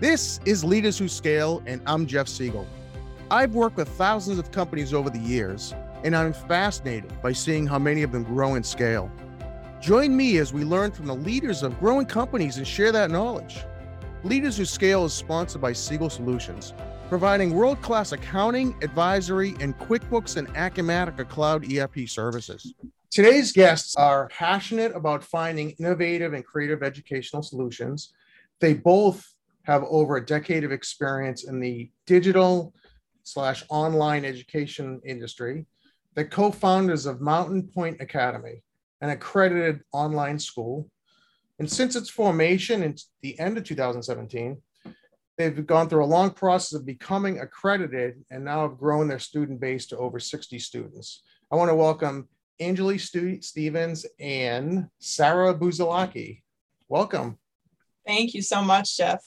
This 0.00 0.40
is 0.44 0.64
Leaders 0.64 0.98
Who 0.98 1.06
Scale, 1.06 1.62
and 1.66 1.80
I'm 1.86 2.04
Jeff 2.06 2.26
Siegel. 2.26 2.66
I've 3.30 3.54
worked 3.54 3.76
with 3.76 3.88
thousands 3.90 4.40
of 4.40 4.50
companies 4.50 4.92
over 4.92 5.08
the 5.08 5.20
years, 5.20 5.72
and 6.02 6.16
I'm 6.16 6.32
fascinated 6.32 7.12
by 7.22 7.32
seeing 7.32 7.64
how 7.64 7.78
many 7.78 8.02
of 8.02 8.10
them 8.10 8.24
grow 8.24 8.56
and 8.56 8.66
scale. 8.66 9.08
Join 9.80 10.16
me 10.16 10.38
as 10.38 10.52
we 10.52 10.64
learn 10.64 10.90
from 10.90 11.06
the 11.06 11.14
leaders 11.14 11.62
of 11.62 11.78
growing 11.78 12.06
companies 12.06 12.56
and 12.56 12.66
share 12.66 12.90
that 12.90 13.12
knowledge. 13.12 13.60
Leaders 14.24 14.56
Who 14.56 14.64
Scale 14.64 15.04
is 15.04 15.12
sponsored 15.12 15.62
by 15.62 15.72
Siegel 15.72 16.10
Solutions, 16.10 16.74
providing 17.08 17.54
world 17.54 17.80
class 17.80 18.10
accounting, 18.10 18.74
advisory, 18.82 19.54
and 19.60 19.78
QuickBooks 19.78 20.36
and 20.36 20.48
Acumatica 20.54 21.28
Cloud 21.28 21.72
ERP 21.72 22.08
services. 22.08 22.74
Today's 23.12 23.52
guests 23.52 23.94
are 23.94 24.28
passionate 24.30 24.90
about 24.96 25.22
finding 25.22 25.70
innovative 25.78 26.32
and 26.32 26.44
creative 26.44 26.82
educational 26.82 27.44
solutions. 27.44 28.12
They 28.58 28.74
both 28.74 29.33
have 29.64 29.82
over 29.84 30.16
a 30.16 30.24
decade 30.24 30.64
of 30.64 30.72
experience 30.72 31.44
in 31.44 31.60
the 31.60 31.90
digital 32.06 32.74
slash 33.22 33.64
online 33.68 34.24
education 34.24 35.00
industry. 35.04 35.66
The 36.14 36.24
co-founders 36.24 37.06
of 37.06 37.20
Mountain 37.20 37.70
Point 37.74 38.00
Academy, 38.00 38.62
an 39.00 39.10
accredited 39.10 39.80
online 39.92 40.38
school. 40.38 40.88
And 41.58 41.70
since 41.70 41.96
its 41.96 42.10
formation 42.10 42.82
in 42.82 42.96
the 43.22 43.38
end 43.38 43.58
of 43.58 43.64
2017, 43.64 44.60
they've 45.36 45.66
gone 45.66 45.88
through 45.88 46.04
a 46.04 46.06
long 46.06 46.30
process 46.30 46.78
of 46.78 46.86
becoming 46.86 47.40
accredited 47.40 48.22
and 48.30 48.44
now 48.44 48.68
have 48.68 48.78
grown 48.78 49.08
their 49.08 49.18
student 49.18 49.60
base 49.60 49.86
to 49.86 49.98
over 49.98 50.20
60 50.20 50.58
students. 50.58 51.22
I 51.50 51.56
want 51.56 51.70
to 51.70 51.74
welcome 51.74 52.28
Anjilee 52.60 53.42
Stevens 53.42 54.06
and 54.20 54.88
Sara 55.00 55.54
Busalacchi. 55.54 56.42
Welcome. 56.88 57.38
Thank 58.06 58.34
you 58.34 58.42
so 58.42 58.62
much, 58.62 58.96
Jeff. 58.96 59.24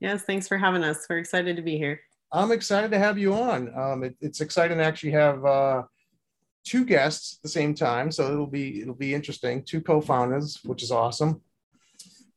Yes, 0.00 0.22
thanks 0.22 0.48
for 0.48 0.56
having 0.56 0.82
us. 0.82 1.06
We're 1.08 1.18
excited 1.18 1.56
to 1.56 1.62
be 1.62 1.76
here. 1.76 2.00
I'm 2.32 2.52
excited 2.52 2.90
to 2.92 2.98
have 2.98 3.18
you 3.18 3.34
on. 3.34 3.78
Um, 3.78 4.04
it, 4.04 4.16
it's 4.20 4.40
exciting 4.40 4.78
to 4.78 4.84
actually 4.84 5.12
have 5.12 5.44
uh, 5.44 5.82
two 6.64 6.86
guests 6.86 7.36
at 7.36 7.42
the 7.42 7.48
same 7.50 7.74
time, 7.74 8.10
so 8.10 8.32
it'll 8.32 8.46
be 8.46 8.80
it'll 8.80 8.94
be 8.94 9.14
interesting. 9.14 9.62
Two 9.62 9.82
co-founders, 9.82 10.60
which 10.64 10.82
is 10.82 10.90
awesome. 10.90 11.42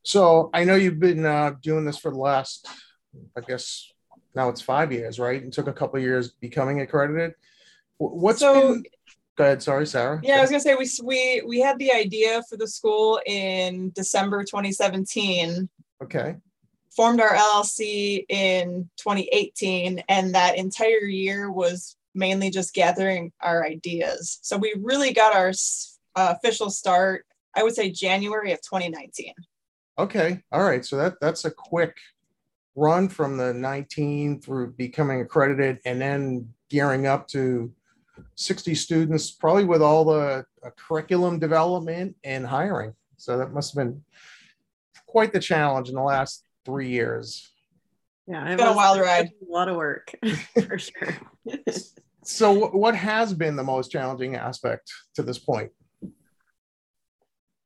So 0.02 0.50
I 0.52 0.64
know 0.64 0.74
you've 0.74 1.00
been 1.00 1.24
uh, 1.24 1.52
doing 1.62 1.86
this 1.86 1.96
for 1.96 2.10
the 2.10 2.18
last, 2.18 2.68
I 3.36 3.40
guess 3.40 3.90
now 4.34 4.50
it's 4.50 4.60
five 4.60 4.92
years, 4.92 5.18
right? 5.18 5.42
It 5.42 5.52
took 5.52 5.68
a 5.68 5.72
couple 5.72 5.98
years 6.00 6.32
becoming 6.32 6.82
accredited. 6.82 7.32
What's 7.96 8.40
so, 8.40 8.74
been? 8.74 8.84
Go 9.38 9.44
ahead. 9.44 9.62
Sorry, 9.62 9.86
Sara. 9.86 10.20
Yeah, 10.22 10.36
I 10.36 10.40
was 10.42 10.50
gonna 10.50 10.60
say 10.60 10.74
we 10.74 10.90
we 11.02 11.42
we 11.46 11.60
had 11.60 11.78
the 11.78 11.92
idea 11.92 12.42
for 12.50 12.58
the 12.58 12.68
school 12.68 13.20
in 13.24 13.90
December 13.92 14.44
2017. 14.44 15.70
Okay 16.02 16.36
formed 16.96 17.20
our 17.20 17.34
LLC 17.34 18.24
in 18.28 18.88
2018, 18.96 20.02
and 20.08 20.34
that 20.34 20.56
entire 20.56 21.04
year 21.04 21.50
was 21.50 21.96
mainly 22.14 22.50
just 22.50 22.74
gathering 22.74 23.32
our 23.40 23.64
ideas. 23.64 24.38
So 24.42 24.56
we 24.56 24.74
really 24.78 25.12
got 25.12 25.34
our 25.34 25.52
uh, 26.16 26.34
official 26.36 26.70
start, 26.70 27.26
I 27.54 27.62
would 27.62 27.74
say 27.74 27.90
January 27.90 28.52
of 28.52 28.60
2019. 28.62 29.32
Okay, 29.98 30.42
all 30.52 30.64
right. 30.64 30.84
So 30.84 30.96
that 30.96 31.20
that's 31.20 31.44
a 31.44 31.50
quick 31.50 31.96
run 32.76 33.08
from 33.08 33.36
the 33.36 33.54
19 33.54 34.40
through 34.40 34.72
becoming 34.72 35.20
accredited, 35.20 35.80
and 35.84 36.00
then 36.00 36.48
gearing 36.70 37.06
up 37.06 37.28
to 37.28 37.72
60 38.36 38.74
students, 38.74 39.30
probably 39.30 39.64
with 39.64 39.82
all 39.82 40.04
the 40.04 40.44
uh, 40.64 40.70
curriculum 40.76 41.38
development 41.38 42.16
and 42.24 42.46
hiring. 42.46 42.94
So 43.16 43.38
that 43.38 43.52
must 43.52 43.74
have 43.74 43.84
been 43.84 44.02
quite 45.06 45.32
the 45.32 45.40
challenge 45.40 45.88
in 45.88 45.94
the 45.94 46.02
last 46.02 46.43
three 46.64 46.86
mm-hmm. 46.86 46.94
years. 46.94 47.50
Yeah, 48.26 48.46
it's 48.48 48.56
been 48.56 48.72
a 48.72 48.76
wild 48.76 49.00
ride. 49.00 49.26
A 49.26 49.52
lot 49.52 49.68
of 49.68 49.76
work 49.76 50.14
for 50.66 50.78
sure. 50.78 51.14
so, 52.22 52.68
what 52.68 52.94
has 52.94 53.34
been 53.34 53.54
the 53.54 53.64
most 53.64 53.90
challenging 53.90 54.34
aspect 54.34 54.90
to 55.16 55.22
this 55.22 55.38
point? 55.38 55.70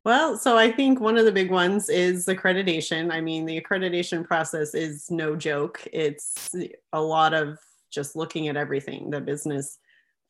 Well, 0.05 0.37
so 0.37 0.57
I 0.57 0.71
think 0.71 0.99
one 0.99 1.17
of 1.17 1.25
the 1.25 1.31
big 1.31 1.51
ones 1.51 1.89
is 1.89 2.25
accreditation. 2.25 3.11
I 3.11 3.21
mean, 3.21 3.45
the 3.45 3.61
accreditation 3.61 4.25
process 4.25 4.73
is 4.73 5.11
no 5.11 5.35
joke. 5.35 5.85
It's 5.91 6.49
a 6.93 7.01
lot 7.01 7.33
of 7.33 7.57
just 7.91 8.15
looking 8.15 8.47
at 8.47 8.57
everything 8.57 9.09
the 9.09 9.21
business 9.21 9.77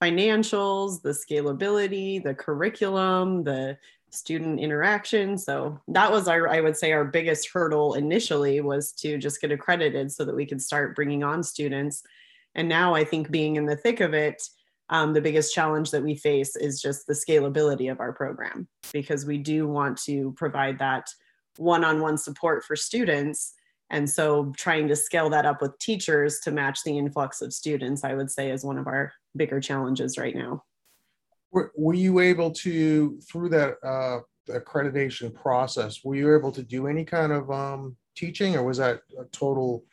financials, 0.01 1.01
the 1.01 1.09
scalability, 1.09 2.23
the 2.23 2.33
curriculum, 2.33 3.43
the 3.43 3.77
student 4.11 4.59
interaction. 4.59 5.37
So 5.37 5.79
that 5.87 6.11
was 6.11 6.27
our, 6.27 6.49
I 6.49 6.61
would 6.61 6.77
say, 6.77 6.91
our 6.91 7.05
biggest 7.05 7.49
hurdle 7.51 7.93
initially 7.93 8.61
was 8.61 8.91
to 8.93 9.17
just 9.17 9.41
get 9.41 9.51
accredited 9.51 10.11
so 10.11 10.25
that 10.25 10.35
we 10.35 10.45
could 10.45 10.61
start 10.61 10.95
bringing 10.95 11.23
on 11.23 11.43
students. 11.43 12.03
And 12.55 12.67
now 12.67 12.95
I 12.95 13.03
think 13.03 13.31
being 13.31 13.55
in 13.55 13.65
the 13.65 13.75
thick 13.75 13.99
of 13.99 14.13
it, 14.13 14.41
um, 14.89 15.13
the 15.13 15.21
biggest 15.21 15.53
challenge 15.53 15.91
that 15.91 16.03
we 16.03 16.15
face 16.15 16.55
is 16.55 16.81
just 16.81 17.05
the 17.05 17.13
scalability 17.13 17.91
of 17.91 17.99
our 17.99 18.11
program 18.11 18.67
because 18.91 19.25
we 19.25 19.37
do 19.37 19.67
want 19.67 19.97
to 20.03 20.33
provide 20.35 20.79
that 20.79 21.07
one 21.57 21.83
on 21.83 22.01
one 22.01 22.17
support 22.17 22.63
for 22.63 22.75
students. 22.75 23.53
And 23.91 24.09
so 24.09 24.53
trying 24.57 24.87
to 24.87 24.95
scale 24.95 25.29
that 25.29 25.45
up 25.45 25.61
with 25.61 25.77
teachers 25.79 26.39
to 26.43 26.51
match 26.51 26.79
the 26.83 26.97
influx 26.97 27.41
of 27.41 27.53
students, 27.53 28.03
I 28.03 28.13
would 28.13 28.31
say, 28.31 28.51
is 28.51 28.63
one 28.63 28.77
of 28.77 28.87
our 28.87 29.13
bigger 29.35 29.59
challenges 29.59 30.17
right 30.17 30.35
now. 30.35 30.63
Were, 31.51 31.71
were 31.75 31.93
you 31.93 32.19
able 32.19 32.51
to, 32.51 33.19
through 33.21 33.49
that 33.49 33.77
uh, 33.83 34.19
accreditation 34.49 35.33
process, 35.33 36.03
were 36.03 36.15
you 36.15 36.35
able 36.35 36.51
to 36.51 36.63
do 36.63 36.87
any 36.87 37.05
kind 37.05 37.31
of 37.31 37.49
um, 37.51 37.95
teaching 38.15 38.55
or 38.55 38.63
was 38.63 38.77
that 38.77 39.01
a 39.19 39.25
total 39.25 39.83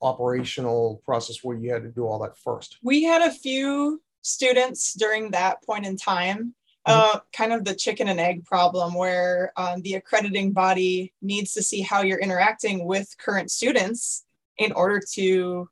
operational 0.00 1.02
process 1.04 1.42
where 1.42 1.56
you 1.56 1.72
had 1.72 1.82
to 1.82 1.90
do 1.90 2.06
all 2.06 2.18
that 2.20 2.36
first? 2.38 2.78
We 2.82 3.02
had 3.02 3.22
a 3.22 3.30
few 3.30 4.00
students 4.22 4.94
during 4.94 5.30
that 5.32 5.62
point 5.62 5.86
in 5.86 5.96
time. 5.96 6.54
Mm-hmm. 6.86 7.16
Uh, 7.16 7.20
kind 7.32 7.52
of 7.52 7.64
the 7.64 7.74
chicken 7.74 8.08
and 8.08 8.20
egg 8.20 8.44
problem 8.44 8.94
where 8.94 9.52
um, 9.56 9.82
the 9.82 9.94
accrediting 9.94 10.52
body 10.52 11.12
needs 11.20 11.52
to 11.52 11.62
see 11.62 11.82
how 11.82 12.02
you're 12.02 12.20
interacting 12.20 12.86
with 12.86 13.14
current 13.18 13.50
students 13.50 14.24
in 14.58 14.72
order 14.72 15.00
to 15.14 15.68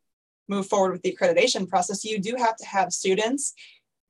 move 0.48 0.66
forward 0.66 0.92
with 0.92 1.02
the 1.02 1.16
accreditation 1.16 1.68
process. 1.68 2.04
You 2.04 2.20
do 2.20 2.34
have 2.38 2.56
to 2.56 2.66
have 2.66 2.92
students 2.92 3.54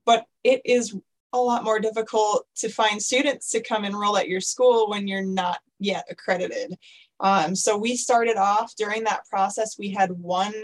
but 0.07 0.25
it 0.45 0.63
is 0.65 0.97
a 1.33 1.39
lot 1.39 1.65
more 1.65 1.79
difficult 1.79 2.47
to 2.57 2.69
find 2.69 3.03
students 3.03 3.51
to 3.51 3.61
come 3.61 3.85
enroll 3.85 4.17
at 4.17 4.29
your 4.29 4.41
school 4.41 4.89
when 4.89 5.07
you're 5.07 5.25
not 5.25 5.59
yet 5.79 6.07
accredited. 6.09 6.79
Um, 7.21 7.55
so 7.55 7.77
we 7.77 7.97
started 7.97 8.37
off 8.37 8.75
during 8.77 9.05
that 9.05 9.27
process, 9.29 9.79
we 9.79 9.91
had 9.91 10.11
one 10.13 10.55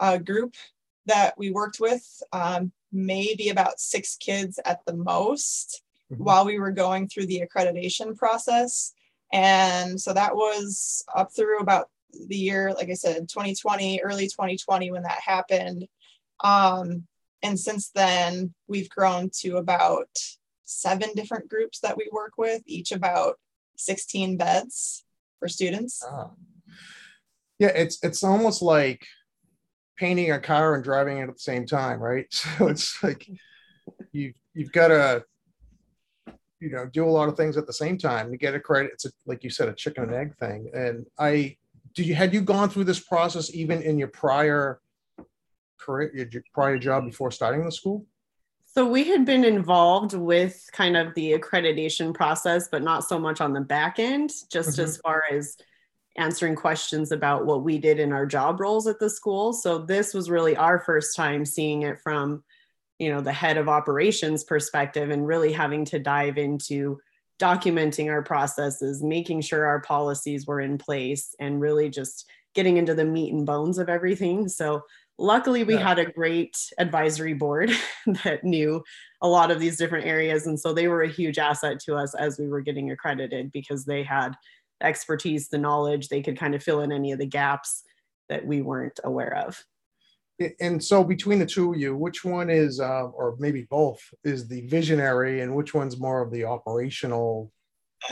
uh, 0.00 0.18
group 0.18 0.54
that 1.06 1.34
we 1.38 1.50
worked 1.50 1.80
with, 1.80 2.04
um, 2.32 2.72
maybe 2.92 3.50
about 3.50 3.80
six 3.80 4.16
kids 4.16 4.58
at 4.64 4.84
the 4.86 4.94
most 4.94 5.82
mm-hmm. 6.12 6.22
while 6.22 6.44
we 6.44 6.58
were 6.58 6.70
going 6.70 7.08
through 7.08 7.26
the 7.26 7.42
accreditation 7.42 8.16
process. 8.16 8.92
And 9.32 10.00
so 10.00 10.12
that 10.14 10.34
was 10.34 11.04
up 11.14 11.32
through 11.34 11.60
about 11.60 11.88
the 12.26 12.36
year, 12.36 12.72
like 12.72 12.88
I 12.88 12.94
said, 12.94 13.28
2020, 13.28 14.00
early 14.02 14.26
2020 14.26 14.90
when 14.90 15.02
that 15.02 15.20
happened. 15.20 15.86
Um, 16.42 17.06
and 17.42 17.58
since 17.58 17.90
then, 17.90 18.54
we've 18.66 18.88
grown 18.88 19.30
to 19.40 19.56
about 19.56 20.08
seven 20.64 21.10
different 21.14 21.48
groups 21.48 21.80
that 21.80 21.96
we 21.96 22.08
work 22.12 22.32
with, 22.36 22.62
each 22.66 22.92
about 22.92 23.36
16 23.76 24.36
beds 24.36 25.04
for 25.38 25.48
students. 25.48 26.02
Ah. 26.06 26.30
Yeah, 27.58 27.68
it's 27.68 27.98
it's 28.02 28.22
almost 28.22 28.62
like 28.62 29.04
painting 29.96 30.30
a 30.30 30.38
car 30.38 30.74
and 30.74 30.84
driving 30.84 31.18
it 31.18 31.28
at 31.28 31.34
the 31.34 31.40
same 31.40 31.66
time, 31.66 32.00
right? 32.00 32.26
So 32.58 32.68
it's 32.68 33.02
like 33.02 33.28
you 34.12 34.32
you've 34.54 34.72
got 34.72 34.88
to 34.88 35.24
you 36.60 36.70
know 36.70 36.86
do 36.86 37.04
a 37.04 37.10
lot 37.10 37.28
of 37.28 37.36
things 37.36 37.56
at 37.56 37.66
the 37.66 37.72
same 37.72 37.98
time 37.98 38.30
to 38.30 38.36
get 38.36 38.54
a 38.54 38.60
credit. 38.60 38.92
It's 38.94 39.06
a, 39.06 39.10
like 39.26 39.42
you 39.42 39.50
said, 39.50 39.68
a 39.68 39.74
chicken 39.74 40.04
and 40.04 40.14
egg 40.14 40.36
thing. 40.36 40.70
And 40.72 41.06
I 41.18 41.56
did 41.94 42.06
you 42.06 42.14
had 42.14 42.32
you 42.32 42.42
gone 42.42 42.68
through 42.68 42.84
this 42.84 43.00
process 43.00 43.52
even 43.54 43.82
in 43.82 43.98
your 43.98 44.08
prior 44.08 44.80
career, 45.88 46.12
your 46.14 46.42
prior 46.52 46.78
job 46.78 47.06
before 47.06 47.30
starting 47.30 47.64
the 47.64 47.72
school? 47.72 48.04
So 48.66 48.86
we 48.86 49.04
had 49.04 49.24
been 49.24 49.44
involved 49.44 50.12
with 50.12 50.68
kind 50.72 50.96
of 50.96 51.14
the 51.14 51.32
accreditation 51.32 52.14
process, 52.14 52.68
but 52.68 52.82
not 52.82 53.04
so 53.04 53.18
much 53.18 53.40
on 53.40 53.54
the 53.54 53.62
back 53.62 53.98
end, 53.98 54.30
just 54.50 54.72
mm-hmm. 54.72 54.82
as 54.82 54.98
far 54.98 55.24
as 55.32 55.56
answering 56.16 56.54
questions 56.54 57.10
about 57.10 57.46
what 57.46 57.62
we 57.64 57.78
did 57.78 57.98
in 57.98 58.12
our 58.12 58.26
job 58.26 58.60
roles 58.60 58.86
at 58.86 58.98
the 58.98 59.08
school. 59.08 59.52
So 59.52 59.78
this 59.78 60.12
was 60.12 60.28
really 60.28 60.56
our 60.56 60.78
first 60.80 61.16
time 61.16 61.44
seeing 61.44 61.82
it 61.82 61.98
from, 62.00 62.44
you 62.98 63.10
know, 63.10 63.20
the 63.20 63.32
head 63.32 63.56
of 63.56 63.68
operations 63.68 64.44
perspective 64.44 65.10
and 65.10 65.26
really 65.26 65.52
having 65.52 65.84
to 65.86 65.98
dive 65.98 66.36
into 66.36 67.00
documenting 67.40 68.10
our 68.10 68.22
processes, 68.22 69.02
making 69.02 69.40
sure 69.40 69.64
our 69.64 69.80
policies 69.80 70.46
were 70.46 70.60
in 70.60 70.76
place 70.76 71.34
and 71.40 71.60
really 71.60 71.88
just 71.88 72.26
getting 72.54 72.76
into 72.76 72.94
the 72.94 73.04
meat 73.04 73.32
and 73.32 73.46
bones 73.46 73.78
of 73.78 73.88
everything. 73.88 74.48
So 74.48 74.82
luckily 75.18 75.64
we 75.64 75.74
yeah. 75.74 75.88
had 75.88 75.98
a 75.98 76.10
great 76.12 76.56
advisory 76.78 77.34
board 77.34 77.70
that 78.24 78.44
knew 78.44 78.82
a 79.20 79.28
lot 79.28 79.50
of 79.50 79.58
these 79.58 79.76
different 79.76 80.06
areas 80.06 80.46
and 80.46 80.58
so 80.58 80.72
they 80.72 80.88
were 80.88 81.02
a 81.02 81.08
huge 81.08 81.38
asset 81.38 81.80
to 81.80 81.96
us 81.96 82.14
as 82.14 82.38
we 82.38 82.48
were 82.48 82.60
getting 82.60 82.90
accredited 82.90 83.50
because 83.52 83.84
they 83.84 84.02
had 84.02 84.34
expertise, 84.82 85.48
the 85.48 85.58
knowledge. 85.58 86.08
They 86.08 86.22
could 86.22 86.38
kind 86.38 86.54
of 86.54 86.62
fill 86.62 86.80
in 86.80 86.92
any 86.92 87.12
of 87.12 87.18
the 87.18 87.26
gaps 87.26 87.82
that 88.28 88.46
we 88.46 88.62
weren't 88.62 89.00
aware 89.04 89.36
of. 89.36 89.64
And 90.60 90.82
so 90.82 91.02
between 91.02 91.40
the 91.40 91.46
two 91.46 91.72
of 91.72 91.80
you, 91.80 91.96
which 91.96 92.24
one 92.24 92.48
is, 92.48 92.78
uh, 92.78 93.06
or 93.06 93.34
maybe 93.40 93.66
both, 93.68 94.00
is 94.22 94.46
the 94.46 94.66
visionary, 94.68 95.40
and 95.40 95.54
which 95.54 95.74
one's 95.74 95.98
more 95.98 96.22
of 96.22 96.30
the 96.30 96.44
operational 96.44 97.50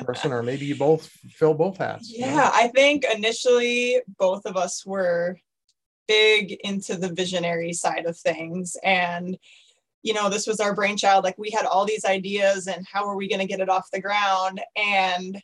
person, 0.05 0.33
or 0.33 0.43
maybe 0.43 0.67
you 0.67 0.75
both 0.75 1.07
fill 1.07 1.55
both 1.55 1.77
hats? 1.77 2.13
Yeah, 2.13 2.31
you 2.31 2.37
know? 2.37 2.51
I 2.53 2.69
think 2.75 3.05
initially 3.15 4.01
both 4.19 4.45
of 4.45 4.57
us 4.57 4.85
were 4.85 5.39
big 6.09 6.53
into 6.65 6.97
the 6.97 7.13
visionary 7.13 7.73
side 7.73 8.07
of 8.07 8.17
things, 8.17 8.77
and 8.83 9.39
you 10.03 10.15
know, 10.15 10.29
this 10.29 10.47
was 10.47 10.61
our 10.61 10.75
brainchild. 10.75 11.25
Like 11.25 11.37
we 11.37 11.51
had 11.51 11.67
all 11.67 11.85
these 11.85 12.05
ideas, 12.05 12.69
and 12.69 12.87
how 12.91 13.09
are 13.09 13.17
we 13.17 13.29
going 13.29 13.41
to 13.41 13.47
get 13.47 13.61
it 13.61 13.69
off 13.69 13.91
the 13.91 14.01
ground? 14.01 14.61
And 14.77 15.43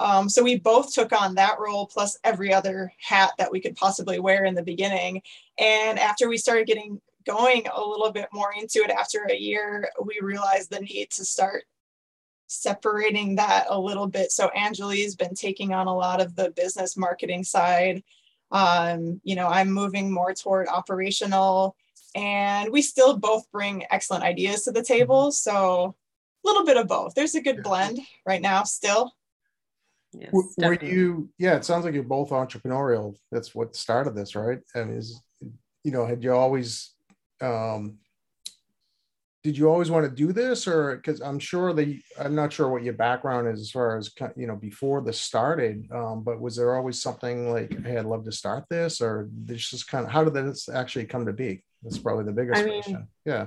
um, 0.00 0.28
so 0.28 0.42
we 0.42 0.58
both 0.58 0.92
took 0.92 1.12
on 1.12 1.34
that 1.34 1.60
role 1.60 1.86
plus 1.86 2.18
every 2.24 2.52
other 2.52 2.92
hat 2.98 3.32
that 3.38 3.52
we 3.52 3.60
could 3.60 3.76
possibly 3.76 4.18
wear 4.18 4.44
in 4.46 4.54
the 4.54 4.62
beginning. 4.62 5.22
And 5.58 5.98
after 5.98 6.28
we 6.28 6.38
started 6.38 6.66
getting 6.66 7.00
going 7.26 7.66
a 7.72 7.86
little 7.86 8.10
bit 8.10 8.28
more 8.32 8.52
into 8.58 8.78
it 8.80 8.90
after 8.90 9.24
a 9.30 9.36
year, 9.36 9.90
we 10.02 10.18
realized 10.22 10.70
the 10.70 10.80
need 10.80 11.10
to 11.10 11.24
start 11.24 11.64
separating 12.46 13.36
that 13.36 13.66
a 13.68 13.78
little 13.78 14.06
bit. 14.06 14.32
So 14.32 14.50
Anjilee's 14.56 15.14
been 15.14 15.34
taking 15.34 15.72
on 15.72 15.86
a 15.86 15.94
lot 15.94 16.20
of 16.20 16.34
the 16.34 16.50
business 16.50 16.96
marketing 16.96 17.44
side. 17.44 18.02
Um, 18.50 19.20
you 19.24 19.36
know, 19.36 19.46
I'm 19.46 19.70
moving 19.70 20.12
more 20.12 20.34
toward 20.34 20.68
operational, 20.68 21.76
and 22.14 22.70
we 22.70 22.82
still 22.82 23.16
both 23.16 23.50
bring 23.52 23.84
excellent 23.90 24.24
ideas 24.24 24.64
to 24.64 24.72
the 24.72 24.82
table. 24.82 25.26
Mm-hmm. 25.26 25.50
So 25.50 25.94
a 26.44 26.48
little 26.48 26.64
bit 26.64 26.76
of 26.76 26.88
both. 26.88 27.14
There's 27.14 27.34
a 27.34 27.40
good 27.40 27.62
blend 27.62 28.00
right 28.26 28.40
now 28.40 28.64
still. 28.64 29.12
Yes, 30.12 30.32
were 30.58 30.74
you? 30.74 31.30
Yeah, 31.38 31.54
it 31.54 31.64
sounds 31.64 31.84
like 31.84 31.94
you're 31.94 32.02
both 32.02 32.30
entrepreneurial. 32.30 33.14
That's 33.30 33.54
what 33.54 33.76
started 33.76 34.16
this, 34.16 34.34
right? 34.34 34.58
And 34.74 34.96
is 34.96 35.22
you 35.84 35.92
know, 35.92 36.04
had 36.04 36.22
you 36.22 36.32
always 36.32 36.94
um, 37.40 37.98
did 39.42 39.56
you 39.56 39.70
always 39.70 39.90
want 39.90 40.04
to 40.04 40.14
do 40.14 40.32
this 40.32 40.66
or 40.66 40.96
because 40.96 41.20
i'm 41.20 41.38
sure 41.38 41.72
that 41.72 41.98
i'm 42.18 42.34
not 42.34 42.52
sure 42.52 42.68
what 42.68 42.82
your 42.82 42.94
background 42.94 43.48
is 43.48 43.60
as 43.60 43.70
far 43.70 43.96
as 43.96 44.10
you 44.36 44.46
know 44.46 44.56
before 44.56 45.00
this 45.00 45.20
started 45.20 45.88
um, 45.92 46.22
but 46.22 46.40
was 46.40 46.56
there 46.56 46.76
always 46.76 47.00
something 47.00 47.50
like 47.50 47.84
hey 47.84 47.96
i'd 47.96 48.04
love 48.04 48.24
to 48.24 48.32
start 48.32 48.64
this 48.68 49.00
or 49.00 49.28
this 49.32 49.70
just 49.70 49.88
kind 49.88 50.04
of 50.04 50.10
how 50.10 50.24
did 50.24 50.34
this 50.34 50.68
actually 50.68 51.04
come 51.04 51.26
to 51.26 51.32
be? 51.32 51.62
That's 51.82 51.98
probably 51.98 52.24
the 52.24 52.32
biggest 52.32 52.60
I 52.60 52.64
mean, 52.64 52.82
question. 52.82 53.08
Yeah. 53.24 53.46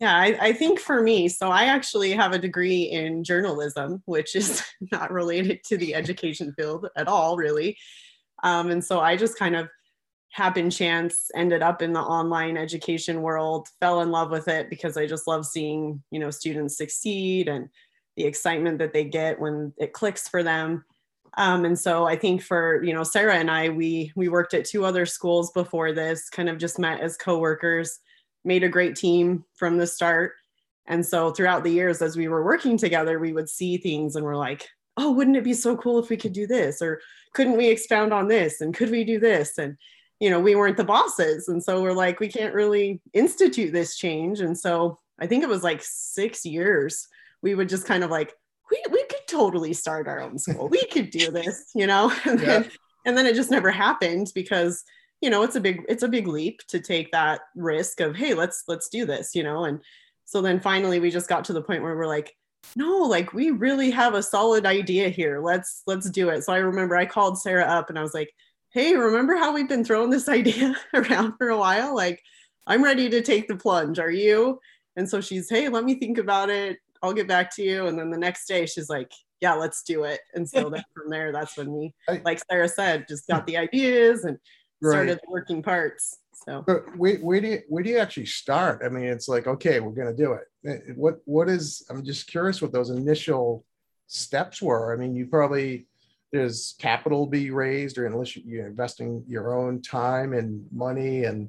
Yeah 0.00 0.16
I, 0.16 0.38
I 0.40 0.52
think 0.52 0.78
for 0.78 1.02
me 1.02 1.28
so 1.28 1.50
i 1.50 1.64
actually 1.64 2.12
have 2.12 2.32
a 2.32 2.38
degree 2.38 2.82
in 2.82 3.24
journalism 3.24 4.02
which 4.06 4.36
is 4.36 4.62
not 4.92 5.10
related 5.10 5.64
to 5.64 5.76
the 5.76 5.94
education 5.94 6.52
field 6.56 6.88
at 6.96 7.08
all 7.08 7.36
really. 7.36 7.76
Um, 8.42 8.70
and 8.70 8.84
so 8.84 9.00
i 9.00 9.16
just 9.16 9.38
kind 9.38 9.56
of 9.56 9.68
happen 10.34 10.68
chance 10.68 11.30
ended 11.36 11.62
up 11.62 11.80
in 11.80 11.92
the 11.92 12.00
online 12.00 12.56
education 12.56 13.22
world 13.22 13.68
fell 13.78 14.00
in 14.00 14.10
love 14.10 14.32
with 14.32 14.48
it 14.48 14.68
because 14.68 14.96
i 14.96 15.06
just 15.06 15.28
love 15.28 15.46
seeing 15.46 16.02
you 16.10 16.18
know 16.18 16.28
students 16.28 16.76
succeed 16.76 17.48
and 17.48 17.68
the 18.16 18.24
excitement 18.24 18.78
that 18.78 18.92
they 18.92 19.04
get 19.04 19.38
when 19.38 19.72
it 19.76 19.92
clicks 19.92 20.28
for 20.28 20.42
them. 20.42 20.84
Um, 21.36 21.64
and 21.64 21.78
so 21.78 22.04
i 22.06 22.16
think 22.16 22.42
for 22.42 22.82
you 22.82 22.92
know 22.92 23.04
sara 23.04 23.36
and 23.36 23.50
i 23.50 23.68
we 23.68 24.12
we 24.16 24.28
worked 24.28 24.54
at 24.54 24.64
two 24.64 24.84
other 24.84 25.06
schools 25.06 25.52
before 25.52 25.92
this 25.92 26.28
kind 26.30 26.48
of 26.48 26.58
just 26.58 26.80
met 26.80 27.00
as 27.00 27.16
co-workers 27.16 28.00
made 28.44 28.64
a 28.64 28.68
great 28.68 28.94
team 28.96 29.44
from 29.54 29.78
the 29.78 29.86
start. 29.86 30.32
And 30.86 31.06
so 31.06 31.30
throughout 31.30 31.64
the 31.64 31.72
years 31.72 32.02
as 32.02 32.16
we 32.16 32.28
were 32.28 32.44
working 32.44 32.76
together 32.76 33.20
we 33.20 33.32
would 33.32 33.48
see 33.48 33.76
things 33.76 34.16
and 34.16 34.24
we're 34.24 34.36
like 34.36 34.68
oh 34.96 35.12
wouldn't 35.12 35.36
it 35.36 35.44
be 35.44 35.54
so 35.54 35.76
cool 35.76 36.00
if 36.00 36.08
we 36.08 36.16
could 36.16 36.32
do 36.32 36.46
this? 36.48 36.82
Or 36.82 37.00
couldn't 37.34 37.56
we 37.56 37.68
expound 37.68 38.12
on 38.12 38.28
this? 38.28 38.60
And 38.60 38.74
could 38.74 38.90
we 38.90 39.04
do 39.04 39.18
this? 39.18 39.58
And 39.58 39.76
you 40.20 40.30
know 40.30 40.40
we 40.40 40.54
weren't 40.54 40.76
the 40.76 40.84
bosses. 40.84 41.48
And 41.48 41.62
so 41.62 41.82
we're 41.82 41.92
like 41.92 42.20
we 42.20 42.28
can't 42.28 42.54
really 42.54 43.00
institute 43.12 43.72
this 43.72 43.96
change. 43.96 44.40
And 44.40 44.58
so 44.58 44.98
i 45.20 45.26
think 45.28 45.44
it 45.44 45.48
was 45.48 45.62
like 45.62 45.80
six 45.80 46.44
years 46.44 47.06
we 47.40 47.54
would 47.54 47.68
just 47.68 47.86
kind 47.86 48.02
of 48.02 48.10
like 48.10 48.34
we, 48.70 48.82
we 48.90 49.04
could 49.04 49.26
totally 49.28 49.72
start 49.72 50.08
our 50.08 50.20
own 50.20 50.38
school. 50.38 50.68
We 50.68 50.84
could 50.86 51.10
do 51.10 51.30
this 51.30 51.70
you 51.74 51.86
know? 51.86 52.12
And, 52.24 52.40
yeah. 52.40 52.46
then, 52.46 52.70
and 53.06 53.16
then 53.16 53.26
it 53.26 53.34
just 53.34 53.50
never 53.50 53.70
happened 53.70 54.32
because 54.34 54.82
you 55.20 55.30
know 55.30 55.42
it's 55.42 55.56
a 55.56 55.60
big 55.60 55.84
it's 55.88 56.02
a 56.02 56.08
big 56.08 56.26
leap 56.26 56.60
to 56.68 56.80
take 56.80 57.12
that 57.12 57.40
risk 57.54 58.00
of 58.00 58.16
hey 58.16 58.34
let's 58.34 58.64
let's 58.68 58.88
do 58.88 59.04
this 59.06 59.34
you 59.34 59.42
know? 59.42 59.64
And 59.64 59.80
so 60.24 60.40
then 60.40 60.60
finally 60.60 61.00
we 61.00 61.10
just 61.10 61.28
got 61.28 61.44
to 61.46 61.52
the 61.52 61.62
point 61.62 61.82
where 61.82 61.96
we're 61.96 62.06
like 62.06 62.34
no 62.76 63.02
like 63.02 63.34
we 63.34 63.50
really 63.50 63.90
have 63.90 64.14
a 64.14 64.22
solid 64.22 64.66
idea 64.66 65.08
here. 65.08 65.40
Let's 65.40 65.82
let's 65.86 66.08
do 66.10 66.30
it. 66.30 66.42
So 66.44 66.52
i 66.52 66.58
remember 66.58 66.96
i 66.96 67.06
called 67.06 67.38
sara 67.38 67.64
up 67.64 67.90
and 67.90 67.98
i 67.98 68.02
was 68.02 68.14
like 68.14 68.32
hey, 68.74 68.96
remember 68.96 69.36
how 69.36 69.54
we've 69.54 69.68
been 69.68 69.84
throwing 69.84 70.10
this 70.10 70.28
idea 70.40 70.76
around 70.92 71.36
for 71.38 71.48
a 71.48 71.58
while? 71.58 71.94
Like, 71.94 72.20
I'm 72.66 72.84
ready 72.84 73.08
to 73.08 73.22
take 73.22 73.48
the 73.48 73.56
plunge. 73.56 73.98
Are 73.98 74.10
you? 74.10 74.60
And 74.96 75.08
so 75.08 75.20
she's, 75.20 75.48
hey, 75.48 75.68
let 75.68 75.84
me 75.84 75.94
think 75.94 76.18
about 76.18 76.50
it. 76.50 76.78
I'll 77.02 77.12
get 77.12 77.28
back 77.28 77.54
to 77.56 77.62
you. 77.62 77.86
And 77.86 77.98
then 77.98 78.10
the 78.10 78.18
next 78.18 78.46
day, 78.46 78.66
she's 78.66 78.90
like, 78.90 79.10
yeah, 79.40 79.54
let's 79.54 79.82
do 79.82 80.04
it. 80.04 80.20
And 80.34 80.48
so 80.48 80.70
then 80.70 80.84
from 80.94 81.10
there, 81.10 81.32
that's 81.32 81.56
when 81.56 81.72
we, 81.72 81.94
like 82.24 82.40
Sara 82.50 82.68
said, 82.68 83.06
just 83.08 83.26
got 83.28 83.46
the 83.46 83.56
ideas 83.56 84.24
and 84.24 84.38
started 84.82 85.12
right. 85.12 85.20
the 85.22 85.30
working 85.30 85.62
parts. 85.62 86.18
So 86.46 86.62
but 86.66 86.96
where, 86.96 87.16
where 87.18 87.40
do 87.40 87.48
you 87.48 87.60
where 87.68 87.82
do 87.82 87.90
you 87.90 87.98
actually 87.98 88.26
start? 88.26 88.82
I 88.84 88.88
mean, 88.88 89.04
it's 89.04 89.28
like, 89.28 89.46
okay, 89.46 89.80
we're 89.80 89.92
gonna 89.92 90.14
do 90.14 90.32
it. 90.32 90.42
Eh, 90.66 90.92
what 90.94 91.20
what 91.24 91.48
is 91.48 91.86
I'm 91.88 92.04
just 92.04 92.26
curious 92.26 92.60
what 92.60 92.72
those 92.72 92.90
initial 92.90 93.64
steps 94.08 94.60
were. 94.60 94.92
I 94.92 94.96
mean, 94.96 95.14
you 95.14 95.26
probably 95.26 95.86
there's 96.34 96.74
capital 96.80 97.28
be 97.28 97.52
raised 97.52 97.96
or 97.96 98.06
unless 98.06 98.36
you're 98.36 98.66
investing 98.66 99.22
your 99.28 99.56
own 99.56 99.80
time 99.80 100.32
and 100.32 100.66
money 100.72 101.24
and 101.24 101.48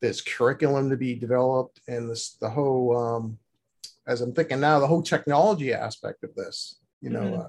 there's 0.00 0.20
curriculum 0.20 0.90
to 0.90 0.96
be 0.96 1.14
developed 1.14 1.80
and 1.86 2.10
this 2.10 2.32
the 2.40 2.50
whole 2.50 2.96
um, 2.96 3.38
as 4.08 4.22
i'm 4.22 4.32
thinking 4.32 4.58
now 4.58 4.80
the 4.80 4.86
whole 4.86 5.00
technology 5.00 5.72
aspect 5.72 6.24
of 6.24 6.34
this 6.34 6.80
you 7.00 7.08
know 7.08 7.20
mm-hmm. 7.20 7.40
uh, 7.42 7.46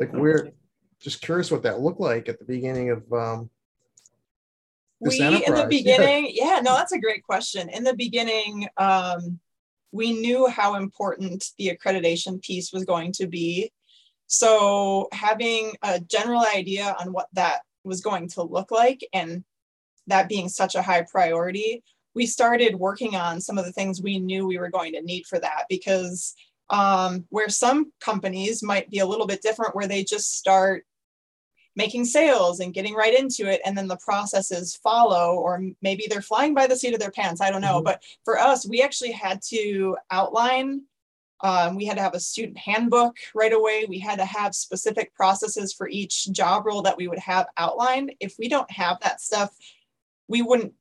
like 0.00 0.12
we're 0.12 0.50
just 0.98 1.22
curious 1.22 1.52
what 1.52 1.62
that 1.62 1.78
looked 1.78 2.00
like 2.00 2.28
at 2.28 2.40
the 2.40 2.44
beginning 2.44 2.90
of 2.90 3.12
um, 3.12 3.48
we 4.98 5.20
enterprise. 5.20 5.48
in 5.48 5.54
the 5.54 5.66
beginning 5.70 6.28
yeah. 6.32 6.54
yeah 6.54 6.60
no 6.60 6.74
that's 6.74 6.92
a 6.92 6.98
great 6.98 7.22
question 7.22 7.68
in 7.68 7.84
the 7.84 7.94
beginning 7.94 8.66
um, 8.78 9.38
we 9.92 10.12
knew 10.12 10.48
how 10.48 10.74
important 10.74 11.52
the 11.56 11.68
accreditation 11.68 12.42
piece 12.42 12.72
was 12.72 12.84
going 12.84 13.12
to 13.12 13.28
be 13.28 13.70
so 14.26 15.08
having 15.12 15.74
a 15.82 16.00
general 16.00 16.44
idea 16.54 16.96
on 17.00 17.12
what 17.12 17.28
that 17.32 17.60
was 17.84 18.00
going 18.00 18.28
to 18.28 18.42
look 18.42 18.70
like 18.70 19.06
and 19.12 19.44
that 20.08 20.28
being 20.28 20.48
such 20.48 20.74
a 20.74 20.82
high 20.82 21.02
priority, 21.02 21.82
we 22.14 22.26
started 22.26 22.74
working 22.76 23.14
on 23.14 23.40
some 23.40 23.58
of 23.58 23.64
the 23.64 23.72
things 23.72 24.02
we 24.02 24.18
knew 24.18 24.46
we 24.46 24.58
were 24.58 24.70
going 24.70 24.92
to 24.92 25.02
need 25.02 25.26
for 25.26 25.38
that 25.38 25.64
because 25.68 26.34
um, 26.70 27.24
where 27.28 27.48
some 27.48 27.92
companies 28.00 28.62
might 28.62 28.90
be 28.90 28.98
a 28.98 29.06
little 29.06 29.26
bit 29.26 29.42
different 29.42 29.76
where 29.76 29.86
they 29.86 30.02
just 30.02 30.36
start 30.36 30.84
making 31.76 32.06
sales 32.06 32.60
and 32.60 32.72
getting 32.72 32.94
right 32.94 33.16
into 33.16 33.48
it 33.48 33.60
and 33.64 33.76
then 33.76 33.86
the 33.86 33.98
processes 33.98 34.76
follow 34.82 35.36
or 35.36 35.62
maybe 35.82 36.06
they're 36.08 36.22
flying 36.22 36.54
by 36.54 36.66
the 36.66 36.74
seat 36.74 36.94
of 36.94 37.00
their 37.00 37.10
pants 37.10 37.42
i 37.42 37.50
don't 37.50 37.60
know 37.60 37.76
mm-hmm. 37.76 37.84
but 37.84 38.02
for 38.24 38.38
us 38.38 38.66
we 38.66 38.82
actually 38.82 39.12
had 39.12 39.40
to 39.42 39.94
outline 40.10 40.80
um, 41.42 41.76
we 41.76 41.84
had 41.84 41.96
to 41.96 42.02
have 42.02 42.14
a 42.14 42.20
student 42.20 42.56
handbook 42.56 43.16
right 43.34 43.52
away. 43.52 43.86
We 43.88 43.98
had 43.98 44.18
to 44.18 44.24
have 44.24 44.54
specific 44.54 45.14
processes 45.14 45.72
for 45.72 45.88
each 45.88 46.32
job 46.32 46.66
role 46.66 46.82
that 46.82 46.96
we 46.96 47.08
would 47.08 47.18
have 47.18 47.46
outlined. 47.56 48.14
If 48.20 48.36
we 48.38 48.48
don't 48.48 48.70
have 48.70 48.98
that 49.00 49.20
stuff, 49.20 49.54
we 50.28 50.42
wouldn't 50.42 50.72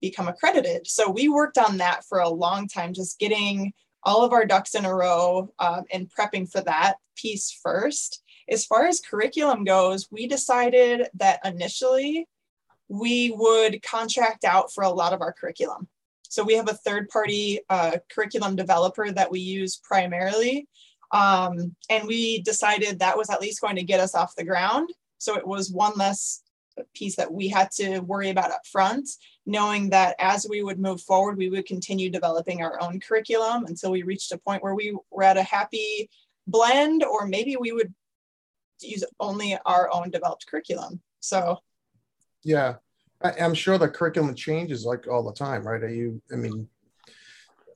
become 0.00 0.28
accredited. 0.28 0.86
So 0.86 1.10
we 1.10 1.28
worked 1.28 1.58
on 1.58 1.78
that 1.78 2.04
for 2.04 2.20
a 2.20 2.28
long 2.28 2.68
time, 2.68 2.92
just 2.92 3.18
getting 3.18 3.72
all 4.04 4.24
of 4.24 4.32
our 4.32 4.44
ducks 4.44 4.74
in 4.74 4.84
a 4.84 4.94
row 4.94 5.52
um, 5.58 5.82
and 5.90 6.08
prepping 6.08 6.50
for 6.50 6.60
that 6.62 6.96
piece 7.16 7.50
first. 7.50 8.22
As 8.48 8.64
far 8.64 8.86
as 8.86 9.00
curriculum 9.00 9.64
goes, 9.64 10.06
we 10.12 10.28
decided 10.28 11.08
that 11.14 11.40
initially 11.44 12.28
we 12.88 13.32
would 13.32 13.82
contract 13.82 14.44
out 14.44 14.72
for 14.72 14.84
a 14.84 14.90
lot 14.90 15.12
of 15.12 15.20
our 15.20 15.32
curriculum. 15.32 15.88
So 16.28 16.44
we 16.44 16.54
have 16.54 16.68
a 16.68 16.74
third 16.74 17.08
party 17.08 17.60
uh, 17.68 17.98
curriculum 18.10 18.56
developer 18.56 19.10
that 19.10 19.30
we 19.30 19.40
use 19.40 19.76
primarily. 19.76 20.68
Um, 21.12 21.74
and 21.88 22.06
we 22.06 22.42
decided 22.42 22.98
that 22.98 23.16
was 23.16 23.30
at 23.30 23.40
least 23.40 23.60
going 23.60 23.76
to 23.76 23.84
get 23.84 24.00
us 24.00 24.14
off 24.14 24.34
the 24.36 24.44
ground. 24.44 24.90
So 25.18 25.36
it 25.36 25.46
was 25.46 25.70
one 25.70 25.92
less 25.96 26.42
piece 26.94 27.16
that 27.16 27.32
we 27.32 27.48
had 27.48 27.70
to 27.70 28.00
worry 28.00 28.30
about 28.30 28.50
up 28.50 28.66
front, 28.66 29.08
knowing 29.46 29.90
that 29.90 30.16
as 30.18 30.46
we 30.48 30.62
would 30.62 30.78
move 30.78 31.00
forward, 31.00 31.38
we 31.38 31.48
would 31.48 31.66
continue 31.66 32.10
developing 32.10 32.62
our 32.62 32.80
own 32.82 33.00
curriculum 33.00 33.64
until 33.64 33.90
we 33.90 34.02
reached 34.02 34.32
a 34.32 34.38
point 34.38 34.62
where 34.62 34.74
we 34.74 34.96
were 35.10 35.22
at 35.22 35.38
a 35.38 35.42
happy 35.42 36.10
blend, 36.46 37.02
or 37.02 37.26
maybe 37.26 37.56
we 37.56 37.72
would 37.72 37.94
use 38.80 39.04
only 39.20 39.56
our 39.64 39.90
own 39.92 40.10
developed 40.10 40.46
curriculum. 40.46 41.00
So, 41.20 41.58
yeah, 42.44 42.76
I, 43.22 43.32
am 43.38 43.54
sure 43.54 43.78
the 43.78 43.88
curriculum 43.88 44.34
changes 44.34 44.84
like 44.84 45.06
all 45.08 45.22
the 45.22 45.32
time, 45.32 45.66
right? 45.66 45.82
Are 45.82 45.88
you, 45.88 46.20
I 46.32 46.36
mean, 46.36 46.68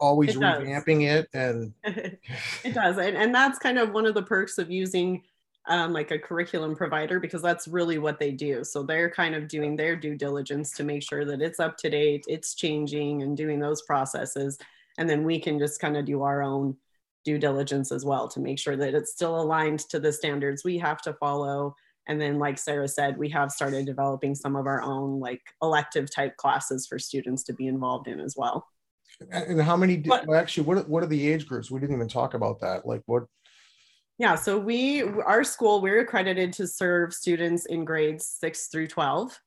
always 0.01 0.37
it 0.37 0.39
revamping 0.39 1.03
it 1.03 1.29
and 1.35 1.73
it 1.85 2.75
does. 2.75 2.99
And, 2.99 3.17
and 3.17 3.35
that's 3.35 3.59
kind 3.59 3.79
of 3.79 3.93
one 3.93 4.07
of 4.07 4.15
the 4.15 4.23
perks 4.23 4.59
of 4.59 4.71
using 4.71 5.23
um, 5.69 5.93
like 5.93 6.11
a 6.11 6.19
curriculum 6.19 6.75
provider 6.75 7.21
because 7.21 7.43
that's 7.43 7.69
really 7.69 7.99
what 7.99 8.19
they 8.19 8.33
do. 8.33 8.65
So 8.65 8.83
they're 8.83 9.11
kind 9.11 9.35
of 9.35 9.47
doing 9.47 9.77
their 9.77 9.95
due 9.95 10.17
diligence 10.17 10.73
to 10.73 10.85
make 10.85 11.03
sure 11.03 11.25
that 11.25 11.43
it's 11.43 11.61
up 11.61 11.77
to 11.79 11.91
date, 11.91 12.25
it's 12.29 12.55
changing, 12.55 13.23
and 13.23 13.37
doing 13.37 13.61
those 13.61 13.83
processes. 13.83 14.59
And 14.99 15.09
then 15.09 15.23
we 15.23 15.39
can 15.39 15.59
just 15.59 15.81
kind 15.81 15.97
of 15.97 16.07
do 16.07 16.23
our 16.23 16.43
own 16.43 16.77
due 17.25 17.39
diligence 17.39 17.93
as 17.93 18.05
well 18.05 18.27
to 18.29 18.41
make 18.41 18.59
sure 18.59 18.77
that 18.77 18.95
it's 18.95 19.13
still 19.13 19.41
aligned 19.41 19.81
to 19.81 20.01
the 20.01 20.13
standards 20.13 20.65
we 20.65 20.79
have 20.79 21.03
to 21.03 21.13
follow. 21.15 21.77
And 22.09 22.21
then, 22.21 22.39
like 22.39 22.59
Sara 22.59 22.89
said, 22.89 23.19
we 23.19 23.29
have 23.31 23.53
started 23.53 23.87
developing 23.87 24.35
some 24.35 24.57
of 24.57 24.67
our 24.67 24.83
own 24.83 25.21
like 25.21 25.43
elective 25.63 26.13
type 26.13 26.37
classes 26.37 26.87
for 26.87 26.99
students 26.99 27.45
to 27.45 27.53
be 27.53 27.67
involved 27.67 28.09
in 28.09 28.21
as 28.21 28.35
well. 28.37 28.67
And 29.31 29.61
how 29.61 29.77
many? 29.77 30.03
Well, 30.05 30.35
actually, 30.35 30.65
what 30.65 30.89
what 30.89 31.03
are 31.03 31.07
the 31.07 31.31
age 31.31 31.47
groups? 31.47 31.71
We 31.71 31.79
didn't 31.79 31.95
even 31.95 32.09
talk 32.09 32.35
about 32.35 32.61
that. 32.61 32.87
Like 32.87 33.03
what 33.07 33.25
yeah, 34.21 34.35
so 34.35 34.59
we, 34.59 35.03
our 35.03 35.43
school, 35.43 35.81
we're 35.81 36.01
accredited 36.01 36.53
to 36.53 36.67
serve 36.67 37.15
students 37.15 37.65
in 37.65 37.87
grades 37.87 38.27
six 38.27 38.67
through 38.67 38.89
12. 38.89 39.41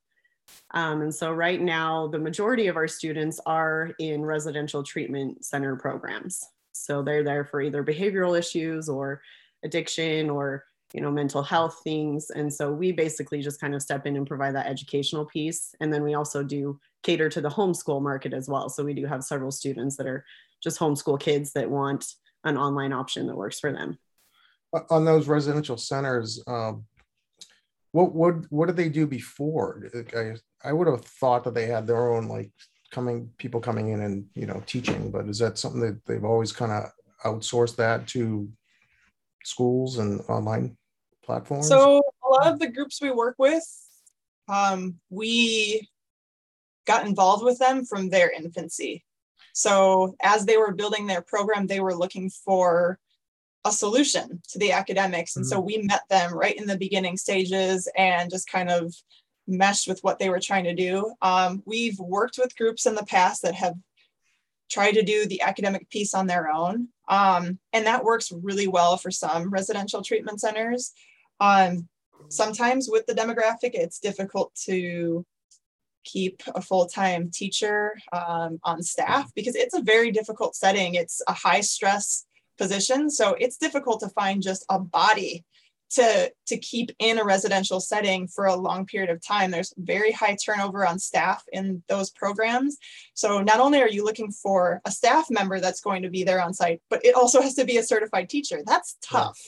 Um, 0.73 1.03
and 1.03 1.13
so 1.13 1.31
right 1.31 1.61
now, 1.61 2.07
the 2.07 2.17
majority 2.17 2.65
of 2.65 2.75
our 2.75 2.87
students 2.87 3.39
are 3.45 3.91
in 3.99 4.25
residential 4.25 4.81
treatment 4.81 5.45
center 5.45 5.75
programs. 5.75 6.43
So 6.71 7.03
they're 7.03 7.23
there 7.23 7.45
for 7.45 7.61
either 7.61 7.83
behavioral 7.83 8.35
issues 8.35 8.89
or 8.89 9.21
addiction 9.63 10.31
or 10.31 10.65
you 10.93 11.01
know 11.01 11.11
mental 11.11 11.41
health 11.41 11.81
things. 11.83 12.29
And 12.29 12.53
so 12.53 12.71
we 12.71 12.91
basically 12.91 13.41
just 13.41 13.59
kind 13.59 13.73
of 13.73 13.81
step 13.81 14.05
in 14.05 14.15
and 14.15 14.27
provide 14.27 14.55
that 14.55 14.67
educational 14.67 15.25
piece. 15.25 15.73
And 15.81 15.91
then 15.91 16.03
we 16.03 16.13
also 16.13 16.43
do 16.43 16.79
cater 17.01 17.29
to 17.29 17.41
the 17.41 17.49
homeschool 17.49 18.01
market 18.01 18.33
as 18.33 18.47
well. 18.47 18.69
So 18.69 18.83
we 18.83 18.93
do 18.93 19.05
have 19.07 19.23
several 19.23 19.51
students 19.51 19.97
that 19.97 20.07
are 20.07 20.23
just 20.61 20.79
homeschool 20.79 21.19
kids 21.19 21.51
that 21.53 21.69
want 21.69 22.05
an 22.43 22.57
online 22.57 22.93
option 22.93 23.27
that 23.27 23.35
works 23.35 23.59
for 23.59 23.73
them. 23.73 23.97
On 24.89 25.03
those 25.03 25.27
residential 25.27 25.77
centers, 25.77 26.41
um, 26.47 26.85
what 27.91 28.13
what 28.13 28.35
what 28.51 28.67
did 28.67 28.77
they 28.77 28.89
do 28.89 29.07
before? 29.07 29.89
I, 30.15 30.35
I 30.63 30.73
would 30.73 30.87
have 30.87 31.05
thought 31.05 31.43
that 31.43 31.55
they 31.55 31.65
had 31.65 31.87
their 31.87 32.13
own 32.13 32.27
like 32.27 32.51
coming 32.91 33.31
people 33.39 33.59
coming 33.59 33.89
in 33.89 34.01
and 34.01 34.25
you 34.35 34.45
know 34.45 34.61
teaching, 34.67 35.09
but 35.09 35.27
is 35.27 35.39
that 35.39 35.57
something 35.57 35.81
that 35.81 36.05
they've 36.05 36.23
always 36.23 36.51
kind 36.51 36.71
of 36.71 36.91
outsourced 37.25 37.75
that 37.77 38.07
to 38.07 38.47
schools 39.43 39.97
and 39.97 40.21
online 40.29 40.77
platforms? 41.23 41.67
So 41.67 41.97
a 41.99 42.29
lot 42.29 42.47
of 42.47 42.59
the 42.59 42.69
groups 42.69 43.01
we 43.01 43.11
work 43.11 43.35
with, 43.37 43.63
um, 44.47 44.95
we 45.09 45.87
got 46.85 47.05
involved 47.05 47.43
with 47.43 47.59
them 47.59 47.85
from 47.85 48.09
their 48.09 48.29
infancy. 48.29 49.03
So 49.53 50.15
as 50.21 50.45
they 50.45 50.57
were 50.57 50.73
building 50.73 51.07
their 51.07 51.21
program, 51.21 51.67
they 51.67 51.79
were 51.79 51.95
looking 51.95 52.29
for 52.29 52.99
a 53.65 53.71
solution 53.71 54.41
to 54.49 54.59
the 54.59 54.71
academics. 54.71 55.35
And 55.35 55.45
mm-hmm. 55.45 55.53
so 55.53 55.59
we 55.59 55.77
met 55.77 56.01
them 56.09 56.33
right 56.33 56.55
in 56.55 56.67
the 56.67 56.77
beginning 56.77 57.17
stages 57.17 57.87
and 57.95 58.29
just 58.29 58.49
kind 58.49 58.69
of 58.69 58.93
meshed 59.47 59.87
with 59.87 59.99
what 60.01 60.19
they 60.19 60.29
were 60.29 60.39
trying 60.39 60.65
to 60.65 60.73
do. 60.73 61.13
Um, 61.21 61.63
we've 61.65 61.99
worked 61.99 62.37
with 62.37 62.57
groups 62.57 62.85
in 62.85 62.95
the 62.95 63.05
past 63.05 63.43
that 63.43 63.55
have 63.55 63.75
tried 64.69 64.93
to 64.93 65.03
do 65.03 65.27
the 65.27 65.41
academic 65.41 65.89
piece 65.89 66.13
on 66.13 66.27
their 66.27 66.49
own. 66.49 66.87
Um, 67.07 67.59
and 67.73 67.85
that 67.85 68.03
works 68.03 68.31
really 68.31 68.67
well 68.67 68.97
for 68.97 69.11
some 69.11 69.49
residential 69.49 70.01
treatment 70.01 70.41
centers. 70.41 70.93
Um, 71.39 71.87
sometimes 72.29 72.87
with 72.89 73.05
the 73.05 73.13
demographic, 73.13 73.71
it's 73.73 73.99
difficult 73.99 74.53
to 74.65 75.25
keep 76.03 76.43
a 76.53 76.61
full-time 76.61 77.31
teacher 77.33 77.93
um, 78.11 78.59
on 78.63 78.83
staff 78.83 79.31
because 79.35 79.55
it's 79.55 79.73
a 79.73 79.81
very 79.81 80.11
difficult 80.11 80.55
setting. 80.55 80.95
It's 80.95 81.21
a 81.27 81.33
high 81.33 81.61
stress 81.61 82.25
position. 82.57 83.09
So 83.09 83.35
it's 83.39 83.57
difficult 83.57 83.99
to 84.01 84.09
find 84.09 84.41
just 84.41 84.65
a 84.69 84.79
body 84.79 85.45
to, 85.93 86.31
to 86.47 86.57
keep 86.57 86.91
in 86.99 87.19
a 87.19 87.23
residential 87.23 87.79
setting 87.79 88.27
for 88.27 88.45
a 88.45 88.55
long 88.55 88.85
period 88.85 89.09
of 89.09 89.25
time. 89.25 89.51
There's 89.51 89.73
very 89.77 90.11
high 90.11 90.35
turnover 90.35 90.85
on 90.85 90.99
staff 90.99 91.43
in 91.51 91.83
those 91.87 92.09
programs. 92.09 92.77
So 93.13 93.41
not 93.41 93.59
only 93.59 93.81
are 93.81 93.89
you 93.89 94.03
looking 94.03 94.31
for 94.31 94.81
a 94.85 94.91
staff 94.91 95.27
member 95.29 95.59
that's 95.59 95.81
going 95.81 96.01
to 96.03 96.09
be 96.09 96.23
there 96.23 96.41
on 96.41 96.53
site, 96.53 96.81
but 96.89 97.03
it 97.05 97.15
also 97.15 97.41
has 97.41 97.53
to 97.55 97.65
be 97.65 97.77
a 97.77 97.83
certified 97.83 98.29
teacher. 98.29 98.61
That's 98.65 98.97
tough. 99.03 99.39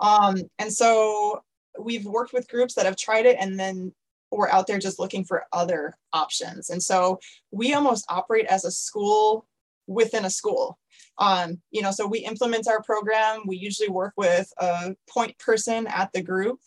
Um, 0.00 0.42
and 0.58 0.72
so 0.72 1.42
we've 1.78 2.04
worked 2.04 2.32
with 2.32 2.48
groups 2.48 2.74
that 2.74 2.86
have 2.86 2.96
tried 2.96 3.26
it 3.26 3.36
and 3.38 3.58
then 3.58 3.92
we're 4.30 4.50
out 4.50 4.66
there 4.66 4.78
just 4.78 4.98
looking 4.98 5.24
for 5.24 5.44
other 5.52 5.96
options. 6.12 6.70
And 6.70 6.82
so 6.82 7.20
we 7.50 7.74
almost 7.74 8.04
operate 8.08 8.46
as 8.46 8.64
a 8.64 8.70
school 8.70 9.46
within 9.86 10.24
a 10.24 10.30
school. 10.30 10.78
Um, 11.18 11.60
you 11.70 11.82
know, 11.82 11.90
so 11.90 12.06
we 12.06 12.20
implement 12.20 12.68
our 12.68 12.82
program. 12.82 13.42
We 13.46 13.56
usually 13.56 13.88
work 13.88 14.14
with 14.16 14.52
a 14.58 14.96
point 15.08 15.38
person 15.38 15.86
at 15.86 16.12
the 16.12 16.22
group 16.22 16.60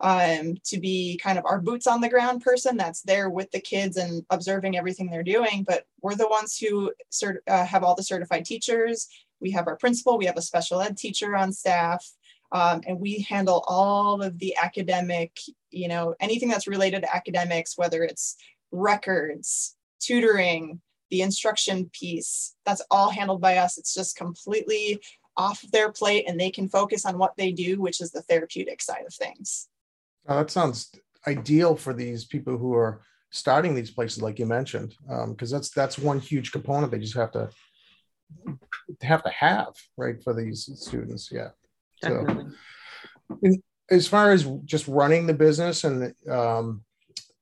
um, 0.00 0.56
to 0.64 0.78
be 0.78 1.18
kind 1.22 1.38
of 1.38 1.44
our 1.46 1.60
boots 1.60 1.86
on 1.86 2.00
the 2.00 2.08
ground 2.08 2.42
person 2.42 2.76
that's 2.76 3.02
there 3.02 3.30
with 3.30 3.50
the 3.52 3.60
kids 3.60 3.96
and 3.96 4.24
observing 4.30 4.76
everything 4.76 5.08
they're 5.10 5.22
doing. 5.22 5.64
But 5.66 5.84
we're 6.02 6.14
the 6.14 6.28
ones 6.28 6.58
who 6.58 6.92
cert- 7.12 7.38
uh, 7.46 7.64
have 7.64 7.84
all 7.84 7.94
the 7.94 8.02
certified 8.02 8.44
teachers. 8.44 9.08
We 9.40 9.50
have 9.52 9.66
our 9.66 9.76
principal, 9.76 10.18
we 10.18 10.26
have 10.26 10.36
a 10.36 10.42
special 10.42 10.80
ed 10.80 10.96
teacher 10.96 11.36
on 11.36 11.52
staff. 11.52 12.06
Um, 12.52 12.82
and 12.86 13.00
we 13.00 13.26
handle 13.28 13.64
all 13.66 14.22
of 14.22 14.38
the 14.38 14.56
academic, 14.62 15.36
you 15.70 15.88
know, 15.88 16.14
anything 16.20 16.48
that's 16.48 16.68
related 16.68 17.02
to 17.02 17.14
academics, 17.14 17.76
whether 17.76 18.04
it's 18.04 18.36
records, 18.70 19.76
tutoring, 20.00 20.80
the 21.14 21.22
instruction 21.22 21.88
piece, 21.92 22.56
that's 22.66 22.82
all 22.90 23.08
handled 23.08 23.40
by 23.40 23.58
us. 23.58 23.78
It's 23.78 23.94
just 23.94 24.16
completely 24.16 25.00
off 25.36 25.62
their 25.72 25.92
plate 25.92 26.24
and 26.26 26.40
they 26.40 26.50
can 26.50 26.68
focus 26.68 27.06
on 27.06 27.18
what 27.18 27.36
they 27.36 27.52
do, 27.52 27.80
which 27.80 28.00
is 28.00 28.10
the 28.10 28.22
therapeutic 28.22 28.82
side 28.82 29.04
of 29.06 29.14
things. 29.14 29.68
Oh, 30.26 30.38
that 30.38 30.50
sounds 30.50 30.90
ideal 31.28 31.76
for 31.76 31.94
these 31.94 32.24
people 32.24 32.58
who 32.58 32.74
are 32.74 33.02
starting 33.30 33.76
these 33.76 33.92
places, 33.92 34.22
like 34.22 34.40
you 34.40 34.46
mentioned, 34.46 34.96
because 35.28 35.52
um, 35.52 35.56
that's 35.56 35.70
that's 35.70 35.98
one 35.98 36.18
huge 36.18 36.50
component 36.50 36.90
they 36.90 36.98
just 36.98 37.14
have 37.14 37.30
to 37.30 37.48
have 39.02 39.22
to 39.22 39.30
have 39.30 39.68
right 39.96 40.20
for 40.20 40.34
these 40.34 40.68
students. 40.74 41.30
Yeah. 41.30 41.50
Definitely. 42.02 42.46
So, 43.30 43.38
in, 43.42 43.62
as 43.88 44.08
far 44.08 44.32
as 44.32 44.42
just 44.64 44.88
running 44.88 45.28
the 45.28 45.34
business 45.34 45.84
and 45.84 46.12
um, 46.28 46.82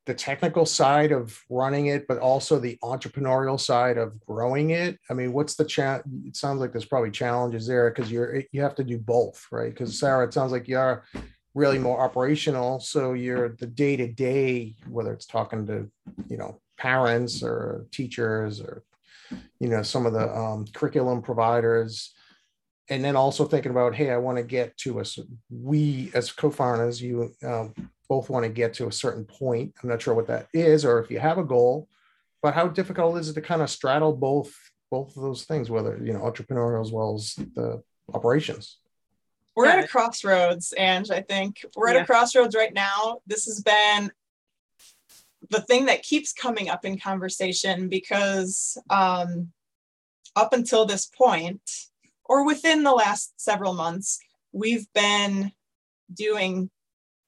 the 0.06 0.14
technical 0.14 0.66
side 0.66 1.12
of 1.12 1.38
running 1.48 1.86
it, 1.86 2.08
but 2.08 2.18
also 2.18 2.58
the 2.58 2.76
entrepreneurial 2.82 3.58
side 3.58 3.98
of 3.98 4.18
growing 4.20 4.70
it? 4.70 4.98
I 5.08 5.14
mean, 5.14 5.32
what's 5.32 5.54
the 5.54 5.64
chat? 5.64 6.02
It 6.26 6.36
sounds 6.36 6.60
like 6.60 6.72
there's 6.72 6.84
probably 6.84 7.10
challenges 7.10 7.66
there 7.66 7.90
because 7.90 8.10
you're 8.10 8.42
you 8.52 8.62
have 8.62 8.74
to 8.76 8.84
do 8.84 8.98
both, 8.98 9.46
right? 9.52 9.70
Because 9.70 9.98
Sara, 9.98 10.26
it 10.26 10.34
sounds 10.34 10.52
like 10.52 10.68
you 10.68 10.78
are 10.78 11.04
really 11.54 11.78
more 11.78 12.00
operational, 12.00 12.80
so 12.80 13.12
you're 13.12 13.50
the 13.50 13.66
day 13.66 13.96
to 13.96 14.08
day, 14.08 14.74
whether 14.88 15.12
it's 15.12 15.26
talking 15.26 15.66
to 15.66 15.88
you 16.28 16.36
know 16.36 16.60
parents 16.78 17.42
or 17.42 17.86
teachers 17.92 18.60
or 18.60 18.82
you 19.60 19.68
know 19.68 19.82
some 19.82 20.06
of 20.06 20.12
the 20.12 20.36
um, 20.36 20.66
curriculum 20.72 21.22
providers 21.22 22.12
and 22.90 23.04
then 23.04 23.14
also 23.14 23.44
thinking 23.44 23.70
about 23.70 23.94
hey 23.94 24.10
i 24.10 24.16
want 24.16 24.36
to 24.36 24.42
get 24.42 24.76
to 24.76 25.00
us 25.00 25.18
we 25.48 26.10
as 26.14 26.32
co-founders 26.32 27.00
you 27.00 27.32
um, 27.44 27.72
both 28.12 28.28
want 28.28 28.44
to 28.44 28.50
get 28.50 28.74
to 28.74 28.88
a 28.88 28.92
certain 28.92 29.24
point. 29.24 29.72
I'm 29.82 29.88
not 29.88 30.02
sure 30.02 30.12
what 30.12 30.26
that 30.26 30.48
is, 30.52 30.84
or 30.84 30.98
if 30.98 31.10
you 31.10 31.18
have 31.18 31.38
a 31.38 31.44
goal, 31.44 31.88
but 32.42 32.52
how 32.52 32.68
difficult 32.68 33.16
is 33.16 33.30
it 33.30 33.32
to 33.32 33.40
kind 33.40 33.62
of 33.62 33.70
straddle 33.70 34.12
both 34.12 34.52
both 34.90 35.16
of 35.16 35.22
those 35.22 35.44
things, 35.44 35.70
whether 35.70 35.98
you 36.04 36.12
know 36.12 36.20
entrepreneurial 36.20 36.82
as 36.84 36.92
well 36.92 37.14
as 37.14 37.34
the 37.54 37.82
operations? 38.12 38.76
We're 39.56 39.64
at 39.64 39.82
a 39.82 39.88
crossroads, 39.88 40.74
and 40.76 41.10
I 41.10 41.22
think 41.22 41.64
we're 41.74 41.88
at 41.88 41.96
yeah. 41.96 42.02
a 42.02 42.06
crossroads 42.06 42.54
right 42.54 42.74
now. 42.74 43.20
This 43.26 43.46
has 43.46 43.62
been 43.62 44.12
the 45.48 45.62
thing 45.62 45.86
that 45.86 46.02
keeps 46.02 46.34
coming 46.34 46.68
up 46.68 46.84
in 46.84 46.98
conversation 46.98 47.88
because 47.88 48.76
um, 48.90 49.52
up 50.36 50.52
until 50.52 50.84
this 50.84 51.06
point, 51.06 51.62
or 52.26 52.44
within 52.44 52.82
the 52.82 52.92
last 52.92 53.40
several 53.40 53.72
months, 53.72 54.18
we've 54.52 54.86
been 54.92 55.50
doing 56.12 56.70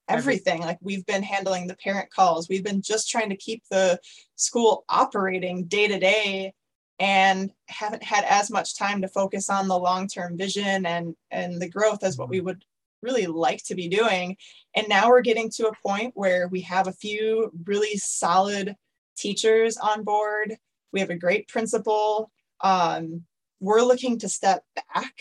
everything. 0.09 0.61
Like 0.61 0.79
we've 0.81 1.07
been 1.07 1.23
handling 1.23 1.67
the 1.67 1.77
parent 1.77 2.11
calls, 2.11 2.49
we've 2.49 2.65
been 2.65 2.83
just 2.83 3.11
trying 3.11 3.31
to 3.31 3.37
keep 3.37 3.63
the 3.71 3.99
school 4.37 4.85
operating 4.89 5.65
day 5.65 5.89
to 5.89 5.99
day 5.99 6.53
and 6.99 7.51
haven't 7.69 8.03
had 8.03 8.25
as 8.25 8.51
much 8.51 8.77
time 8.77 9.03
to 9.03 9.09
focus 9.09 9.51
on 9.51 9.69
the 9.69 9.79
long-term 9.79 10.37
vision 10.37 10.87
and 10.87 11.15
and 11.31 11.61
the 11.61 11.69
growth 11.69 12.05
as 12.05 12.17
what 12.17 12.29
we 12.29 12.39
mm-hmm. 12.39 12.47
would 12.47 12.65
really 13.03 13.27
like 13.27 13.63
to 13.65 13.75
be 13.75 13.89
doing 13.89 14.37
and 14.75 14.89
now 14.89 15.09
we're 15.09 15.21
getting 15.21 15.51
to 15.51 15.67
a 15.67 15.77
point 15.87 16.13
where 16.15 16.49
we 16.49 16.61
have 16.63 16.87
a 16.87 16.93
few 16.93 17.51
really 17.67 17.97
solid 17.99 18.75
teachers 19.17 19.77
on 19.77 20.05
board 20.05 20.57
we 20.93 21.01
have 21.01 21.11
a 21.11 21.19
great 21.19 21.49
principal 21.49 22.31
um, 22.61 23.23
we're 23.61 23.83
looking 23.83 24.19
to 24.19 24.29
step 24.29 24.65
back 24.75 25.13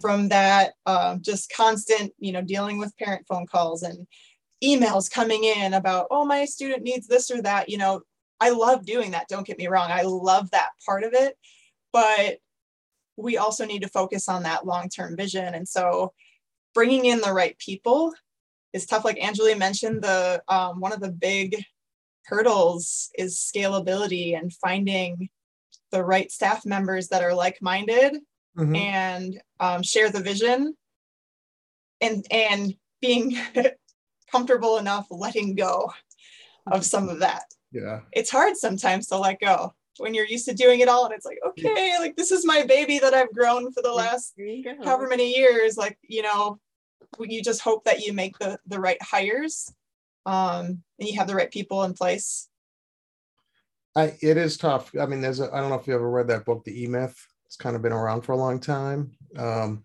from 0.00 0.28
that 0.28 0.72
um, 0.86 1.20
just 1.22 1.52
constant, 1.54 2.12
you 2.18 2.32
know, 2.32 2.42
dealing 2.42 2.78
with 2.78 2.96
parent 2.96 3.26
phone 3.28 3.46
calls 3.46 3.82
and 3.82 4.06
emails 4.62 5.10
coming 5.10 5.44
in 5.44 5.74
about, 5.74 6.06
oh, 6.10 6.24
my 6.24 6.44
student 6.44 6.82
needs 6.82 7.06
this 7.06 7.30
or 7.30 7.42
that. 7.42 7.68
You 7.68 7.78
know, 7.78 8.00
I 8.40 8.50
love 8.50 8.86
doing 8.86 9.10
that. 9.10 9.28
Don't 9.28 9.46
get 9.46 9.58
me 9.58 9.68
wrong. 9.68 9.90
I 9.90 10.02
love 10.02 10.50
that 10.50 10.70
part 10.86 11.04
of 11.04 11.12
it. 11.12 11.36
But 11.92 12.38
we 13.16 13.36
also 13.36 13.64
need 13.64 13.82
to 13.82 13.88
focus 13.88 14.28
on 14.28 14.42
that 14.42 14.66
long 14.66 14.88
term 14.88 15.16
vision. 15.16 15.54
And 15.54 15.68
so 15.68 16.12
bringing 16.74 17.04
in 17.04 17.20
the 17.20 17.32
right 17.32 17.56
people 17.58 18.12
is 18.72 18.86
tough. 18.86 19.04
Like 19.04 19.18
Anjilee 19.18 19.58
mentioned, 19.58 20.02
the 20.02 20.42
um, 20.48 20.80
one 20.80 20.92
of 20.92 21.00
the 21.00 21.12
big 21.12 21.62
hurdles 22.26 23.10
is 23.16 23.36
scalability 23.36 24.36
and 24.36 24.52
finding 24.52 25.28
the 25.92 26.02
right 26.02 26.32
staff 26.32 26.64
members 26.64 27.08
that 27.08 27.22
are 27.22 27.34
like-minded 27.34 28.16
Mhm. 28.56 28.76
and 28.76 29.42
um, 29.60 29.82
share 29.82 30.10
the 30.10 30.20
vision 30.20 30.76
and 32.00 32.26
and 32.30 32.74
being 33.00 33.36
comfortable 34.30 34.78
enough 34.78 35.06
letting 35.10 35.54
go 35.54 35.92
of 36.70 36.84
some 36.84 37.08
of 37.08 37.20
that 37.20 37.44
Yeah. 37.72 38.00
it's 38.12 38.30
hard 38.30 38.56
sometimes 38.56 39.06
to 39.08 39.18
let 39.18 39.40
go 39.40 39.74
when 39.98 40.14
you're 40.14 40.26
used 40.26 40.46
to 40.48 40.54
doing 40.54 40.80
it 40.80 40.88
all 40.88 41.04
and 41.04 41.14
it's 41.14 41.26
like 41.26 41.38
okay 41.46 41.96
like 41.98 42.16
this 42.16 42.32
is 42.32 42.44
my 42.46 42.64
baby 42.64 42.98
that 42.98 43.14
i've 43.14 43.32
grown 43.32 43.72
for 43.72 43.82
the 43.82 43.92
last 43.92 44.34
There 44.36 44.46
you 44.46 44.64
go. 44.64 44.76
however 44.84 45.08
many 45.08 45.36
years 45.36 45.76
like 45.76 45.98
you 46.02 46.22
know 46.22 46.58
you 47.20 47.42
just 47.42 47.60
hope 47.60 47.84
that 47.84 48.00
you 48.04 48.12
make 48.12 48.38
the 48.38 48.58
the 48.66 48.80
right 48.80 49.00
hires 49.02 49.72
um 50.26 50.82
and 50.98 51.08
you 51.08 51.16
have 51.18 51.26
the 51.28 51.34
right 51.34 51.50
people 51.50 51.84
in 51.84 51.94
place 51.94 52.48
I, 53.96 54.16
it 54.20 54.36
is 54.36 54.56
tough. 54.56 54.90
I 55.00 55.06
mean, 55.06 55.20
there's 55.20 55.38
a, 55.38 55.54
I 55.54 55.60
don't 55.60 55.68
know 55.68 55.76
if 55.78 55.86
you 55.86 55.94
ever 55.94 56.10
read 56.10 56.26
that 56.26 56.44
book, 56.44 56.64
The 56.64 56.82
E 56.82 56.88
Myth. 56.88 57.16
It's 57.54 57.62
kind 57.62 57.76
of 57.76 57.82
been 57.82 57.92
around 57.92 58.22
for 58.22 58.32
a 58.32 58.36
long 58.36 58.58
time. 58.58 59.12
Um, 59.38 59.84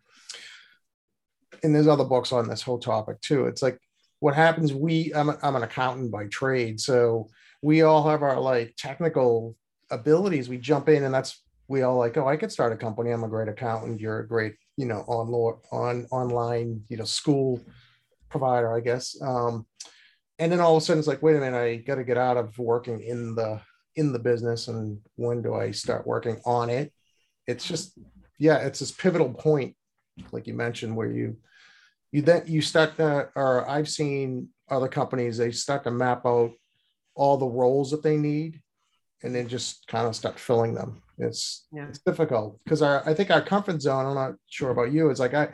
and 1.62 1.76
there's 1.76 1.88
other 1.88 2.04
books 2.04 2.32
on 2.32 2.50
this 2.50 2.64
whole 2.64 2.80
topic 2.80 3.22
too. 3.22 3.46
It's 3.46 3.62
like 3.62 3.78
what 4.22 4.34
happens. 4.34 4.74
We, 4.74 5.14
I'm, 5.14 5.30
a, 5.30 5.38
I'm 5.44 5.56
an 5.56 5.62
accountant 5.62 6.12
by 6.12 6.26
trade. 6.30 6.80
So 6.80 7.30
we 7.62 7.84
all 7.84 8.10
have 8.10 8.24
our 8.24 8.40
like 8.40 8.74
technical 8.76 9.56
abilities. 9.92 10.50
We 10.50 10.58
jump 10.58 10.90
in 10.90 11.04
and 11.04 11.14
that's, 11.14 11.44
we 11.68 11.84
all 11.84 11.96
like, 11.96 12.18
oh, 12.18 12.28
I 12.28 12.38
could 12.38 12.52
start 12.52 12.74
a 12.74 12.76
company. 12.76 13.12
I'm 13.12 13.24
a 13.24 13.28
great 13.30 13.50
accountant. 13.50 14.02
You're 14.02 14.22
a 14.22 14.28
great, 14.28 14.56
you 14.76 14.88
know, 14.88 15.02
on, 15.02 15.32
on, 15.72 16.08
online, 16.10 16.82
you 16.90 16.98
know, 16.98 17.06
school 17.06 17.62
provider, 18.30 18.76
I 18.76 18.80
guess. 18.80 19.16
Um, 19.22 19.68
and 20.40 20.52
then 20.52 20.60
all 20.60 20.76
of 20.76 20.82
a 20.82 20.86
sudden 20.88 20.98
it's 20.98 21.08
like, 21.08 21.22
wait 21.22 21.36
a 21.36 21.40
minute, 21.40 21.56
I 21.56 21.76
got 21.76 21.96
to 21.96 22.04
get 22.04 22.18
out 22.18 22.38
of 22.38 22.58
working 22.58 23.00
in 23.04 23.36
the 23.36 23.62
in 23.96 24.12
the 24.12 24.20
business 24.20 24.70
and 24.70 25.00
when 25.18 25.44
do 25.44 25.54
I 25.54 25.70
start 25.70 26.08
working 26.08 26.42
on 26.46 26.72
it? 26.72 26.92
It's 27.50 27.66
just, 27.66 27.98
yeah, 28.38 28.58
it's 28.60 28.80
this 28.80 28.92
pivotal 28.92 29.34
point, 29.34 29.76
like 30.32 30.46
you 30.46 30.54
mentioned, 30.54 30.96
where 30.96 31.12
you 31.12 31.38
you 32.12 32.22
then 32.24 32.44
you 32.48 32.62
start 32.62 32.96
to, 32.98 33.30
or 33.36 33.70
I've 33.70 33.90
seen 33.90 34.50
other 34.70 34.88
companies, 34.88 35.38
they 35.38 35.52
start 35.52 35.84
to 35.84 35.92
map 35.92 36.26
out 36.26 36.52
all 37.16 37.38
the 37.38 37.46
roles 37.48 37.92
that 37.92 38.02
they 38.04 38.18
need 38.18 38.62
and 39.24 39.34
then 39.36 39.48
just 39.48 39.86
kind 39.88 40.08
of 40.08 40.16
start 40.16 40.40
filling 40.40 40.74
them. 40.76 41.02
It's 41.18 41.68
Yeah. 41.72 41.88
it's 41.90 42.00
difficult 42.00 42.60
because 42.64 42.82
our 42.84 42.98
I 43.10 43.14
think 43.16 43.30
our 43.32 43.42
comfort 43.42 43.82
zone, 43.82 44.06
I'm 44.06 44.16
not 44.16 44.36
sure 44.48 44.70
about 44.72 44.92
you, 44.92 45.10
it's 45.10 45.20
like 45.20 45.34
I 45.34 45.46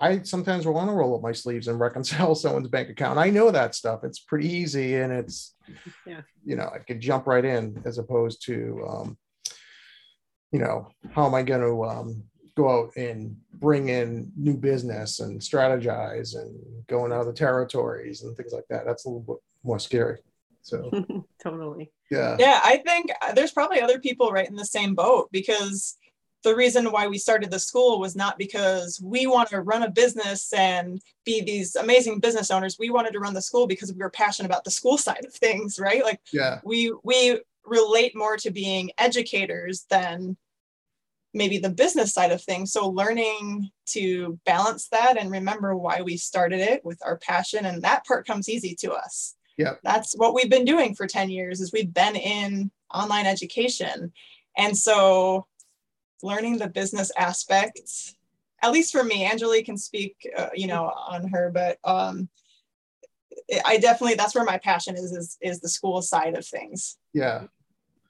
I 0.00 0.22
sometimes 0.22 0.64
will 0.66 0.74
want 0.74 0.88
to 0.90 0.94
roll 0.94 1.14
up 1.16 1.22
my 1.22 1.32
sleeves 1.32 1.66
and 1.68 1.78
reconcile 1.80 2.34
someone's 2.42 2.68
bank 2.68 2.88
account. 2.90 3.18
I 3.18 3.30
know 3.30 3.50
that 3.52 3.74
stuff. 3.76 4.00
It's 4.04 4.20
pretty 4.20 4.48
easy 4.48 4.96
and 4.96 5.12
it's, 5.12 5.54
Yeah. 6.06 6.22
you 6.44 6.54
know, 6.56 6.68
I 6.76 6.78
could 6.86 7.00
jump 7.00 7.26
right 7.26 7.44
in 7.44 7.80
as 7.84 7.98
opposed 7.98 8.44
to, 8.46 8.56
um, 8.88 9.18
you 10.52 10.58
know, 10.58 10.88
how 11.12 11.26
am 11.26 11.34
I 11.34 11.42
going 11.42 11.60
to 11.60 11.84
um, 11.84 12.22
go 12.56 12.68
out 12.70 12.96
and 12.96 13.36
bring 13.54 13.88
in 13.88 14.30
new 14.36 14.54
business 14.56 15.20
and 15.20 15.40
strategize 15.40 16.34
and 16.36 16.58
go 16.86 17.04
in 17.06 17.12
other 17.12 17.32
territories 17.32 18.22
and 18.22 18.36
things 18.36 18.52
like 18.52 18.66
that. 18.68 18.84
That's 18.84 19.04
a 19.04 19.08
little 19.08 19.20
bit 19.22 19.36
more 19.62 19.78
scary. 19.78 20.18
So, 20.62 20.90
totally. 21.42 21.90
yeah. 22.10 22.36
yeah 22.38 22.60
i 22.62 22.76
think 22.78 23.10
uh, 23.22 23.32
there's 23.32 23.52
probably 23.52 23.80
other 23.80 23.98
people 24.00 24.30
right 24.30 24.48
in 24.48 24.56
the 24.56 24.66
same 24.66 24.94
boat 24.94 25.28
because 25.32 25.96
the 26.44 26.54
reason 26.54 26.90
why 26.92 27.06
we 27.06 27.16
started 27.16 27.50
the 27.50 27.58
school 27.58 27.98
was 28.00 28.14
not 28.14 28.36
because 28.36 29.00
we 29.02 29.26
want 29.26 29.48
to 29.48 29.62
run 29.62 29.82
a 29.82 29.90
business 29.90 30.52
and 30.52 31.00
be 31.24 31.40
these 31.40 31.74
amazing 31.76 32.20
business 32.20 32.50
owners 32.50 32.76
we 32.78 32.90
wanted 32.90 33.12
to 33.12 33.18
run 33.20 33.32
the 33.34 33.40
school 33.40 33.66
because 33.66 33.92
we 33.94 33.98
were 34.00 34.10
passionate 34.10 34.46
about 34.46 34.64
the 34.64 34.70
school 34.70 34.98
side 34.98 35.24
of 35.24 35.32
things 35.32 35.78
right 35.78 36.02
like 36.04 36.20
Yeah. 36.34 36.60
we 36.64 36.92
we 37.02 37.40
relate 37.68 38.16
more 38.16 38.36
to 38.38 38.50
being 38.50 38.90
educators 38.98 39.86
than 39.90 40.36
maybe 41.34 41.58
the 41.58 41.70
business 41.70 42.12
side 42.14 42.32
of 42.32 42.42
things 42.42 42.72
so 42.72 42.88
learning 42.88 43.70
to 43.86 44.38
balance 44.46 44.88
that 44.88 45.16
and 45.18 45.30
remember 45.30 45.76
why 45.76 46.00
we 46.00 46.16
started 46.16 46.60
it 46.60 46.84
with 46.84 46.98
our 47.04 47.18
passion 47.18 47.66
and 47.66 47.82
that 47.82 48.04
part 48.06 48.26
comes 48.26 48.48
easy 48.48 48.74
to 48.74 48.92
us 48.92 49.34
Yeah. 49.58 49.74
that's 49.84 50.14
what 50.16 50.34
we've 50.34 50.50
been 50.50 50.64
doing 50.64 50.94
for 50.94 51.06
10 51.06 51.28
years 51.30 51.60
is 51.60 51.72
we've 51.72 51.92
been 51.92 52.16
in 52.16 52.70
online 52.92 53.26
education 53.26 54.12
and 54.56 54.76
so 54.76 55.46
learning 56.22 56.56
the 56.58 56.68
business 56.68 57.12
aspects 57.16 58.16
at 58.62 58.72
least 58.72 58.90
for 58.90 59.04
me 59.04 59.28
anjilee 59.28 59.64
can 59.64 59.76
speak 59.76 60.16
uh, 60.36 60.48
you 60.54 60.66
know 60.66 60.84
on 60.86 61.28
her 61.28 61.50
but 61.52 61.78
um 61.84 62.28
i 63.66 63.76
definitely 63.76 64.14
that's 64.14 64.34
where 64.34 64.44
my 64.44 64.58
passion 64.58 64.96
is 64.96 65.12
is, 65.12 65.36
is 65.42 65.60
the 65.60 65.68
school 65.68 66.00
side 66.02 66.36
of 66.36 66.46
things 66.46 66.96
Yeah. 67.12 67.44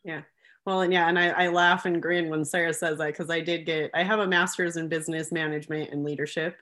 Yeah 0.09 0.23
well, 0.69 0.83
and 0.83 0.93
yeah, 0.93 1.09
and 1.09 1.19
I, 1.19 1.29
I 1.29 1.49
laugh 1.49 1.87
and 1.87 2.03
grin 2.03 2.29
when 2.29 2.45
Sara 2.45 2.75
says 2.75 2.99
that 2.99 3.07
because 3.07 3.31
I 3.31 3.41
did 3.41 3.65
get, 3.65 3.91
I 3.95 4.03
have 4.03 4.19
a 4.19 4.27
master's 4.27 4.77
in 4.77 4.87
business 4.87 5.33
management 5.33 5.89
and 5.93 6.05
leadership. 6.05 6.59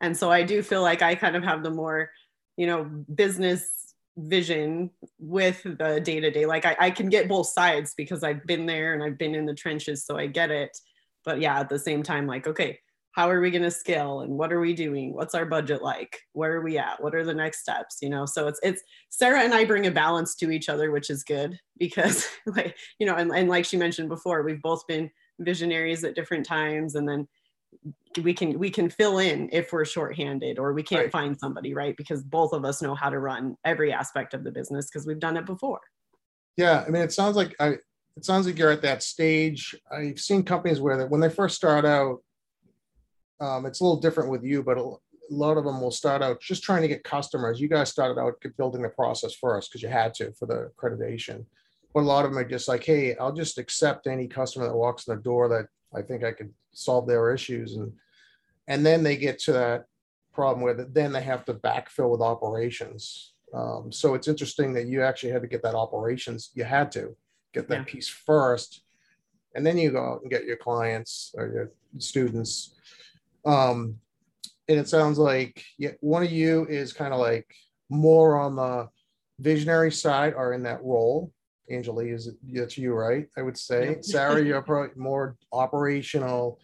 And 0.00 0.16
so 0.16 0.28
I 0.28 0.42
do 0.42 0.60
feel 0.60 0.82
like 0.82 1.02
I 1.02 1.14
kind 1.14 1.36
of 1.36 1.44
have 1.44 1.62
the 1.62 1.70
more, 1.70 2.10
you 2.56 2.66
know, 2.66 2.82
business 3.14 3.94
vision 4.16 4.90
with 5.20 5.62
the 5.62 6.00
day 6.02 6.18
to 6.18 6.32
day. 6.32 6.46
Like 6.46 6.66
I, 6.66 6.76
I 6.80 6.90
can 6.90 7.08
get 7.08 7.28
both 7.28 7.46
sides 7.46 7.94
because 7.96 8.24
I've 8.24 8.44
been 8.44 8.66
there 8.66 8.92
and 8.92 9.04
I've 9.04 9.18
been 9.18 9.36
in 9.36 9.46
the 9.46 9.54
trenches, 9.54 10.04
so 10.04 10.18
I 10.18 10.26
get 10.26 10.50
it. 10.50 10.76
But 11.24 11.40
yeah, 11.40 11.60
at 11.60 11.68
the 11.68 11.78
same 11.78 12.02
time, 12.02 12.26
like, 12.26 12.48
okay, 12.48 12.80
how 13.14 13.30
are 13.30 13.40
we 13.40 13.50
going 13.50 13.62
to 13.62 13.70
scale 13.70 14.20
and 14.20 14.32
what 14.32 14.52
are 14.52 14.58
we 14.58 14.74
doing? 14.74 15.14
What's 15.14 15.36
our 15.36 15.46
budget 15.46 15.82
like? 15.82 16.18
Where 16.32 16.56
are 16.56 16.62
we 16.62 16.78
at? 16.78 17.00
What 17.00 17.14
are 17.14 17.24
the 17.24 17.32
next 17.32 17.60
steps? 17.60 17.98
You 18.02 18.10
know, 18.10 18.26
so 18.26 18.48
it's, 18.48 18.58
it's, 18.62 18.82
Sara 19.10 19.40
and 19.40 19.54
I 19.54 19.64
bring 19.64 19.86
a 19.86 19.90
balance 19.90 20.34
to 20.36 20.50
each 20.50 20.68
other, 20.68 20.90
which 20.90 21.10
is 21.10 21.22
good 21.22 21.58
because 21.78 22.26
like, 22.46 22.76
you 22.98 23.06
know, 23.06 23.14
and, 23.14 23.30
and 23.32 23.48
like 23.48 23.64
she 23.64 23.76
mentioned 23.76 24.08
before, 24.08 24.42
we've 24.42 24.62
both 24.62 24.84
been 24.88 25.10
visionaries 25.38 26.02
at 26.02 26.16
different 26.16 26.44
times 26.44 26.96
and 26.96 27.08
then 27.08 27.26
we 28.22 28.32
can 28.32 28.56
we 28.56 28.70
can 28.70 28.88
fill 28.88 29.18
in 29.18 29.48
if 29.52 29.72
we're 29.72 29.84
shorthanded 29.84 30.60
or 30.60 30.72
we 30.72 30.82
can't 30.82 31.04
Right. 31.04 31.12
find 31.12 31.38
somebody 31.38 31.74
right 31.74 31.96
because 31.96 32.22
both 32.22 32.52
of 32.52 32.64
us 32.64 32.80
know 32.80 32.94
how 32.94 33.10
to 33.10 33.18
run 33.18 33.56
every 33.64 33.92
aspect 33.92 34.32
of 34.32 34.44
the 34.44 34.52
business 34.52 34.86
because 34.86 35.08
we've 35.08 35.18
done 35.18 35.36
it 35.36 35.44
before 35.44 35.80
Yeah, 36.56 36.84
I 36.86 36.90
mean, 36.90 37.02
it 37.02 37.12
sounds 37.12 37.34
like 37.36 37.54
I. 37.58 37.78
It 38.16 38.24
sounds 38.24 38.46
like 38.46 38.56
you're 38.56 38.70
at 38.70 38.82
that 38.82 39.02
stage. 39.02 39.74
I've 39.90 40.20
seen 40.20 40.44
companies 40.44 40.80
where 40.80 40.96
that 40.98 41.10
when 41.10 41.20
they 41.20 41.28
first 41.28 41.56
start 41.56 41.84
out, 41.84 42.18
um, 43.40 43.66
it's 43.66 43.80
a 43.80 43.84
little 43.84 44.00
different 44.00 44.30
with 44.30 44.44
you, 44.44 44.62
but 44.62 44.78
a 44.78 44.96
lot 45.30 45.56
of 45.56 45.64
them 45.64 45.80
will 45.80 45.90
start 45.90 46.22
out 46.22 46.40
just 46.40 46.62
trying 46.62 46.82
to 46.82 46.88
get 46.88 47.04
customers. 47.04 47.60
You 47.60 47.68
guys 47.68 47.88
started 47.90 48.20
out 48.20 48.42
building 48.56 48.82
the 48.82 48.88
process 48.88 49.34
first 49.34 49.70
because 49.70 49.82
you 49.82 49.88
had 49.88 50.14
to 50.14 50.32
for 50.32 50.46
the 50.46 50.70
accreditation. 50.76 51.44
But 51.92 52.00
a 52.00 52.06
lot 52.06 52.24
of 52.24 52.32
them 52.32 52.38
are 52.38 52.48
just 52.48 52.68
like, 52.68 52.84
hey, 52.84 53.16
I'll 53.16 53.32
just 53.32 53.58
accept 53.58 54.06
any 54.06 54.26
customer 54.26 54.66
that 54.66 54.76
walks 54.76 55.06
in 55.06 55.14
the 55.14 55.22
door 55.22 55.48
that 55.48 55.68
I 55.96 56.02
think 56.02 56.24
I 56.24 56.32
could 56.32 56.52
solve 56.72 57.06
their 57.06 57.32
issues, 57.32 57.76
and 57.76 57.92
and 58.66 58.84
then 58.84 59.02
they 59.02 59.16
get 59.16 59.38
to 59.40 59.52
that 59.52 59.86
problem 60.32 60.62
where 60.62 60.74
then 60.74 61.12
they 61.12 61.22
have 61.22 61.44
to 61.44 61.54
backfill 61.54 62.10
with 62.10 62.20
operations. 62.20 63.34
Um, 63.52 63.92
so 63.92 64.14
it's 64.14 64.26
interesting 64.26 64.72
that 64.74 64.86
you 64.86 65.02
actually 65.02 65.30
had 65.30 65.42
to 65.42 65.48
get 65.48 65.62
that 65.62 65.76
operations. 65.76 66.50
You 66.54 66.64
had 66.64 66.90
to 66.92 67.14
get 67.52 67.68
that 67.68 67.80
Yeah. 67.80 67.84
piece 67.84 68.08
first, 68.08 68.82
and 69.54 69.64
then 69.64 69.78
you 69.78 69.92
go 69.92 70.04
out 70.04 70.22
and 70.22 70.30
get 70.30 70.44
your 70.44 70.56
clients 70.56 71.32
or 71.38 71.46
your 71.46 71.70
students. 71.98 72.74
Um, 73.44 73.96
and 74.68 74.78
it 74.78 74.88
sounds 74.88 75.18
like 75.18 75.62
yeah, 75.78 75.90
one 76.00 76.22
of 76.22 76.32
you 76.32 76.66
is 76.66 76.92
kind 76.92 77.12
of 77.12 77.20
like 77.20 77.46
more 77.90 78.38
on 78.38 78.56
the 78.56 78.88
visionary 79.38 79.92
side 79.92 80.34
or 80.34 80.52
in 80.52 80.62
that 80.62 80.82
role. 80.82 81.32
Anjilee, 81.70 82.14
is 82.14 82.26
it 82.26 82.36
that's 82.52 82.76
you, 82.76 82.92
right? 82.92 83.26
I 83.36 83.42
would 83.42 83.56
say. 83.56 83.88
Yep. 83.88 84.04
Sara, 84.04 84.44
you're 84.44 84.62
probably 84.66 84.90
more 84.96 85.36
operational. 85.52 86.60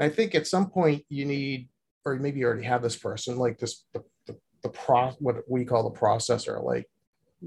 I 0.00 0.08
think 0.08 0.34
at 0.34 0.46
some 0.46 0.70
point 0.70 1.04
you 1.08 1.24
need, 1.24 1.68
or 2.04 2.16
maybe 2.16 2.40
you 2.40 2.46
already 2.46 2.64
have 2.64 2.82
this 2.82 2.96
person, 2.96 3.38
like 3.38 3.58
this 3.58 3.84
the 3.92 4.02
the, 4.26 4.36
the 4.62 4.68
pro 4.68 5.10
what 5.18 5.36
we 5.48 5.64
call 5.64 5.88
the 5.88 5.98
processor. 5.98 6.62
Like, 6.62 6.86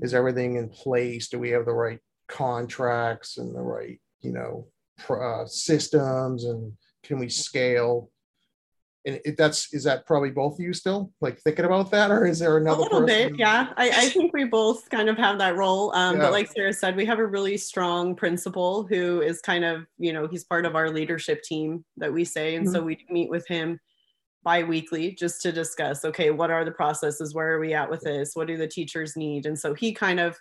is 0.02 0.14
everything 0.14 0.56
in 0.56 0.70
place? 0.70 1.30
Do 1.30 1.40
we 1.40 1.52
have 1.52 1.66
the 1.66 1.74
right 1.74 2.00
contracts 2.28 3.38
and 3.38 3.56
the 3.56 3.62
right, 3.62 4.00
you 4.22 4.34
know, 4.34 4.68
pro, 4.98 5.44
uh, 5.44 5.46
systems 5.48 6.46
and 6.46 6.74
can 7.04 7.20
we 7.20 7.30
scale? 7.30 8.10
And 9.08 9.22
it, 9.24 9.38
that's 9.38 9.74
is 9.74 9.86
that 9.86 10.06
probably 10.06 10.32
both 10.32 10.56
of 10.56 10.60
you 10.60 10.74
still 10.74 11.13
like 11.22 11.39
thinking 11.39 11.63
about 11.63 11.89
that, 11.91 12.12
or 12.12 12.26
is 12.26 12.39
there 12.39 12.58
another 12.58 12.80
a 12.80 12.84
little 12.84 13.00
person? 13.00 13.30
bit 13.30 13.39
yeah. 13.39 13.72
I, 13.78 13.89
I 13.89 14.10
think 14.10 14.34
we 14.34 14.43
both 14.43 14.89
kind 14.89 15.08
of 15.08 15.17
have 15.17 15.38
that 15.39 15.56
role 15.56 15.96
um, 15.96 16.17
Yeah. 16.17 16.24
but 16.24 16.32
like 16.34 16.52
sara 16.52 16.74
said 16.74 16.98
we 16.98 17.06
have 17.06 17.17
a 17.20 17.26
really 17.26 17.56
strong 17.56 18.15
principal 18.15 18.86
who 18.86 19.22
is 19.22 19.39
kind 19.39 19.63
of 19.63 19.86
you 19.98 20.12
know 20.12 20.28
he's 20.28 20.43
part 20.43 20.65
of 20.65 20.76
our 20.76 20.89
leadership 20.89 21.41
team 21.41 21.86
that 21.96 22.12
we 22.12 22.26
say 22.26 22.56
and 22.58 22.70
so 22.70 22.84
we 22.84 22.98
meet 23.10 23.30
with 23.30 23.48
him 23.48 23.80
bi-weekly 24.43 25.13
just 25.13 25.41
to 25.43 25.52
discuss 25.54 26.04
okay 26.04 26.30
what 26.32 26.52
are 26.52 26.65
the 26.65 26.72
processes? 26.72 27.34
Where 27.34 27.54
are 27.54 27.60
we 27.60 27.74
at 27.74 27.89
with 27.89 28.02
this? 28.02 28.32
What 28.34 28.48
do 28.48 28.58
the 28.58 28.67
teachers 28.67 29.15
need? 29.15 29.46
And 29.46 29.58
so 29.58 29.74
he 29.74 29.93
kind 29.93 30.20
of 30.20 30.38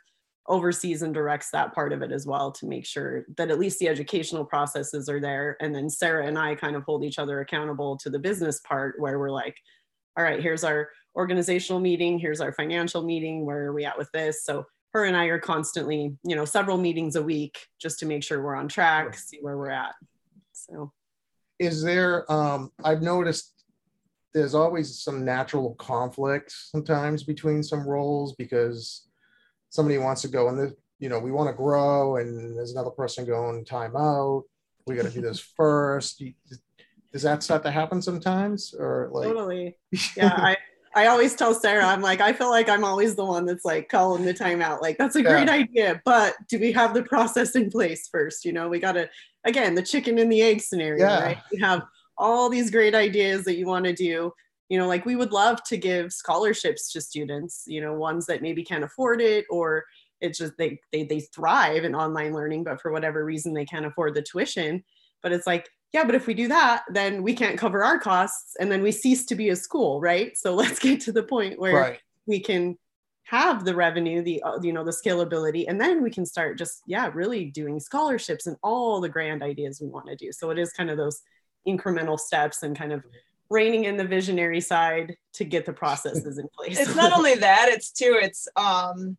oversees 0.48 1.02
and 1.02 1.14
directs 1.14 1.50
that 1.50 1.74
part 1.74 1.92
of 1.92 2.02
it 2.02 2.12
as 2.12 2.26
well 2.26 2.52
to 2.52 2.66
make 2.66 2.87
sure 2.87 3.24
that 3.37 3.50
at 3.50 3.59
least 3.59 3.78
the 3.78 3.88
educational 3.88 4.44
processes 4.44 5.09
are 5.09 5.20
there 5.20 5.56
and 5.61 5.74
then 5.74 5.90
sara 5.90 6.26
and 6.26 6.38
i 6.38 6.54
kind 6.54 6.76
of 6.76 6.85
hold 6.85 7.02
each 7.02 7.18
other 7.18 7.40
accountable 7.40 7.96
to 7.96 8.11
the 8.11 8.18
business 8.18 8.61
part 8.61 8.94
where 8.98 9.18
we're 9.18 9.30
like 9.30 9.56
all 10.16 10.24
right, 10.24 10.42
here's 10.42 10.64
our 10.64 10.88
organizational 11.14 11.80
meeting, 11.80 12.18
here's 12.18 12.40
our 12.40 12.52
financial 12.52 13.02
meeting, 13.02 13.44
where 13.44 13.66
are 13.66 13.72
we 13.72 13.85
at 13.85 13.98
with 13.98 14.11
this? 14.12 14.44
So 14.44 14.66
her 14.92 15.04
and 15.04 15.16
I 15.16 15.26
are 15.26 15.38
constantly, 15.38 16.16
you 16.24 16.37
know, 16.37 16.44
several 16.44 16.78
meetings 16.78 17.16
a 17.16 17.22
week 17.22 17.59
just 17.80 17.98
to 17.98 18.06
make 18.06 18.22
sure 18.22 18.42
we're 18.42 18.56
on 18.56 18.68
track, 18.68 19.16
see 19.16 19.38
where 19.40 19.59
we're 19.59 19.70
at. 19.70 19.94
So 20.52 20.92
is 21.59 21.82
there 21.82 22.30
um 22.30 22.70
I've 22.85 23.02
noticed 23.02 23.52
there's 24.35 24.54
always 24.54 24.98
some 24.98 25.24
natural 25.24 25.74
conflict 25.76 26.52
sometimes 26.52 27.24
between 27.24 27.62
some 27.62 27.88
roles 27.88 28.35
because 28.35 29.06
somebody 29.77 29.99
wants 29.99 30.23
to 30.23 30.29
go 30.29 30.49
and 30.49 30.59
the 30.59 30.75
you 30.99 31.09
know 31.09 31.19
we 31.19 31.31
want 31.31 31.49
to 31.49 31.55
grow 31.55 32.17
and 32.17 32.57
there's 32.57 32.73
another 32.73 32.91
person 32.91 33.27
going 33.27 33.65
time 33.65 33.95
out 33.97 34.43
we 34.87 34.97
got 34.97 35.05
to 35.05 35.11
do 35.11 35.21
this 35.21 35.39
first 35.57 36.23
does 37.12 37.23
that 37.23 37.43
start 37.43 37.62
to 37.62 37.71
happen 37.71 38.01
sometimes 38.01 38.75
or 38.79 39.11
like 39.12 39.29
totally 39.29 39.77
yeah 40.17 40.35
i 40.37 40.57
I 40.97 41.09
always 41.09 41.35
tell 41.35 41.53
Sara, 41.53 41.85
I'm 41.85 42.01
like, 42.01 42.23
I 42.23 42.33
feel 42.33 42.49
like 42.49 42.71
I'm 42.71 42.83
always 42.83 43.17
the 43.17 43.25
one 43.25 43.45
that's 43.45 43.67
like 43.67 43.91
calling 43.91 44.25
the 44.25 44.33
timeout. 44.33 44.81
Like, 44.81 44.97
that's 44.97 45.15
a 45.15 45.23
great 45.23 45.47
idea, 45.51 46.01
but 46.07 46.37
do 46.49 46.59
we 46.59 46.73
have 46.73 46.95
the 46.95 47.03
process 47.03 47.55
in 47.55 47.71
place 47.71 48.09
first? 48.11 48.47
You 48.47 48.55
know, 48.55 48.71
we 48.71 48.81
got 48.81 48.93
to, 48.93 49.07
again, 49.45 49.75
the 49.75 49.83
chicken 49.83 50.19
and 50.19 50.33
the 50.33 50.41
egg 50.41 50.62
scenario, 50.62 51.07
yeah. 51.07 51.23
right? 51.23 51.39
We 51.53 51.61
have 51.61 51.83
all 52.17 52.49
these 52.49 52.71
great 52.71 52.95
ideas 52.95 53.45
that 53.45 53.57
you 53.57 53.67
want 53.67 53.85
to 53.85 53.93
do. 53.93 54.33
You 54.68 54.79
know, 54.79 54.88
like 54.88 55.07
we 55.07 55.16
would 55.16 55.33
love 55.33 55.62
to 55.64 55.76
give 55.76 56.12
scholarships 56.12 56.92
to 56.92 57.00
students, 57.00 57.64
you 57.66 57.81
know, 57.81 57.94
ones 57.94 58.26
that 58.26 58.42
maybe 58.42 58.64
can't 58.64 58.85
afford 58.85 59.20
it 59.20 59.44
or 59.48 59.85
it's 60.20 60.38
just 60.38 60.57
they, 60.57 60.81
they 60.92 61.05
they 61.05 61.20
thrive 61.20 61.85
in 61.85 61.94
online 61.94 62.33
learning, 62.33 62.64
but 62.64 62.81
for 62.81 62.90
whatever 62.90 63.24
reason 63.24 63.52
they 63.52 63.64
can't 63.64 63.87
afford 63.87 64.14
the 64.14 64.22
tuition. 64.22 64.83
But 65.22 65.33
it's 65.33 65.46
like 65.46 65.68
yeah, 65.92 66.05
but 66.05 66.14
if 66.14 66.26
we 66.26 66.35
do 66.35 66.48
that, 66.48 66.85
then 66.90 67.22
we 67.22 67.35
can't 67.35 67.59
cover 67.59 67.83
our 67.85 67.98
costs 67.98 68.57
and 68.61 68.70
then 68.70 68.83
we 68.83 68.92
cease 68.92 69.24
to 69.26 69.35
be 69.35 69.50
a 69.50 69.57
school, 69.57 70.00
right? 70.00 70.37
So 70.37 70.55
let's 70.62 70.79
get 70.79 71.00
to 71.02 71.12
the 71.12 71.22
point 71.22 71.59
where 71.59 71.74
right. 71.74 72.00
we 72.26 72.40
can 72.40 72.76
have 73.24 73.64
the 73.64 73.74
revenue, 73.74 74.22
the 74.22 74.42
uh, 74.42 74.59
you 74.62 74.72
know, 74.72 74.85
the 74.85 74.90
scalability 74.90 75.64
and 75.68 75.81
then 75.81 76.02
we 76.02 76.11
can 76.11 76.24
start 76.26 76.59
just 76.59 76.83
yeah, 76.87 77.11
really 77.12 77.46
doing 77.46 77.81
scholarships 77.81 78.46
and 78.46 78.57
all 78.62 79.00
the 79.00 79.09
grand 79.09 79.42
ideas 79.42 79.81
we 79.81 79.88
want 79.88 80.07
to 80.07 80.16
do. 80.16 80.33
So 80.33 80.50
it 80.50 80.59
is 80.59 80.72
kind 80.72 80.90
of 80.90 80.96
those 80.96 81.22
incremental 81.66 82.18
steps 82.18 82.62
and 82.62 82.79
kind 82.79 82.92
of 82.92 83.02
reining 83.50 83.85
in 83.85 83.96
the 83.96 84.04
visionary 84.04 84.61
side 84.61 85.16
to 85.35 85.44
get 85.44 85.66
the 85.66 85.72
processes 85.72 86.38
in 86.38 86.48
place. 86.56 86.78
It's 86.78 86.96
not 86.96 87.12
only 87.12 87.35
that, 87.37 87.68
it's 87.68 87.90
too 87.90 88.18
it's 88.20 88.48
um 88.56 89.16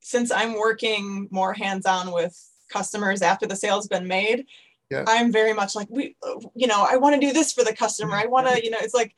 since 0.00 0.30
I'm 0.30 0.54
working 0.54 1.28
more 1.30 1.52
hands-on 1.52 2.12
with 2.12 2.36
customers 2.70 3.22
after 3.22 3.46
the 3.46 3.56
sale's 3.56 3.88
been 3.88 4.06
made, 4.06 4.46
yeah. 4.90 5.04
I'm 5.06 5.30
very 5.30 5.52
much 5.52 5.74
like 5.74 5.88
we, 5.90 6.16
you 6.54 6.66
know, 6.66 6.86
I 6.88 6.96
want 6.96 7.20
to 7.20 7.26
do 7.26 7.32
this 7.32 7.52
for 7.52 7.64
the 7.64 7.74
customer. 7.74 8.14
I 8.14 8.26
want 8.26 8.48
to, 8.48 8.64
you 8.64 8.70
know, 8.70 8.78
it's 8.80 8.94
like 8.94 9.14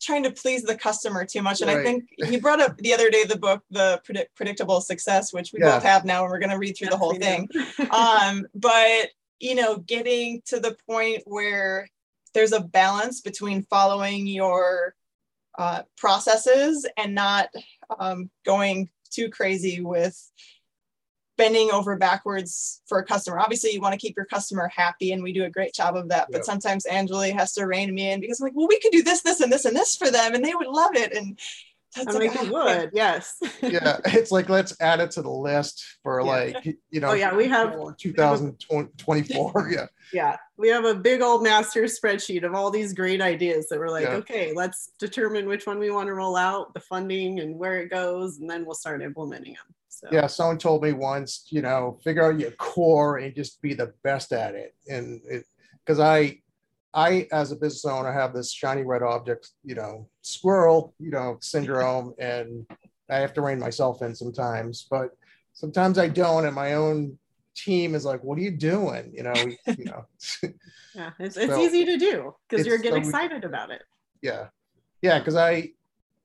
trying 0.00 0.22
to 0.24 0.30
please 0.30 0.62
the 0.62 0.76
customer 0.76 1.24
too 1.24 1.40
much. 1.40 1.62
And 1.62 1.70
right. 1.70 1.78
I 1.78 1.82
think 1.82 2.04
he 2.26 2.38
brought 2.38 2.60
up 2.60 2.76
the 2.78 2.92
other 2.92 3.08
day 3.08 3.24
the 3.24 3.38
book, 3.38 3.62
The 3.70 4.00
Predict- 4.04 4.34
Predictable 4.34 4.80
Success, 4.80 5.32
which 5.32 5.52
we 5.52 5.60
yeah. 5.60 5.76
both 5.76 5.82
have 5.82 6.04
now, 6.04 6.24
and 6.24 6.30
we're 6.30 6.38
going 6.38 6.50
to 6.50 6.58
read 6.58 6.76
through 6.76 6.88
yes, 6.90 6.92
the 6.92 6.98
whole 6.98 7.14
thing. 7.14 7.48
um, 7.90 8.46
but 8.54 9.08
you 9.40 9.54
know, 9.54 9.78
getting 9.78 10.42
to 10.46 10.60
the 10.60 10.76
point 10.88 11.22
where 11.26 11.88
there's 12.36 12.52
a 12.52 12.60
balance 12.60 13.22
between 13.22 13.66
following 13.70 14.26
your 14.26 14.94
uh, 15.56 15.82
processes 15.96 16.86
and 16.98 17.14
not 17.14 17.48
um, 17.98 18.28
going 18.44 18.90
too 19.10 19.30
crazy 19.30 19.80
with 19.80 20.14
bending 21.38 21.70
over 21.70 21.96
backwards 21.96 22.82
for 22.86 22.98
a 22.98 23.04
customer. 23.04 23.38
Obviously, 23.38 23.70
you 23.70 23.80
want 23.80 23.94
to 23.94 23.98
keep 23.98 24.18
your 24.18 24.26
customer 24.26 24.68
happy, 24.68 25.12
and 25.12 25.22
we 25.22 25.32
do 25.32 25.44
a 25.44 25.50
great 25.50 25.72
job 25.72 25.96
of 25.96 26.10
that. 26.10 26.28
But 26.30 26.44
sometimes 26.44 26.84
Anjilee 26.84 27.32
has 27.32 27.54
to 27.54 27.64
rein 27.64 27.94
me 27.94 28.10
in 28.10 28.20
because 28.20 28.38
I'm 28.38 28.44
like, 28.44 28.54
well, 28.54 28.68
we 28.68 28.80
could 28.80 28.92
do 28.92 29.02
this, 29.02 29.22
this, 29.22 29.40
and 29.40 29.50
this, 29.50 29.64
and 29.64 29.74
this 29.74 29.96
for 29.96 30.10
them, 30.10 30.34
and 30.34 30.44
they 30.44 30.54
would 30.54 30.66
love 30.66 30.94
it. 30.94 31.14
And 31.14 31.38
that's 31.94 32.14
I 32.14 32.18
like, 32.18 32.50
would, 32.50 32.90
yes. 32.92 33.38
yeah, 33.62 33.96
it's 34.04 34.30
like 34.30 34.50
let's 34.50 34.78
add 34.78 35.00
it 35.00 35.12
to 35.12 35.22
the 35.22 35.30
list 35.30 35.82
for 36.02 36.20
yeah. 36.20 36.26
like 36.26 36.66
you 36.90 37.00
know. 37.00 37.08
Oh 37.08 37.14
yeah, 37.14 37.34
we 37.34 37.48
have 37.48 37.74
2024. 37.96 39.70
yeah. 39.72 39.86
Yeah, 40.12 40.36
we 40.58 40.68
have 40.68 40.84
a 40.84 40.94
big 40.94 41.20
old 41.20 41.42
master 41.42 41.82
spreadsheet 41.82 42.42
of 42.44 42.54
all 42.54 42.70
these 42.70 42.94
great 42.94 43.20
ideas 43.20 43.68
that 43.68 43.78
we're 43.78 43.90
like, 43.90 44.04
yeah. 44.04 44.14
okay, 44.14 44.52
let's 44.54 44.92
determine 44.98 45.46
which 45.46 45.66
one 45.66 45.78
we 45.78 45.90
want 45.90 46.06
to 46.06 46.14
roll 46.14 46.36
out, 46.36 46.72
the 46.72 46.80
funding, 46.80 47.40
and 47.40 47.58
where 47.58 47.78
it 47.78 47.90
goes, 47.90 48.38
and 48.38 48.48
then 48.48 48.64
we'll 48.64 48.74
start 48.74 49.02
implementing 49.02 49.52
them. 49.54 49.74
So. 49.88 50.08
Yeah, 50.10 50.26
someone 50.26 50.58
told 50.58 50.82
me 50.82 50.92
once, 50.92 51.46
you 51.50 51.62
know, 51.62 51.98
figure 52.04 52.30
out 52.30 52.38
your 52.38 52.50
core 52.52 53.18
and 53.18 53.34
just 53.34 53.60
be 53.62 53.74
the 53.74 53.92
best 54.02 54.32
at 54.32 54.54
it. 54.54 54.74
And 54.88 55.20
it, 55.26 55.44
because 55.84 56.00
I, 56.00 56.40
I 56.92 57.28
as 57.32 57.52
a 57.52 57.56
business 57.56 57.84
owner 57.84 58.12
have 58.12 58.34
this 58.34 58.52
shiny 58.52 58.82
red 58.82 59.02
object, 59.02 59.50
you 59.64 59.74
know, 59.74 60.08
squirrel, 60.22 60.94
you 60.98 61.10
know, 61.10 61.38
syndrome, 61.40 62.14
and 62.18 62.66
I 63.10 63.16
have 63.16 63.34
to 63.34 63.42
rein 63.42 63.58
myself 63.58 64.02
in 64.02 64.14
sometimes. 64.14 64.86
But 64.90 65.10
sometimes 65.52 65.98
I 65.98 66.08
don't, 66.08 66.46
and 66.46 66.54
my 66.54 66.74
own 66.74 67.18
team 67.56 67.94
is 67.94 68.04
like, 68.04 68.22
"What 68.22 68.38
are 68.38 68.42
you 68.42 68.50
doing?" 68.50 69.10
You 69.12 69.24
know, 69.24 69.34
you 69.34 69.84
know. 69.84 70.06
yeah, 70.94 71.10
it's, 71.18 71.36
it's 71.36 71.52
so, 71.52 71.60
easy 71.60 71.84
to 71.84 71.96
do 71.96 72.34
because 72.48 72.66
you're 72.66 72.78
getting 72.78 73.02
so 73.02 73.08
excited 73.08 73.44
about 73.44 73.70
it. 73.70 73.82
Yeah, 74.22 74.48
yeah, 75.02 75.18
because 75.18 75.36
I, 75.36 75.70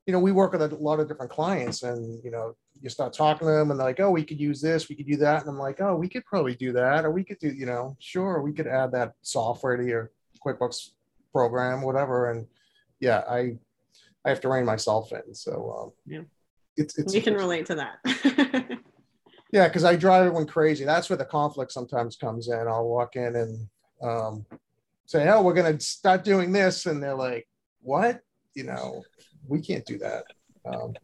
you 0.06 0.12
know, 0.12 0.20
we 0.20 0.32
work 0.32 0.52
with 0.52 0.62
a 0.62 0.68
lot 0.76 1.00
of 1.00 1.08
different 1.08 1.32
clients, 1.32 1.82
and 1.82 2.22
you 2.22 2.30
know, 2.30 2.54
you 2.82 2.88
start 2.88 3.12
talking 3.12 3.46
to 3.46 3.52
them 3.52 3.70
and 3.70 3.78
they're 3.78 3.86
like, 3.86 4.00
oh, 4.00 4.10
we 4.10 4.24
could 4.24 4.40
use 4.40 4.60
this, 4.60 4.88
we 4.88 4.96
could 4.96 5.06
do 5.06 5.16
that. 5.16 5.42
And 5.42 5.50
I'm 5.50 5.58
like, 5.58 5.80
oh, 5.80 5.94
we 5.94 6.08
could 6.08 6.24
probably 6.24 6.56
do 6.56 6.72
that. 6.72 7.04
Or 7.04 7.12
we 7.12 7.22
could 7.22 7.38
do, 7.38 7.48
you 7.48 7.64
know, 7.64 7.96
sure, 8.00 8.42
we 8.42 8.52
could 8.52 8.66
add 8.66 8.90
that 8.92 9.14
software 9.22 9.76
to 9.76 9.84
your 9.84 10.10
QuickBooks 10.44 10.90
program, 11.32 11.82
whatever. 11.82 12.32
And 12.32 12.46
yeah, 13.00 13.22
I 13.28 13.56
I 14.24 14.28
have 14.28 14.40
to 14.40 14.48
rein 14.48 14.64
myself 14.64 15.12
in. 15.12 15.34
So 15.34 15.76
um, 15.78 15.92
yeah, 16.06 16.22
it's, 16.76 16.98
it's 16.98 17.14
you 17.14 17.22
can 17.22 17.34
relate 17.34 17.66
to 17.66 17.76
that. 17.76 18.78
yeah, 19.52 19.68
because 19.68 19.84
I 19.84 19.96
drive 19.96 20.22
everyone 20.22 20.46
crazy. 20.46 20.84
That's 20.84 21.10
where 21.10 21.16
the 21.16 21.26
conflict 21.26 21.72
sometimes 21.72 22.16
comes 22.16 22.48
in. 22.48 22.66
I'll 22.66 22.88
walk 22.88 23.16
in 23.16 23.36
and 23.36 23.68
um, 24.02 24.46
say, 25.06 25.28
oh, 25.28 25.42
we're 25.42 25.54
gonna 25.54 25.78
start 25.78 26.24
doing 26.24 26.52
this, 26.52 26.86
and 26.86 27.02
they're 27.02 27.14
like, 27.14 27.46
what? 27.82 28.20
You 28.54 28.64
know, 28.64 29.02
we 29.46 29.60
can't 29.60 29.84
do 29.84 29.98
that. 29.98 30.24
Um, 30.64 30.94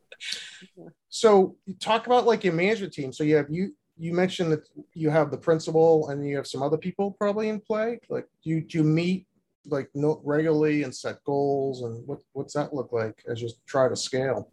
so 1.09 1.57
talk 1.79 2.07
about 2.07 2.27
like 2.27 2.43
your 2.43 2.55
management 2.55 2.93
team. 2.93 3.13
So 3.13 3.23
you 3.23 3.37
have 3.37 3.51
you 3.51 3.75
you 3.99 4.13
mentioned 4.15 4.53
that 4.53 4.69
you 4.95 5.11
have 5.11 5.31
the 5.31 5.37
principal 5.37 6.09
and 6.09 6.27
you 6.27 6.37
have 6.37 6.47
some 6.47 6.63
other 6.63 6.77
people 6.77 7.11
probably 7.11 7.49
in 7.49 7.61
play. 7.61 8.01
Like 8.09 8.27
do 8.43 8.51
you 8.51 8.61
do 8.63 8.79
you 8.79 8.85
meet 8.85 9.27
like 9.67 9.91
regularly 9.95 10.85
and 10.85 10.95
set 10.95 11.23
goals 11.25 11.83
and 11.83 12.07
what 12.07 12.21
what's 12.33 12.55
that 12.55 12.75
look 12.75 12.93
like 12.93 13.23
as 13.29 13.43
you 13.43 13.51
try 13.67 13.89
to 13.89 13.97
scale? 13.97 14.51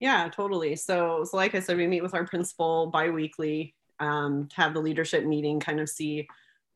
Yeah, 0.00 0.28
totally. 0.28 0.76
So, 0.76 1.24
so 1.24 1.36
like 1.36 1.54
I 1.54 1.60
said, 1.60 1.76
we 1.76 1.86
meet 1.86 2.02
with 2.02 2.14
our 2.14 2.26
principal 2.26 2.88
biweekly, 2.88 3.74
um, 3.98 4.48
have 4.54 4.74
the 4.74 4.80
leadership 4.80 5.24
meeting, 5.24 5.58
kind 5.58 5.80
of 5.80 5.88
see 5.88 6.28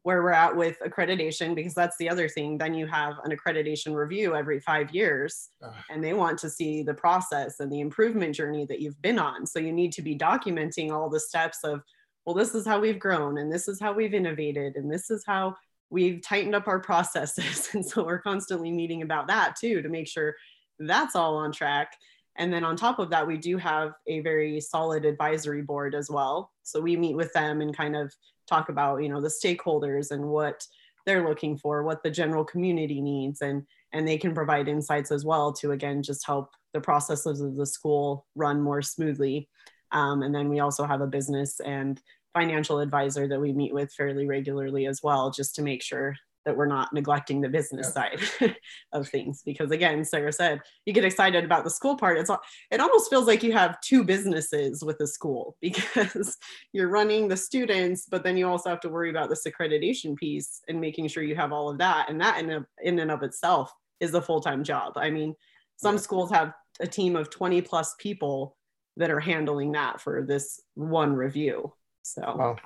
where 0.02 0.22
we're 0.22 0.32
at 0.32 0.56
with 0.56 0.78
accreditation 0.80 1.54
because 1.54 1.74
that's 1.74 1.96
the 1.98 2.08
other 2.08 2.26
thing. 2.28 2.56
Then 2.56 2.72
you 2.72 2.86
have 2.86 3.14
an 3.24 3.36
accreditation 3.36 3.94
review 3.94 4.34
every 4.34 4.58
five 4.60 4.94
years 4.94 5.50
and 5.90 6.02
they 6.02 6.14
want 6.14 6.38
to 6.38 6.48
see 6.48 6.82
the 6.82 6.94
process 6.94 7.60
and 7.60 7.70
the 7.70 7.80
improvement 7.80 8.34
journey 8.34 8.64
that 8.66 8.80
you've 8.80 9.00
been 9.02 9.18
on. 9.18 9.46
So 9.46 9.58
you 9.58 9.72
need 9.72 9.92
to 9.92 10.02
be 10.02 10.16
documenting 10.16 10.90
all 10.90 11.10
the 11.10 11.20
steps 11.20 11.58
of 11.64 11.82
well 12.24 12.34
this 12.34 12.54
is 12.54 12.66
how 12.66 12.80
we've 12.80 12.98
grown 12.98 13.38
and 13.38 13.52
this 13.52 13.68
is 13.68 13.78
how 13.78 13.92
we've 13.92 14.14
innovated 14.14 14.76
and 14.76 14.90
this 14.90 15.10
is 15.10 15.22
how 15.26 15.54
we've 15.90 16.22
tightened 16.22 16.54
up 16.54 16.66
our 16.66 16.80
processes. 16.80 17.68
And 17.74 17.84
so 17.84 18.02
we're 18.02 18.20
constantly 18.20 18.70
meeting 18.70 19.02
about 19.02 19.26
that 19.28 19.56
too 19.56 19.82
to 19.82 19.88
make 19.90 20.08
sure 20.08 20.34
that's 20.78 21.14
all 21.14 21.36
on 21.36 21.52
track 21.52 21.92
and 22.40 22.50
then 22.50 22.64
on 22.64 22.74
top 22.74 22.98
of 22.98 23.10
that 23.10 23.26
we 23.26 23.36
do 23.36 23.58
have 23.58 23.92
a 24.06 24.20
very 24.20 24.60
solid 24.60 25.04
advisory 25.04 25.60
board 25.60 25.94
as 25.94 26.10
well. 26.10 26.50
So 26.62 26.80
we 26.80 26.96
meet 26.96 27.14
with 27.14 27.32
them 27.34 27.60
and 27.60 27.76
kind 27.76 27.94
of 27.94 28.12
talk 28.48 28.70
about 28.70 29.02
you 29.02 29.08
know 29.10 29.20
the 29.20 29.28
stakeholders 29.28 30.10
and 30.10 30.24
what 30.24 30.66
they're 31.06 31.28
looking 31.28 31.56
for 31.56 31.82
what 31.82 32.02
the 32.02 32.10
general 32.10 32.44
community 32.44 33.00
needs 33.00 33.40
and 33.42 33.64
and 33.92 34.06
they 34.08 34.18
can 34.18 34.34
provide 34.34 34.68
insights 34.68 35.12
as 35.12 35.24
well 35.24 35.52
to 35.52 35.72
again 35.72 36.02
just 36.02 36.26
help 36.26 36.50
the 36.72 36.80
processes 36.80 37.40
of 37.40 37.56
the 37.56 37.66
school 37.66 38.26
run 38.34 38.60
more 38.60 38.82
smoothly. 38.82 39.48
Um, 39.92 40.22
and 40.22 40.34
then 40.34 40.48
we 40.48 40.60
also 40.60 40.84
have 40.84 41.00
a 41.00 41.06
business 41.06 41.60
and 41.60 42.00
financial 42.32 42.78
advisor 42.78 43.26
that 43.28 43.40
we 43.40 43.52
meet 43.52 43.74
with 43.74 43.92
fairly 43.92 44.26
regularly 44.26 44.86
as 44.86 45.02
well 45.02 45.30
just 45.30 45.54
to 45.56 45.62
make 45.62 45.82
sure 45.82 46.14
that 46.44 46.56
we're 46.56 46.66
not 46.66 46.92
neglecting 46.92 47.40
the 47.40 47.48
business 47.48 47.92
yeah. 47.94 48.16
side 48.40 48.56
of 48.92 49.08
things 49.08 49.42
because 49.44 49.70
again 49.70 50.04
sara 50.04 50.32
said 50.32 50.60
you 50.86 50.92
get 50.92 51.04
excited 51.04 51.44
about 51.44 51.64
the 51.64 51.70
school 51.70 51.96
part 51.96 52.18
it's 52.18 52.30
it 52.70 52.80
almost 52.80 53.10
feels 53.10 53.26
like 53.26 53.42
you 53.42 53.52
have 53.52 53.80
two 53.80 54.04
businesses 54.04 54.82
with 54.84 54.98
the 54.98 55.06
school 55.06 55.56
because 55.62 56.36
you're 56.72 56.88
running 56.88 57.28
the 57.28 57.36
students 57.36 58.06
but 58.10 58.22
then 58.22 58.36
you 58.36 58.48
also 58.48 58.70
have 58.70 58.80
to 58.80 58.88
worry 58.88 59.10
about 59.10 59.28
this 59.28 59.46
accreditation 59.46 60.16
piece 60.16 60.60
and 60.68 60.80
making 60.80 61.08
sure 61.08 61.22
you 61.22 61.36
have 61.36 61.52
all 61.52 61.70
of 61.70 61.78
that 61.78 62.08
and 62.08 62.20
that 62.20 62.38
in, 62.38 62.50
a, 62.50 62.66
in 62.82 62.98
and 62.98 63.10
of 63.10 63.22
itself 63.22 63.72
is 64.00 64.14
a 64.14 64.22
full-time 64.22 64.64
job. 64.64 64.94
I 64.96 65.10
mean 65.10 65.34
some 65.76 65.98
schools 65.98 66.30
have 66.30 66.52
a 66.80 66.86
team 66.86 67.16
of 67.16 67.30
20 67.30 67.62
plus 67.62 67.94
people 67.98 68.56
that 68.96 69.10
are 69.10 69.20
handling 69.20 69.72
that 69.72 70.00
for 70.00 70.24
this 70.26 70.60
one 70.74 71.14
review 71.14 71.72
so 72.02 72.22
wow 72.22 72.56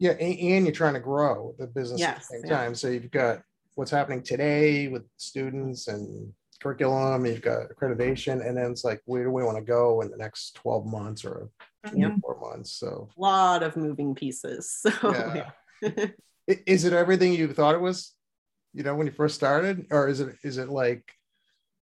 yeah, 0.00 0.12
and, 0.12 0.64
you're 0.64 0.72
trying 0.72 0.94
to 0.94 1.00
grow 1.00 1.54
the 1.58 1.66
business 1.66 2.00
yes, 2.00 2.10
at 2.10 2.16
the 2.16 2.24
same 2.24 2.40
yeah. 2.46 2.56
time. 2.56 2.74
So 2.74 2.88
you've 2.88 3.10
got 3.10 3.42
what's 3.74 3.90
happening 3.90 4.22
today 4.22 4.88
with 4.88 5.04
students 5.18 5.88
and 5.88 6.32
curriculum, 6.60 7.26
you've 7.26 7.42
got 7.42 7.68
accreditation, 7.68 8.46
and 8.46 8.56
then 8.56 8.70
it's 8.70 8.82
like, 8.82 9.02
where 9.04 9.24
do 9.24 9.30
we 9.30 9.44
want 9.44 9.58
to 9.58 9.62
go 9.62 10.00
in 10.00 10.10
the 10.10 10.16
next 10.16 10.54
12 10.56 10.86
months 10.86 11.24
or 11.24 11.50
Mhm. 11.84 12.20
four 12.20 12.40
months? 12.40 12.72
So, 12.72 13.10
A 13.16 13.20
lot 13.20 13.62
of 13.62 13.76
moving 13.76 14.14
pieces. 14.14 14.84
So 15.00 15.12
yeah. 15.12 15.50
yeah. 15.82 16.06
Is 16.66 16.84
it 16.84 16.92
everything 16.92 17.32
you 17.34 17.52
thought 17.52 17.74
it 17.74 17.80
was, 17.80 18.14
you 18.72 18.82
know, 18.82 18.94
when 18.96 19.06
you 19.06 19.12
first 19.12 19.34
started? 19.34 19.86
Or 19.90 20.08
is 20.08 20.20
it, 20.20 20.34
is 20.42 20.58
it 20.58 20.68
like, 20.68 21.04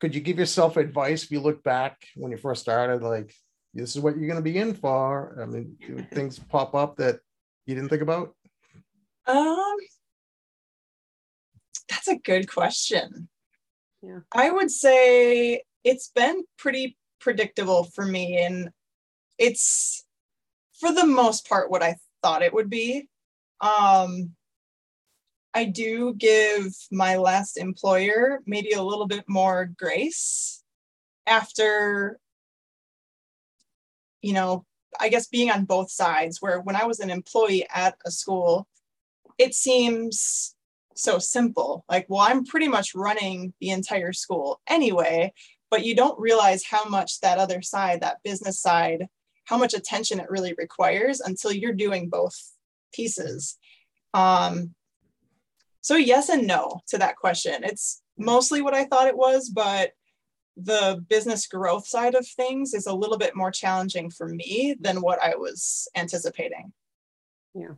could 0.02 0.13
you 0.13 0.21
give 0.21 0.38
yourself 0.38 0.78
advice 0.78 1.24
if 1.24 1.32
you 1.32 1.39
look 1.39 1.63
back 1.63 1.97
when 2.15 2.32
you 2.32 2.38
first 2.38 2.62
started, 2.62 3.02
like, 3.02 3.34
this 3.74 3.95
is 3.95 4.02
what 4.02 4.17
you're 4.17 4.28
going 4.28 4.43
to 4.43 4.52
be 4.52 4.58
in 4.58 4.74
for? 4.74 5.39
I 5.41 5.45
mean, 5.45 5.78
things 6.13 6.39
pop 6.39 6.76
up 6.76 6.97
that 6.97 7.19
you 7.65 7.76
didn't 7.76 7.89
think 7.89 8.02
about? 8.02 8.36
Um, 9.28 9.76
that's 11.89 12.08
a 12.08 12.17
good 12.17 12.52
question. 12.52 13.30
Yeah. 14.02 14.19
I 14.32 14.50
would 14.50 14.71
say 14.71 15.63
it's 15.84 16.10
been 16.10 16.43
pretty 16.58 16.97
predictable 17.19 17.84
for 17.84 18.06
me, 18.06 18.38
and 18.38 18.69
it's 19.38 20.06
for 20.80 20.91
the 20.91 21.06
most 21.06 21.47
part 21.47 21.69
what 21.69 21.84
I 21.84 21.97
thought 22.24 22.41
it 22.41 22.54
would 22.54 22.69
be. 22.69 23.08
Um, 23.60 24.32
I 25.54 25.65
do 25.65 26.15
give 26.15 26.74
my 26.91 27.17
last 27.17 27.58
employer 27.58 28.39
maybe 28.45 28.71
a 28.71 28.82
little 28.82 29.08
bit 29.08 29.26
more 29.28 29.69
grace 29.78 30.63
after, 31.28 32.17
you 34.21 34.34
know, 34.34 34.65
I 34.99 35.10
guess 35.10 35.27
being 35.27 35.51
on 35.51 35.65
both 35.65 35.91
sides, 35.91 36.41
where 36.41 36.62
when 36.62 36.75
I 36.75 36.86
was 36.86 36.99
an 36.99 37.10
employee 37.10 37.65
at 37.73 37.95
a 38.06 38.12
school, 38.12 38.67
it 39.38 39.54
seems 39.54 40.56
so 40.95 41.19
simple. 41.19 41.86
Like, 41.89 42.06
well, 42.10 42.21
I'm 42.21 42.45
pretty 42.45 42.67
much 42.67 42.95
running 42.95 43.54
the 43.60 43.69
entire 43.69 44.13
school 44.13 44.62
anyway, 44.67 45.34
but 45.69 45.86
you 45.86 45.95
don't 45.95 46.19
realize 46.19 46.63
how 46.63 46.86
much 46.86 47.21
that 47.21 47.38
other 47.38 47.62
side, 47.62 48.01
that 48.01 48.17
business 48.23 48.60
side, 48.60 49.08
how 49.45 49.58
much 49.58 49.73
attention 49.73 50.19
it 50.19 50.30
really 50.30 50.54
requires 50.58 51.21
until 51.21 51.51
you're 51.51 51.73
doing 51.73 52.10
both 52.10 52.36
pieces. 52.93 53.58
Um, 54.13 54.75
so, 55.82 55.95
yes 55.95 56.30
and 56.30 56.45
no 56.45 56.82
to 56.89 56.97
that 56.99 57.15
question. 57.15 57.63
It's 57.63 58.01
mostly 58.17 58.62
what 58.62 58.75
I 58.75 58.86
thought 58.86 59.08
it 59.08 59.17
was, 59.17 59.49
but 59.49 59.91
the 60.58 61.04
business 61.10 61.48
growth 61.48 61.88
side 61.88 62.16
of 62.16 62.28
things 62.28 62.74
is 62.74 62.86
a 62.86 62.94
little 62.94 63.18
bit 63.18 63.36
more 63.36 63.52
challenging 63.52 64.10
for 64.10 64.28
me 64.28 64.76
than 64.80 65.02
what 65.02 65.22
I 65.22 65.36
was 65.36 65.88
anticipating. 65.96 66.74
Yeah. 67.54 67.74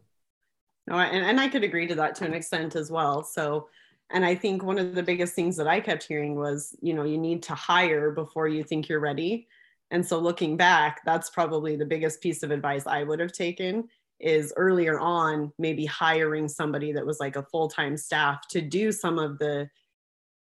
No, 0.88 0.98
and, 0.98 1.26
and 1.26 1.40
I 1.40 1.48
could 1.48 1.64
agree 1.64 1.88
to 1.88 1.96
that 1.96 2.16
to 2.16 2.26
an 2.26 2.34
extent 2.34 2.76
as 2.76 2.92
well. 2.92 3.24
So, 3.24 3.70
and 4.12 4.26
I 4.26 4.36
think 4.36 4.64
one 4.64 4.78
of 4.78 4.96
the 4.96 5.04
biggest 5.04 5.34
things 5.34 5.56
that 5.58 5.68
I 5.68 5.80
kept 5.80 6.04
hearing 6.04 6.36
was, 6.36 6.76
you 6.82 6.94
know, 6.94 7.04
you 7.04 7.18
need 7.18 7.44
to 7.44 7.56
hire 7.56 8.12
before 8.12 8.48
you 8.48 8.64
think 8.64 8.90
you're 8.90 9.00
ready. 9.00 9.48
And 9.92 10.06
so 10.06 10.20
looking 10.20 10.58
back, 10.58 11.02
that's 11.06 11.30
probably 11.30 11.76
the 11.76 11.86
biggest 11.86 12.22
piece 12.22 12.44
of 12.44 12.52
advice 12.52 12.86
I 12.86 13.04
would 13.04 13.20
have 13.20 13.32
taken 13.32 13.88
is 14.20 14.54
earlier 14.58 15.00
on, 15.00 15.52
maybe 15.58 15.86
hiring 15.86 16.48
somebody 16.48 16.92
that 16.94 17.06
was 17.06 17.20
like 17.20 17.36
a 17.36 17.44
full-time 17.44 17.96
staff 17.98 18.48
to 18.50 18.62
do 18.62 18.92
some 18.92 19.20
of 19.20 19.38
the 19.40 19.70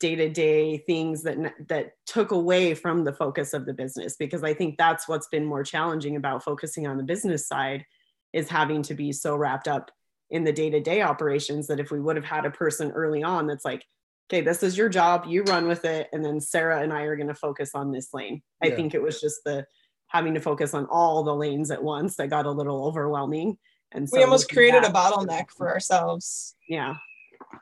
day-to-day 0.02 0.80
things 0.80 1.24
that 1.24 1.38
that 1.70 1.94
took 2.06 2.32
away 2.32 2.74
from 2.74 3.04
the 3.06 3.14
focus 3.14 3.54
of 3.54 3.66
the 3.66 3.74
business 3.74 4.16
because 4.18 4.44
I 4.44 4.54
think 4.54 4.78
that's 4.78 5.08
what's 5.08 5.28
been 5.28 5.46
more 5.46 5.64
challenging 5.64 6.16
about 6.18 6.44
focusing 6.44 6.88
on 6.88 6.98
the 6.98 7.04
business 7.04 7.48
side 7.48 7.86
is 8.34 8.50
having 8.50 8.82
to 8.84 8.94
be 8.96 9.12
so 9.14 9.36
wrapped 9.36 9.68
up 9.70 9.92
in 10.30 10.44
the 10.44 10.52
day-to-day 10.52 11.02
operations 11.02 11.68
that 11.68 11.80
if 11.80 11.92
we 11.92 12.00
would 12.00 12.16
have 12.16 12.26
had 12.26 12.46
a 12.46 12.52
person 12.52 12.92
early 12.92 13.22
on 13.24 13.48
that's 13.48 13.64
like 13.66 13.86
okay 14.30 14.42
this 14.42 14.64
is 14.64 14.78
your 14.78 14.90
job 14.90 15.26
you 15.28 15.44
run 15.44 15.68
with 15.68 15.86
it 15.86 16.08
and 16.14 16.24
then 16.26 16.40
sara 16.40 16.82
and 16.82 16.92
i 16.94 17.02
are 17.04 17.18
going 17.18 17.28
to 17.28 17.36
focus 17.36 17.72
on 17.76 17.92
this 17.92 18.14
lane 18.14 18.42
i 18.64 18.70
think 18.70 18.94
it 18.96 19.02
was 19.02 19.20
just 19.22 19.44
the 19.46 19.66
having 20.08 20.34
to 20.34 20.40
focus 20.42 20.74
on 20.74 20.86
all 20.86 21.24
the 21.24 21.36
lanes 21.36 21.70
at 21.70 21.84
once 21.84 22.16
that 22.16 22.30
got 22.30 22.46
a 22.46 22.52
little 22.52 22.86
overwhelming 22.86 23.58
and 23.92 24.10
so 24.10 24.18
we 24.18 24.24
almost 24.24 24.44
looking 24.46 24.56
created 24.56 24.84
a 24.84 24.94
bottleneck 24.94 25.52
for 25.52 25.70
ourselves 25.70 26.56
yeah 26.68 26.96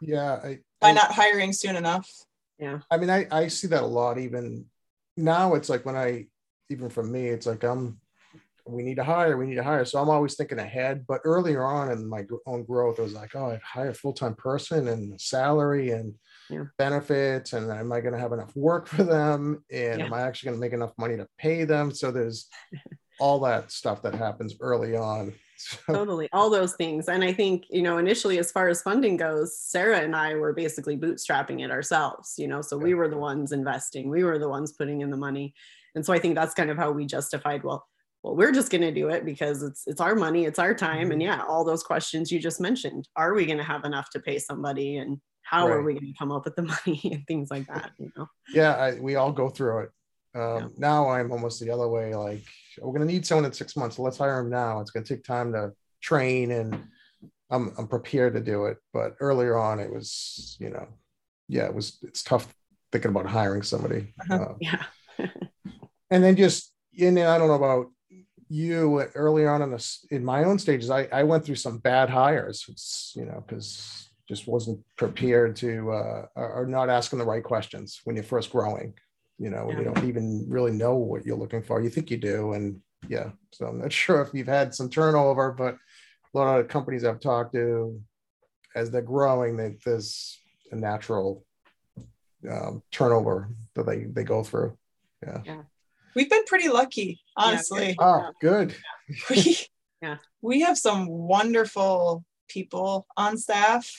Yeah. 0.01 0.39
I, 0.43 0.59
by 0.79 0.89
I- 0.89 0.93
not 0.93 1.11
hiring 1.11 1.51
soon 1.53 1.75
enough. 1.75 2.07
I 2.91 2.97
mean, 2.97 3.09
I, 3.09 3.27
I 3.31 3.47
see 3.47 3.67
that 3.67 3.83
a 3.83 3.87
lot. 3.87 4.17
Even 4.17 4.65
now, 5.17 5.55
it's 5.55 5.69
like 5.69 5.85
when 5.85 5.95
I, 5.95 6.27
even 6.69 6.89
for 6.89 7.03
me, 7.03 7.27
it's 7.27 7.45
like 7.45 7.63
I'm, 7.63 7.99
we 8.65 8.83
need 8.83 8.95
to 8.97 9.03
hire, 9.03 9.37
we 9.37 9.47
need 9.47 9.55
to 9.55 9.63
hire. 9.63 9.85
So 9.85 9.99
I'm 9.99 10.09
always 10.09 10.35
thinking 10.35 10.59
ahead. 10.59 11.05
But 11.07 11.21
earlier 11.23 11.65
on 11.65 11.91
in 11.91 12.07
my 12.07 12.25
own 12.45 12.63
growth, 12.63 12.99
it 12.99 13.03
was 13.03 13.13
like, 13.13 13.35
oh, 13.35 13.51
I 13.51 13.59
hire 13.63 13.89
a 13.89 13.93
full 13.93 14.13
time 14.13 14.35
person 14.35 14.87
and 14.87 15.19
salary 15.19 15.91
and 15.91 16.13
Yeah. 16.49 16.65
benefits, 16.77 17.53
and 17.53 17.71
am 17.71 17.91
I 17.91 18.01
going 18.01 18.13
to 18.13 18.19
have 18.19 18.33
enough 18.33 18.55
work 18.55 18.87
for 18.87 19.03
them? 19.03 19.63
And 19.71 19.99
Yeah. 19.99 20.05
am 20.05 20.13
I 20.13 20.21
actually 20.21 20.49
going 20.49 20.59
to 20.59 20.65
make 20.65 20.73
enough 20.73 20.93
money 20.97 21.17
to 21.17 21.27
pay 21.37 21.63
them? 21.63 21.91
So 21.91 22.11
there's 22.11 22.47
all 23.19 23.39
that 23.41 23.71
stuff 23.71 24.01
that 24.03 24.13
happens 24.13 24.55
early 24.61 24.95
on. 24.95 25.33
So, 25.85 25.93
totally 25.93 26.29
all 26.31 26.49
those 26.49 26.73
things 26.75 27.09
and 27.09 27.23
i 27.23 27.33
think 27.33 27.65
you 27.69 27.81
know 27.81 27.97
initially 27.97 28.39
as 28.39 28.51
far 28.51 28.69
as 28.69 28.81
funding 28.81 29.17
goes 29.17 29.59
sara 29.59 29.99
and 29.99 30.15
i 30.15 30.33
were 30.33 30.53
basically 30.53 30.95
bootstrapping 30.97 31.63
it 31.63 31.69
ourselves 31.69 32.35
you 32.37 32.47
know 32.47 32.61
so 32.61 32.77
we 32.77 32.93
were 32.93 33.09
the 33.09 33.17
ones 33.17 33.51
investing 33.51 34.09
we 34.09 34.23
were 34.23 34.39
the 34.39 34.47
ones 34.47 34.71
putting 34.71 35.01
in 35.01 35.09
the 35.09 35.17
money 35.17 35.53
and 35.95 36.05
so 36.05 36.13
i 36.13 36.19
think 36.19 36.35
that's 36.35 36.53
kind 36.53 36.69
of 36.69 36.77
how 36.77 36.91
we 36.91 37.05
justified 37.05 37.63
well 37.63 37.85
well 38.23 38.35
we're 38.35 38.53
just 38.53 38.71
going 38.71 38.81
to 38.81 38.91
do 38.91 39.09
it 39.09 39.25
because 39.25 39.61
it's 39.61 39.85
it's 39.85 40.01
our 40.01 40.15
money 40.15 40.45
it's 40.45 40.59
our 40.59 40.73
time 40.73 41.11
and 41.11 41.21
mm-hmm. 41.21 41.39
yeah 41.39 41.43
all 41.43 41.65
those 41.65 41.83
questions 41.83 42.31
you 42.31 42.39
just 42.39 42.61
mentioned 42.61 43.07
are 43.17 43.33
we 43.33 43.45
going 43.45 43.57
to 43.57 43.63
have 43.63 43.83
enough 43.83 44.09
to 44.09 44.19
pay 44.19 44.39
somebody 44.39 44.97
and 44.97 45.19
how 45.49 45.67
are 45.67 45.81
we 45.81 45.93
going 45.93 46.13
to 46.13 46.17
come 46.17 46.31
up 46.31 46.45
with 46.45 46.55
the 46.55 46.61
money 46.85 47.01
and 47.11 47.25
things 47.27 47.49
like 47.49 47.67
that 47.67 47.91
you 47.97 48.11
know? 48.15 48.27
Yeah, 48.53 48.75
I, 48.75 48.99
we 48.99 49.15
all 49.15 49.31
go 49.31 49.49
through 49.49 49.79
it. 49.79 49.89
Um, 50.35 50.41
Yeah. 50.41 50.67
Now 50.77 51.09
I'm 51.09 51.31
almost 51.31 51.59
the 51.59 51.71
other 51.71 51.87
way. 51.87 52.13
Like 52.15 52.43
we're 52.79 52.93
gonna 52.93 53.05
need 53.05 53.25
someone 53.25 53.45
in 53.45 53.53
six 53.53 53.75
months. 53.75 53.95
So 53.95 54.03
let's 54.03 54.17
hire 54.17 54.39
him 54.39 54.49
now. 54.49 54.79
It's 54.79 54.91
gonna 54.91 55.05
take 55.05 55.23
time 55.23 55.53
to 55.53 55.73
train, 56.01 56.51
and 56.51 56.87
I'm 57.49 57.73
I'm 57.77 57.87
prepared 57.87 58.33
to 58.33 58.41
do 58.41 58.65
it. 58.65 58.77
But 58.93 59.15
earlier 59.19 59.57
on, 59.57 59.79
it 59.79 59.91
was 59.91 60.55
you 60.59 60.69
know, 60.69 60.87
yeah, 61.47 61.65
it 61.65 61.73
was 61.73 61.97
it's 62.03 62.23
tough 62.23 62.53
thinking 62.91 63.11
about 63.11 63.25
hiring 63.27 63.63
somebody. 63.63 64.13
Uh-huh. 64.21 64.43
Uh, 64.43 64.53
yeah 64.59 64.83
and 66.11 66.23
then 66.23 66.35
just 66.35 66.73
you 66.91 67.11
know, 67.11 67.29
I 67.29 67.37
don't 67.37 67.47
know 67.47 67.53
about 67.53 67.87
you 68.49 69.01
early 69.15 69.45
on 69.45 69.61
in 69.61 69.71
this 69.71 70.05
in 70.11 70.25
my 70.25 70.43
own 70.43 70.59
stages. 70.59 70.89
I 70.89 71.07
I 71.11 71.23
went 71.23 71.45
through 71.45 71.55
some 71.55 71.77
bad 71.77 72.09
hires. 72.09 72.65
It's 72.67 73.13
you 73.15 73.25
know 73.25 73.43
because 73.45 74.09
just 74.27 74.47
wasn't 74.47 74.79
prepared 74.95 75.55
to 75.55 75.91
uh, 75.91 76.25
or 76.35 76.65
not 76.67 76.89
asking 76.89 77.19
the 77.19 77.25
right 77.25 77.43
questions 77.43 78.01
when 78.03 78.15
you're 78.15 78.23
first 78.23 78.51
growing. 78.51 78.93
You 79.39 79.49
know, 79.49 79.65
when 79.65 79.77
you 79.77 79.85
don't 79.85 80.03
even 80.03 80.45
really 80.49 80.71
know 80.71 80.95
what 80.95 81.25
you're 81.25 81.37
looking 81.37 81.63
for. 81.63 81.81
You 81.81 81.89
think 81.89 82.11
you 82.11 82.17
do, 82.17 82.53
and 82.53 82.81
yeah. 83.07 83.29
So 83.51 83.67
I'm 83.67 83.79
not 83.79 83.93
sure 84.03 84.21
if 84.21 84.33
you've 84.33 84.47
had 84.47 84.75
some 84.75 84.89
turnover, 84.89 85.51
but 85.51 85.75
a 86.33 86.37
lot 86.37 86.59
of 86.59 86.67
companies 86.67 87.05
I've 87.05 87.19
talked 87.19 87.53
to, 87.53 87.99
as 88.75 88.91
they're 88.91 89.01
growing, 89.01 89.57
they, 89.57 89.77
there's 89.85 90.37
a 90.71 90.75
natural 90.75 91.45
um, 92.49 92.83
turnover 92.91 93.49
that 93.75 93.85
they 93.85 94.03
they 94.03 94.23
go 94.23 94.43
through. 94.43 94.77
Yeah. 95.25 95.41
yeah. 95.45 95.61
We've 96.15 96.29
been 96.29 96.45
pretty 96.45 96.69
lucky, 96.69 97.21
honestly. 97.37 97.95
Oh, 97.99 98.31
good. 98.41 98.75
we, 99.29 99.57
Yeah. 100.01 100.15
we 100.41 100.61
have 100.61 100.77
some 100.77 101.09
wonderful 101.09 102.23
people 102.47 103.05
on 103.17 103.37
staff. 103.37 103.89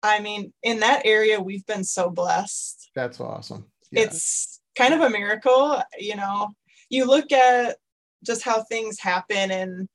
I 0.00 0.20
mean, 0.20 0.52
in 0.62 0.80
that 0.80 1.02
area, 1.04 1.40
we've 1.40 1.66
been 1.66 1.82
so 1.82 2.08
blessed. 2.08 2.90
That's 2.94 3.20
awesome. 3.20 3.71
Yeah. 3.92 4.02
It's 4.02 4.60
kind 4.76 4.94
of 4.94 5.00
a 5.00 5.10
miracle. 5.10 5.80
You 5.98 6.16
know, 6.16 6.54
you 6.88 7.04
look 7.04 7.30
at 7.32 7.76
just 8.24 8.42
how 8.42 8.62
things 8.62 8.98
happen 8.98 9.50
and 9.50 9.88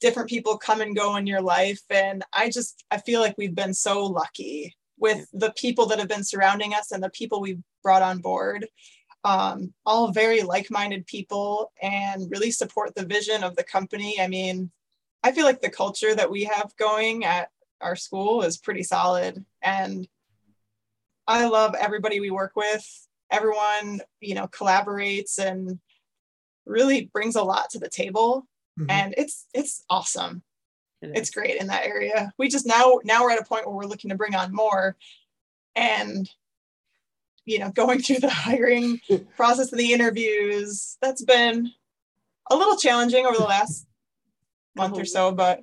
different 0.00 0.28
people 0.28 0.56
come 0.56 0.80
and 0.80 0.96
go 0.96 1.16
in 1.16 1.26
your 1.26 1.42
life. 1.42 1.82
And 1.90 2.24
I 2.32 2.50
just, 2.50 2.84
I 2.90 2.98
feel 2.98 3.20
like 3.20 3.36
we've 3.36 3.54
been 3.54 3.74
so 3.74 4.04
lucky 4.04 4.74
with 4.98 5.26
the 5.32 5.52
people 5.56 5.86
that 5.86 5.98
have 5.98 6.08
been 6.08 6.24
surrounding 6.24 6.74
us 6.74 6.90
and 6.90 7.02
the 7.02 7.10
people 7.10 7.40
we've 7.40 7.62
brought 7.82 8.02
on 8.02 8.18
board. 8.18 8.66
Um, 9.22 9.74
all 9.84 10.12
very 10.12 10.42
like 10.42 10.70
minded 10.70 11.06
people 11.06 11.72
and 11.82 12.30
really 12.30 12.50
support 12.50 12.94
the 12.94 13.04
vision 13.04 13.44
of 13.44 13.54
the 13.54 13.64
company. 13.64 14.18
I 14.18 14.28
mean, 14.28 14.70
I 15.22 15.32
feel 15.32 15.44
like 15.44 15.60
the 15.60 15.68
culture 15.68 16.14
that 16.14 16.30
we 16.30 16.44
have 16.44 16.74
going 16.78 17.24
at 17.24 17.50
our 17.82 17.96
school 17.96 18.42
is 18.42 18.56
pretty 18.56 18.82
solid. 18.82 19.44
And 19.60 20.08
I 21.26 21.46
love 21.46 21.74
everybody 21.78 22.20
we 22.20 22.30
work 22.30 22.52
with. 22.56 23.08
Everyone, 23.30 24.00
you 24.20 24.34
know, 24.34 24.46
collaborates 24.48 25.38
and 25.38 25.78
really 26.66 27.06
brings 27.12 27.36
a 27.36 27.42
lot 27.42 27.70
to 27.70 27.78
the 27.78 27.88
table. 27.88 28.46
Mhm. 28.78 28.86
And 28.90 29.14
it's 29.16 29.46
it's 29.54 29.84
awesome. 29.90 30.42
It 31.02 31.12
It's 31.14 31.30
great 31.30 31.60
in 31.60 31.68
that 31.68 31.86
area. 31.86 32.32
We 32.38 32.48
just 32.48 32.66
now 32.66 32.98
now 33.04 33.22
we're 33.22 33.32
at 33.32 33.40
a 33.40 33.44
point 33.44 33.66
where 33.66 33.74
we're 33.76 33.84
looking 33.86 34.10
to 34.10 34.16
bring 34.16 34.34
on 34.34 34.54
more. 34.54 34.96
And 35.74 36.28
you 37.46 37.58
know, 37.58 37.70
going 37.70 38.00
through 38.02 38.20
the 38.20 38.30
hiring 38.30 39.00
process 39.36 39.70
and 39.72 39.80
the 39.80 39.92
interviews, 39.92 40.96
that's 41.00 41.24
been 41.24 41.70
a 42.50 42.56
little 42.56 42.76
challenging 42.76 43.26
over 43.26 43.36
the 43.36 43.44
last 43.56 43.86
month 44.76 44.98
or 44.98 45.04
so, 45.04 45.32
but 45.32 45.60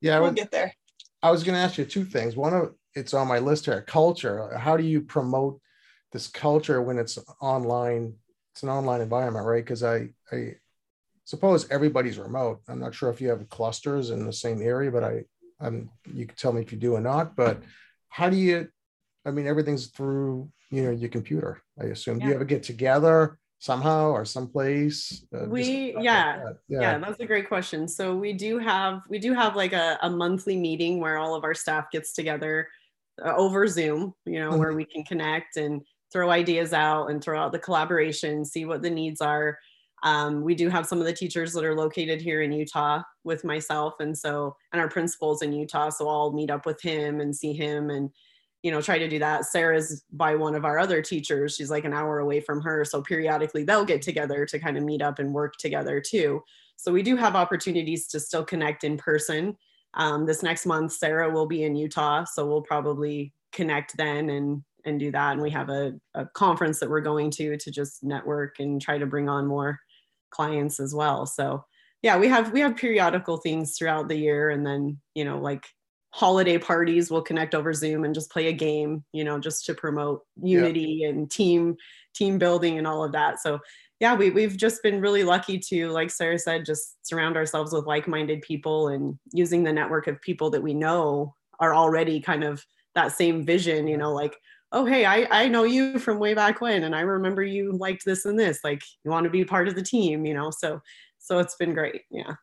yeah, 0.00 0.18
we'll 0.18 0.28
would- 0.28 0.36
get 0.36 0.50
there. 0.50 0.74
I 1.22 1.30
was 1.30 1.42
going 1.42 1.54
to 1.56 1.60
ask 1.60 1.78
you 1.78 1.84
two 1.84 2.04
things. 2.04 2.36
One 2.36 2.54
of 2.54 2.74
it's 2.94 3.12
on 3.12 3.26
my 3.26 3.38
list 3.38 3.64
here: 3.64 3.82
culture. 3.82 4.56
How 4.56 4.76
do 4.76 4.84
you 4.84 5.00
promote 5.00 5.60
this 6.12 6.28
culture 6.28 6.80
when 6.82 6.98
it's 6.98 7.18
online 7.40 8.14
it's 8.52 8.62
an 8.62 8.68
online 8.68 9.00
environment 9.00 9.44
right? 9.46 9.64
Because 9.64 9.82
i 9.82 10.08
i 10.32 10.54
suppose 11.24 11.68
everybody's 11.70 12.18
remote. 12.18 12.60
I'm 12.68 12.78
not 12.78 12.94
sure 12.94 13.10
if 13.10 13.20
you 13.20 13.28
have 13.30 13.48
clusters 13.48 14.10
in 14.10 14.24
the 14.24 14.32
same 14.32 14.62
area 14.62 14.90
but 14.90 15.04
i 15.04 15.24
i'm 15.60 15.90
you 16.12 16.26
can 16.26 16.36
tell 16.36 16.52
me 16.52 16.60
if 16.62 16.70
you 16.72 16.78
do 16.78 16.94
or 16.94 17.00
not 17.00 17.34
but 17.34 17.62
how 18.08 18.28
do 18.30 18.36
you 18.36 18.68
i 19.24 19.30
mean 19.30 19.46
everything's 19.46 19.86
through 19.88 20.48
you 20.70 20.82
know 20.84 20.90
your 20.90 21.08
computer 21.10 21.62
i 21.80 21.84
assume. 21.86 22.18
Do 22.18 22.26
you 22.26 22.34
ever 22.34 22.44
get 22.44 22.62
together 22.62 23.38
somehow 23.58 24.10
or 24.10 24.24
someplace? 24.24 25.24
Uh, 25.34 25.46
We- 25.48 25.64
stuff 25.90 25.94
like 25.96 26.04
yeah, 26.04 26.36
that. 26.44 26.56
yeah. 26.68 26.98
That's 26.98 27.20
a 27.20 27.26
great 27.26 27.48
question. 27.48 27.88
So 27.88 28.14
we 28.14 28.32
do 28.32 28.58
have 28.58 29.02
we 29.08 29.18
do 29.18 29.32
have 29.32 29.56
like 29.56 29.72
a, 29.72 29.98
a 30.02 30.10
monthly 30.10 30.56
meeting 30.56 31.00
where 31.00 31.16
all 31.18 31.34
of 31.34 31.42
our 31.44 31.54
staff 31.54 31.90
gets 31.90 32.12
together 32.12 32.68
uh, 33.24 33.34
over 33.34 33.66
zoom 33.66 34.12
you 34.26 34.38
know 34.40 34.56
where 34.58 34.74
we 34.74 34.84
can 34.84 35.02
connect 35.04 35.56
and 35.56 35.80
throw 36.12 36.30
ideas 36.30 36.72
out 36.72 37.06
and 37.06 37.22
throw 37.22 37.40
out 37.40 37.52
the 37.52 37.58
collaboration 37.58 38.44
see 38.44 38.64
what 38.64 38.82
the 38.82 38.90
needs 38.90 39.20
are. 39.20 39.58
Um, 40.02 40.42
we 40.42 40.54
do 40.54 40.68
have 40.68 40.86
some 40.86 41.00
of 41.00 41.06
the 41.06 41.12
teachers 41.12 41.52
that 41.54 41.64
are 41.64 41.74
located 41.74 42.20
here 42.20 42.42
in 42.42 42.52
utah 42.52 43.02
with 43.24 43.44
myself 43.44 43.94
and 44.00 44.16
so 44.16 44.54
and 44.72 44.80
our 44.80 44.88
principals 44.88 45.42
in 45.42 45.52
utah 45.52 45.88
so 45.88 46.06
i'll 46.06 46.32
meet 46.32 46.50
up 46.50 46.66
with 46.66 46.80
him 46.82 47.20
and 47.20 47.34
see 47.34 47.54
him 47.54 47.88
and 47.88 48.10
you 48.62 48.72
know 48.72 48.82
try 48.82 48.98
to 48.98 49.08
do 49.08 49.20
that. 49.20 49.44
Sara's 49.44 50.02
by 50.12 50.34
one 50.34 50.56
of 50.56 50.64
our 50.64 50.76
other 50.76 51.00
teachers. 51.00 51.54
She's 51.54 51.70
like 51.70 51.84
an 51.84 51.92
hour 51.92 52.18
away 52.18 52.40
from 52.40 52.60
her 52.62 52.84
so 52.84 53.00
periodically 53.00 53.62
they'll 53.62 53.84
get 53.84 54.02
together 54.02 54.44
to 54.44 54.58
kind 54.58 54.76
of 54.76 54.82
meet 54.82 55.02
up 55.02 55.20
and 55.20 55.32
work 55.32 55.54
together 55.56 56.00
too. 56.00 56.42
So 56.76 56.90
we 56.92 57.04
do 57.04 57.14
have 57.16 57.36
opportunities 57.36 58.08
to 58.08 58.18
still 58.18 58.44
connect 58.44 58.82
in 58.82 58.96
person. 58.96 59.56
Um, 59.94 60.26
this 60.26 60.42
next 60.42 60.66
month 60.66 60.92
sara 60.92 61.30
will 61.30 61.46
be 61.46 61.62
in 61.62 61.76
utah 61.76 62.24
so 62.24 62.44
we'll 62.44 62.60
probably 62.60 63.32
connect 63.52 63.96
then 63.96 64.30
and 64.30 64.62
and 64.86 65.00
do 65.00 65.10
that. 65.10 65.32
And 65.32 65.42
we 65.42 65.50
have 65.50 65.68
a, 65.68 65.94
a 66.14 66.26
conference 66.26 66.80
that 66.80 66.90
we're 66.90 67.00
going 67.00 67.30
to 67.32 67.56
to 67.56 67.70
just 67.70 68.02
network 68.02 68.58
and 68.58 68.80
try 68.80 68.98
to 68.98 69.06
bring 69.06 69.28
on 69.28 69.46
more 69.46 69.78
clients 70.30 70.80
as 70.80 70.94
well. 70.94 71.26
So 71.26 71.64
yeah 72.02 72.16
we 72.18 72.28
have 72.28 72.52
we 72.52 72.60
have 72.60 72.76
periodical 72.76 73.38
things 73.38 73.76
throughout 73.76 74.08
the 74.08 74.16
year. 74.16 74.50
And 74.50 74.66
then 74.66 74.98
you 75.14 75.24
know 75.24 75.38
like 75.38 75.66
holiday 76.10 76.56
parties 76.56 77.10
we'll 77.10 77.20
connect 77.20 77.54
over 77.54 77.74
zoom 77.74 78.04
and 78.04 78.14
just 78.14 78.30
play 78.30 78.46
a 78.46 78.52
game 78.52 79.04
you 79.12 79.22
know 79.22 79.38
just 79.38 79.66
to 79.66 79.74
promote 79.74 80.22
unity 80.42 81.04
and 81.04 81.30
team 81.30 81.76
team 82.14 82.38
building 82.38 82.78
and 82.78 82.86
all 82.86 83.04
of 83.04 83.12
that. 83.12 83.40
So 83.40 83.60
yeah 84.00 84.14
we, 84.14 84.30
we've 84.30 84.56
just 84.56 84.82
been 84.82 85.00
really 85.00 85.24
lucky 85.24 85.58
to 85.58 85.88
like 85.88 86.10
sara 86.10 86.38
said 86.38 86.64
just 86.64 86.96
surround 87.06 87.36
ourselves 87.36 87.72
with 87.72 87.86
like-minded 87.86 88.42
people 88.42 88.88
and 88.88 89.18
using 89.32 89.64
the 89.64 89.72
network 89.72 90.06
of 90.06 90.20
people 90.20 90.50
that 90.50 90.62
we 90.62 90.74
know 90.74 91.34
are 91.60 91.74
already 91.74 92.20
kind 92.20 92.44
of 92.44 92.64
that 92.94 93.12
same 93.12 93.44
vision 93.44 93.86
you 93.86 93.96
know 93.96 94.12
like 94.12 94.36
oh 94.76 94.84
hey 94.84 95.06
i 95.06 95.26
i 95.30 95.48
know 95.48 95.64
you 95.64 95.98
from 95.98 96.18
way 96.18 96.34
back 96.34 96.60
when 96.60 96.84
and 96.84 96.94
i 96.94 97.00
remember 97.00 97.42
you 97.42 97.72
liked 97.72 98.04
this 98.04 98.26
and 98.26 98.38
this 98.38 98.60
like 98.62 98.82
you 99.04 99.10
want 99.10 99.24
to 99.24 99.30
be 99.30 99.42
part 99.42 99.68
of 99.68 99.74
the 99.74 99.82
team 99.82 100.26
you 100.26 100.34
know 100.34 100.50
so 100.50 100.80
so 101.18 101.38
it's 101.38 101.56
been 101.56 101.72
great 101.72 102.02
yeah 102.10 102.34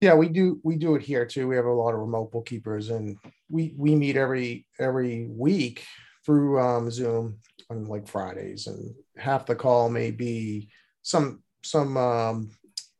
Yeah, 0.00 0.14
we 0.14 0.28
do 0.28 0.60
we 0.62 0.76
do 0.76 0.94
it 0.94 1.02
here 1.02 1.24
too. 1.26 1.48
We 1.48 1.56
have 1.56 1.64
a 1.64 1.72
lot 1.72 1.94
of 1.94 2.00
remote 2.00 2.30
bookkeepers 2.30 2.90
and 2.90 3.16
we 3.48 3.74
we 3.76 3.94
meet 3.94 4.16
every 4.16 4.66
every 4.78 5.26
week 5.26 5.84
through 6.24 6.60
um, 6.60 6.90
Zoom 6.90 7.38
on 7.70 7.86
like 7.86 8.06
Fridays 8.06 8.66
and 8.66 8.94
half 9.16 9.46
the 9.46 9.54
call 9.54 9.88
may 9.88 10.10
be 10.10 10.68
some 11.02 11.42
some 11.64 11.96
um, 11.96 12.50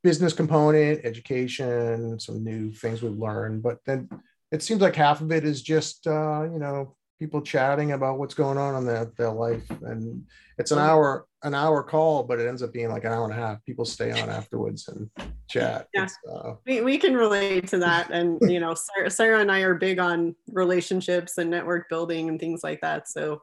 business 0.02 0.32
component, 0.32 1.04
education, 1.04 2.18
some 2.18 2.42
new 2.42 2.72
things 2.72 3.02
we've 3.02 3.18
learned, 3.18 3.62
but 3.62 3.78
then 3.84 4.08
it 4.50 4.62
seems 4.62 4.80
like 4.80 4.96
half 4.96 5.20
of 5.20 5.30
it 5.30 5.44
is 5.44 5.62
just 5.62 6.06
uh, 6.06 6.44
you 6.50 6.58
know 6.58 6.96
people 7.18 7.40
chatting 7.40 7.92
about 7.92 8.18
what's 8.18 8.34
going 8.34 8.58
on 8.58 8.74
in 8.76 8.84
their, 8.84 9.06
their 9.16 9.30
life. 9.30 9.68
And 9.82 10.24
it's 10.58 10.70
an 10.70 10.78
hour 10.78 11.26
an 11.42 11.54
hour 11.54 11.82
call 11.82 12.24
but 12.24 12.40
it 12.40 12.48
ends 12.48 12.62
up 12.62 12.72
being 12.72 12.88
like 12.88 13.04
an 13.04 13.12
hour 13.12 13.24
and 13.24 13.32
a 13.32 13.36
half. 13.36 13.64
People 13.64 13.84
stay 13.84 14.10
on 14.10 14.28
afterwards 14.28 14.88
and 14.88 15.08
chat. 15.48 15.88
Yeah. 15.94 16.08
Uh, 16.30 16.54
we, 16.66 16.80
we 16.80 16.98
can 16.98 17.14
relate 17.14 17.68
to 17.68 17.78
that. 17.78 18.10
And 18.10 18.38
you 18.50 18.60
know 18.60 18.74
sara, 18.74 19.10
sara 19.10 19.40
and 19.40 19.50
i 19.50 19.60
are 19.60 19.74
big 19.74 19.98
on 19.98 20.34
relationships 20.52 21.38
and 21.38 21.50
network 21.50 21.88
building 21.88 22.28
and 22.28 22.38
things 22.38 22.62
like 22.62 22.80
that. 22.82 23.08
So 23.08 23.40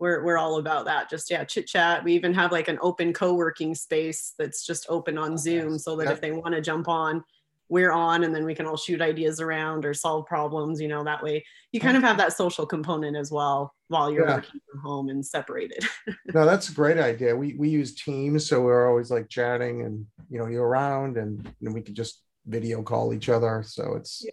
we're, 0.00 0.24
we're 0.24 0.38
all 0.38 0.58
about 0.58 0.84
that. 0.86 1.08
Just 1.08 1.30
yeah 1.30 1.44
chit 1.44 1.66
chat. 1.66 2.04
We 2.04 2.12
even 2.14 2.34
have 2.34 2.52
like 2.52 2.68
an 2.68 2.78
open 2.82 3.12
co-working 3.12 3.74
space 3.74 4.34
that's 4.38 4.66
just 4.66 4.86
open 4.88 5.16
on 5.16 5.32
Oh, 5.32 5.36
zoom 5.36 5.78
so 5.78 5.96
that 5.96 6.04
Yeah. 6.04 6.12
if 6.12 6.20
they 6.20 6.32
want 6.32 6.54
to 6.54 6.60
jump 6.60 6.88
on 6.88 7.24
we're 7.68 7.92
on 7.92 8.24
and 8.24 8.34
then 8.34 8.44
we 8.44 8.54
can 8.54 8.66
all 8.66 8.76
shoot 8.76 9.00
ideas 9.00 9.40
around 9.40 9.84
or 9.84 9.94
solve 9.94 10.26
problems 10.26 10.80
you 10.80 10.88
know 10.88 11.02
that 11.04 11.22
way 11.22 11.44
you 11.72 11.80
kind 11.80 11.96
of 11.96 12.02
have 12.02 12.16
that 12.18 12.32
social 12.36 12.66
component 12.66 13.16
as 13.16 13.30
well 13.30 13.74
while 13.88 14.10
you're 14.10 14.26
Yeah. 14.28 14.36
working 14.36 14.60
from 14.70 14.80
home 14.80 15.08
and 15.08 15.24
separated 15.24 15.84
no 16.34 16.44
that's 16.44 16.68
a 16.68 16.72
great 16.72 16.98
idea 16.98 17.34
we 17.34 17.54
we 17.54 17.68
use 17.68 17.94
teams 17.94 18.46
so 18.46 18.60
we're 18.60 18.88
always 18.88 19.10
like 19.10 19.28
chatting 19.28 19.82
and 19.82 20.06
you 20.30 20.38
know 20.38 20.46
you're 20.46 20.66
around 20.66 21.16
and, 21.16 21.50
and 21.60 21.74
we 21.74 21.80
can 21.80 21.94
just 21.94 22.22
video 22.46 22.82
call 22.82 23.14
each 23.14 23.28
other 23.28 23.62
so 23.66 23.94
it's 23.94 24.22
Yeah. 24.24 24.30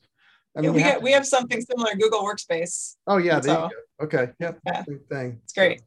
I 0.57 0.61
Yeah, 0.63 0.71
we 0.71 0.81
have 0.81 0.93
have 0.95 1.03
we 1.03 1.11
have 1.13 1.25
something 1.25 1.61
similar, 1.61 1.95
Google 1.95 2.23
Workspace. 2.23 2.95
oh 3.07 3.17
yeah 3.17 3.39
there 3.39 3.55
so- 3.55 3.63
you 3.63 3.69
go. 3.99 4.05
okay 4.05 4.31
yep 4.39 4.59
Yeah. 4.65 4.83
same 4.83 4.99
thing 5.09 5.39
It's 5.43 5.53
great. 5.53 5.81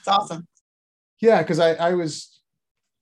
It's 0.00 0.08
awesome. 0.08 0.46
yeah 1.20 1.38
because 1.42 1.58
I, 1.58 1.70
I 1.74 1.94
was 1.94 2.40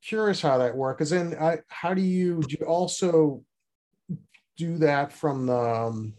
curious 0.07 0.41
how 0.41 0.57
that 0.59 0.77
works 0.77 0.99
because 0.99 1.11
then 1.11 1.37
I, 1.41 1.59
how 1.69 1.93
do 1.95 2.01
you 2.03 2.41
do 2.49 2.57
you 2.61 2.67
also 2.67 3.43
do 4.61 4.77
that 4.77 5.11
from 5.11 5.47
the 5.47 5.59
um, 5.59 6.13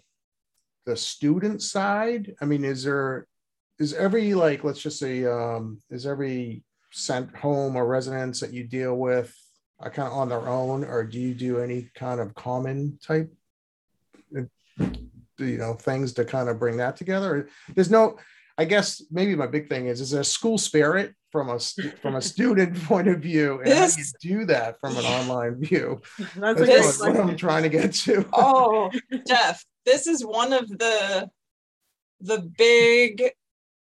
the 0.88 0.97
student 0.97 1.62
side? 1.62 2.34
I 2.41 2.45
mean 2.45 2.65
is 2.65 2.84
there 2.84 3.27
is 3.77 3.93
every 3.93 4.34
like 4.34 4.63
let's 4.63 4.82
just 4.82 4.97
say 4.97 5.25
um 5.25 5.80
is 5.91 6.08
every 6.08 6.63
sent 6.91 7.36
home 7.36 7.75
or 7.75 7.86
residence 7.86 8.39
that 8.39 8.51
you 8.51 8.63
deal 8.63 8.95
with 8.97 9.32
uh, 9.80 9.89
kind 9.89 10.08
of 10.08 10.17
on 10.17 10.27
their 10.27 10.47
own 10.49 10.84
or 10.84 11.04
do 11.04 11.19
you 11.19 11.36
do 11.36 11.60
any 11.60 11.89
kind 11.95 12.19
of 12.19 12.34
common 12.34 12.97
type 13.06 13.32
uh, 14.36 14.41
you 15.38 15.58
know 15.58 15.75
things 15.75 16.12
to 16.13 16.25
kind 16.25 16.49
of 16.49 16.58
bring 16.58 16.77
that 16.77 16.97
together? 16.97 17.47
There's 17.75 17.91
no 17.91 18.17
i 18.58 18.65
guess 18.65 19.01
maybe 19.10 19.34
my 19.34 19.47
big 19.47 19.69
thing 19.69 19.86
is 19.88 20.01
is 20.01 20.12
there 20.12 20.21
a 20.21 20.36
school 20.38 20.58
spirit 20.58 21.15
from 21.32 21.50
a 21.50 21.60
from 22.02 22.15
a 22.15 22.22
student 22.22 22.82
point 22.84 23.08
of 23.08 23.22
view 23.22 23.62
and 23.63 23.74
how 23.74 23.88
do 23.88 23.94
you 24.02 24.39
do 24.39 24.46
that 24.46 24.80
from 24.80 24.98
an 24.98 25.06
online 25.06 25.56
view. 25.56 26.02
That's 26.36 26.60
that's 26.60 26.60
This- 26.60 27.00
what 27.00 27.17
i'm 27.17 27.36
trying 27.38 27.63
to 27.63 27.70
get 27.70 27.94
to. 27.94 28.26
Oh, 28.34 28.91
Jeff, 29.28 29.65
this 29.86 30.08
is 30.08 30.26
one 30.26 30.54
of 30.54 30.67
the 30.67 31.30
the 32.20 32.39
big 32.58 33.32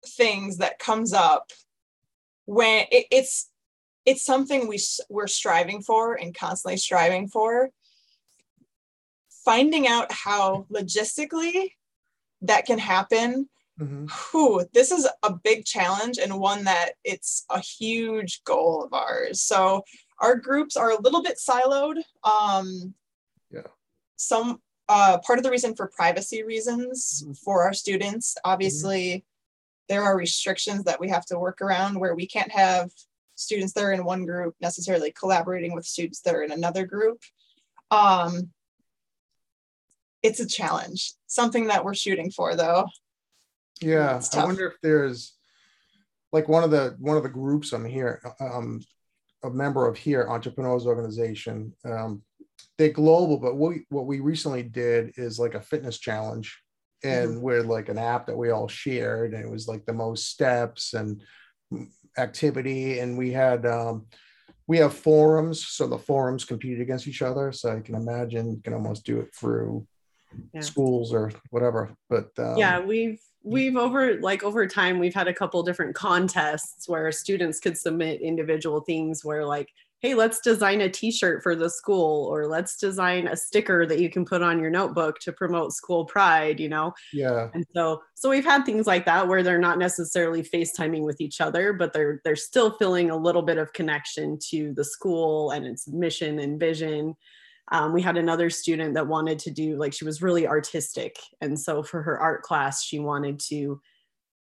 things 0.04 0.58
that 0.58 0.78
comes 0.78 1.12
up 1.12 1.50
when 2.46 2.86
it, 2.90 3.06
it's 3.10 3.50
it's 4.04 4.24
something 4.24 4.68
we 4.68 4.78
we're 5.10 5.26
striving 5.26 5.82
for 5.82 6.14
and 6.14 6.34
constantly 6.34 6.76
striving 6.76 7.28
for. 7.28 7.70
Finding 9.44 9.86
out 9.86 10.10
how 10.10 10.66
logistically 10.72 11.70
that 12.42 12.66
can 12.66 12.78
happen 12.78 13.48
Mhm. 13.78 14.10
Whew, 14.30 14.66
this 14.72 14.90
is 14.90 15.06
a 15.22 15.32
big 15.32 15.64
challenge 15.64 16.18
and 16.18 16.38
one 16.38 16.64
that 16.64 16.92
it's 17.04 17.44
a 17.50 17.60
huge 17.60 18.42
goal 18.44 18.82
of 18.82 18.92
ours. 18.94 19.42
So 19.42 19.84
our 20.18 20.34
groups 20.36 20.76
are 20.76 20.90
a 20.90 21.00
little 21.00 21.22
bit 21.22 21.38
siloed. 21.38 22.02
Um, 22.24 22.94
Yeah. 23.50 23.66
Some 24.16 24.62
uh, 24.88 25.18
part 25.18 25.38
of 25.38 25.42
the 25.42 25.50
reason 25.50 25.74
for 25.74 25.88
privacy 25.88 26.42
reasons 26.44 27.24
Mhm. 27.26 27.38
for 27.40 27.64
our 27.64 27.72
students, 27.72 28.36
obviously, 28.44 29.24
there 29.88 30.02
are 30.04 30.16
restrictions 30.16 30.84
that 30.84 31.00
we 31.00 31.08
have 31.08 31.26
to 31.26 31.38
work 31.38 31.60
around 31.60 31.98
where 31.98 32.14
we 32.14 32.26
can't 32.26 32.52
have 32.52 32.90
students 33.34 33.72
that 33.74 33.84
are 33.84 33.92
in 33.92 34.04
one 34.04 34.24
group 34.24 34.54
necessarily 34.60 35.12
collaborating 35.12 35.74
with 35.74 35.84
students 35.86 36.20
that 36.20 36.34
are 36.34 36.42
in 36.42 36.52
another 36.52 36.86
group. 36.86 37.20
Um, 37.90 38.52
it's 40.22 40.40
a 40.40 40.46
challenge, 40.46 41.14
something 41.26 41.66
that 41.66 41.84
we're 41.84 41.94
shooting 41.94 42.30
for, 42.30 42.54
though. 42.54 42.86
Yeah, 43.80 44.20
I 44.34 44.44
wonder 44.44 44.66
if 44.66 44.74
there's 44.82 45.34
like 46.32 46.48
one 46.48 46.64
of 46.64 46.70
the 46.70 46.96
one 46.98 47.16
of 47.16 47.22
the 47.22 47.28
groups 47.28 47.72
I'm 47.72 47.84
here, 47.84 48.20
um, 48.40 48.80
a 49.44 49.50
member 49.50 49.86
of 49.86 49.96
here, 49.96 50.26
Entrepreneurs 50.28 50.86
Organization. 50.86 51.72
Um, 51.84 52.22
they're 52.78 52.90
global, 52.90 53.38
but 53.38 53.56
what 53.56 53.72
we, 53.72 53.86
what 53.90 54.06
we 54.06 54.20
recently 54.20 54.62
did 54.62 55.12
is 55.16 55.38
like 55.38 55.54
a 55.54 55.60
fitness 55.60 55.98
challenge, 55.98 56.58
and 57.04 57.40
we're 57.40 57.62
like 57.62 57.88
an 57.88 57.98
app 57.98 58.26
that 58.26 58.36
we 58.36 58.50
all 58.50 58.68
shared, 58.68 59.34
and 59.34 59.44
it 59.44 59.50
was 59.50 59.68
like 59.68 59.84
the 59.84 59.92
most 59.92 60.30
steps 60.30 60.94
and 60.94 61.22
activity, 62.18 62.98
and 62.98 63.16
we 63.16 63.30
had 63.30 63.66
um, 63.66 64.06
we 64.66 64.78
have 64.78 64.94
forums, 64.94 65.66
so 65.66 65.86
the 65.86 65.98
forums 65.98 66.44
competed 66.44 66.80
against 66.80 67.06
each 67.06 67.22
other. 67.22 67.52
So 67.52 67.76
I 67.76 67.80
can 67.80 67.94
imagine 67.94 68.50
you 68.50 68.60
can 68.62 68.74
almost 68.74 69.04
do 69.04 69.20
it 69.20 69.34
through 69.34 69.86
Yeah. 70.52 70.60
schools 70.60 71.12
or 71.12 71.30
whatever. 71.50 71.94
But 72.08 72.30
um, 72.38 72.58
yeah 72.58 72.80
we've 72.80 73.20
we've 73.46 73.76
over 73.76 74.20
like 74.20 74.42
over 74.42 74.66
time 74.66 74.98
we've 74.98 75.14
had 75.14 75.28
a 75.28 75.34
couple 75.34 75.62
different 75.62 75.94
contests 75.94 76.88
where 76.88 77.12
students 77.12 77.60
could 77.60 77.78
submit 77.78 78.20
individual 78.20 78.80
things 78.80 79.24
where 79.24 79.46
like 79.46 79.68
hey, 80.00 80.14
let's 80.14 80.40
design 80.40 80.82
a 80.82 80.90
t-shirt 80.90 81.42
for 81.42 81.56
the 81.56 81.70
school 81.70 82.26
or 82.26 82.46
let's 82.46 82.76
design 82.76 83.26
a 83.26 83.36
sticker 83.36 83.86
that 83.86 83.98
you 83.98 84.10
can 84.10 84.24
put 84.24 84.42
on 84.42 84.60
your 84.60 84.70
notebook 84.70 85.18
to 85.20 85.32
promote 85.32 85.72
school 85.72 86.04
pride, 86.04 86.60
you 86.60 86.68
know? 86.68 86.92
Yeah. 87.12 87.48
And 87.54 87.64
so 87.74 88.02
so 88.14 88.28
we've 88.28 88.44
had 88.44 88.64
things 88.64 88.86
like 88.86 89.06
that 89.06 89.26
where 89.26 89.42
they're 89.42 89.58
not 89.58 89.78
necessarily 89.78 90.42
FaceTiming 90.42 91.02
with 91.02 91.20
each 91.20 91.40
other, 91.40 91.72
but 91.72 91.92
they're 91.92 92.20
they're 92.24 92.36
still 92.36 92.76
feeling 92.78 93.10
a 93.10 93.16
little 93.16 93.42
bit 93.42 93.58
of 93.58 93.72
connection 93.72 94.38
to 94.50 94.72
the 94.74 94.84
school 94.84 95.50
and 95.50 95.66
its 95.66 95.88
mission 95.88 96.38
and 96.38 96.60
vision. 96.60 97.16
Um, 97.72 97.92
we 97.92 98.00
had 98.00 98.16
another 98.16 98.48
student 98.50 98.94
that 98.94 99.06
wanted 99.08 99.38
to 99.40 99.50
do 99.50 99.76
like 99.76 99.92
she 99.92 100.04
was 100.04 100.22
really 100.22 100.46
artistic 100.46 101.16
and 101.40 101.58
so 101.58 101.82
for 101.82 102.00
her 102.02 102.18
art 102.18 102.42
class 102.42 102.84
she 102.84 102.98
wanted 103.00 103.40
to 103.48 103.80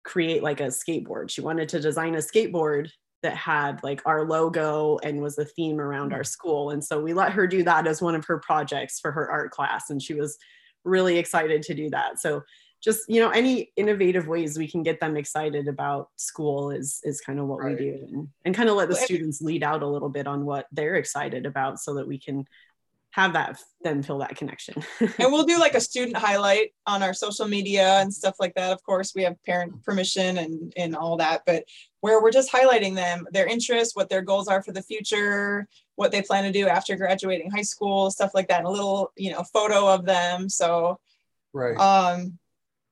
create 0.03 0.43
like 0.43 0.59
a 0.59 0.65
skateboard. 0.67 1.29
She 1.29 1.39
wanted 1.41 1.69
to 1.69 1.79
design 1.79 2.15
a 2.15 2.17
skateboard 2.17 2.89
that 3.21 3.37
had 3.37 3.81
like 3.83 4.01
our 4.05 4.27
logo 4.27 4.97
and 5.03 5.21
was 5.21 5.37
a 5.37 5.45
theme 5.45 5.79
around 5.79 6.11
our 6.13 6.25
school 6.25 6.71
and 6.71 6.83
so 6.83 7.01
we 7.01 7.13
let 7.13 7.31
her 7.31 7.47
do 7.47 7.63
that 7.63 7.87
as 7.87 8.01
one 8.01 8.15
of 8.15 8.25
her 8.25 8.39
projects 8.39 8.99
for 8.99 9.11
her 9.13 9.31
art 9.31 9.51
class 9.51 9.89
and 9.89 10.01
she 10.01 10.13
was 10.13 10.37
really 10.83 11.17
excited 11.17 11.61
to 11.63 11.73
do 11.73 11.89
that. 11.91 12.19
So 12.19 12.41
just 12.83 13.07
you 13.07 13.21
know 13.21 13.29
any 13.29 13.71
innovative 13.77 14.27
ways 14.27 14.57
we 14.57 14.67
can 14.67 14.83
get 14.83 14.99
them 14.99 15.15
excited 15.15 15.69
about 15.69 16.09
school 16.17 16.69
is 16.69 16.99
is 17.03 17.21
kind 17.21 17.39
of 17.39 17.47
what 17.47 17.59
Right. 17.59 17.79
we 17.79 17.85
do 17.85 18.07
and, 18.11 18.27
and 18.43 18.53
kind 18.53 18.67
of 18.67 18.75
let 18.75 18.89
the 18.89 18.95
students 18.95 19.41
lead 19.41 19.63
out 19.63 19.83
a 19.83 19.87
little 19.87 20.09
bit 20.09 20.27
on 20.27 20.43
what 20.43 20.67
they're 20.73 20.95
excited 20.95 21.45
about 21.45 21.79
so 21.79 21.93
that 21.93 22.05
we 22.05 22.19
can 22.19 22.45
have 23.13 23.33
that 23.33 23.59
them 23.83 24.01
feel 24.01 24.17
that 24.17 24.35
connection 24.35 24.73
and 24.99 25.31
we'll 25.31 25.45
do 25.45 25.59
like 25.59 25.75
a 25.75 25.79
student 25.79 26.17
highlight 26.17 26.73
on 26.87 27.03
our 27.03 27.13
social 27.13 27.47
media 27.47 27.99
and 27.99 28.11
stuff 28.11 28.35
like 28.39 28.55
that. 28.55 28.71
Of 28.71 28.81
course, 28.83 29.13
we 29.15 29.21
have 29.23 29.41
parent 29.43 29.83
permission 29.83 30.39
and 30.39 30.73
and 30.75 30.95
all 30.95 31.17
that, 31.17 31.43
but 31.45 31.63
where 32.01 32.21
we're 32.21 32.31
just 32.31 32.51
highlighting 32.51 32.95
them, 32.95 33.27
their 33.31 33.45
interests, 33.45 33.95
what 33.95 34.09
their 34.09 34.23
goals 34.23 34.47
are 34.47 34.63
for 34.63 34.71
the 34.71 34.81
future, 34.81 35.67
what 35.95 36.11
they 36.11 36.21
plan 36.21 36.43
to 36.43 36.51
do 36.51 36.67
after 36.67 36.95
graduating 36.95 37.51
high 37.51 37.61
school, 37.61 38.09
stuff 38.09 38.31
like 38.33 38.47
that, 38.47 38.59
and 38.59 38.67
a 38.67 38.71
little 38.71 39.11
you 39.15 39.31
know 39.31 39.43
photo 39.43 39.87
of 39.87 40.05
them. 40.05 40.49
So 40.49 40.99
Right. 41.53 41.77
um, 41.77 42.39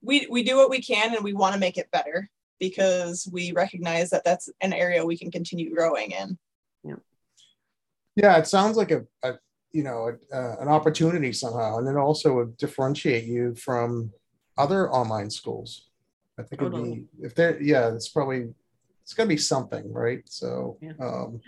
we 0.03 0.27
we 0.29 0.43
do 0.43 0.55
what 0.55 0.69
we 0.69 0.81
can, 0.81 1.15
and 1.15 1.23
we 1.23 1.33
want 1.33 1.53
to 1.53 1.59
make 1.59 1.77
it 1.77 1.89
better 1.91 2.29
because 2.59 3.27
we 3.31 3.53
recognize 3.53 4.11
that 4.11 4.23
that's 4.23 4.49
an 4.61 4.71
area 4.71 5.03
we 5.03 5.17
can 5.17 5.31
continue 5.31 5.73
growing 5.73 6.11
in. 6.11 6.37
Yeah, 6.83 6.95
Yeah, 8.15 8.37
it 8.37 8.45
sounds 8.45 8.77
like 8.77 8.91
a, 8.91 9.05
a 9.23 9.33
you 9.71 9.83
know 9.83 10.09
a, 10.31 10.35
uh, 10.35 10.55
an 10.59 10.67
opportunity 10.67 11.31
somehow, 11.33 11.77
and 11.77 11.87
then 11.87 11.97
also 11.97 12.33
would 12.35 12.57
differentiate 12.57 13.25
you 13.25 13.55
from 13.55 14.11
other 14.57 14.89
online 14.91 15.29
schools. 15.29 15.87
I 16.39 16.43
think 16.43 16.61
it'd 16.61 16.73
be 16.73 17.05
if 17.21 17.35
they're 17.35 17.61
yeah, 17.61 17.93
it's 17.93 18.09
probably 18.09 18.53
it's 19.03 19.13
gonna 19.13 19.27
be 19.29 19.37
something, 19.37 19.91
right? 19.91 20.21
So 20.25 20.77
Yeah. 20.81 20.93
um, 20.99 21.41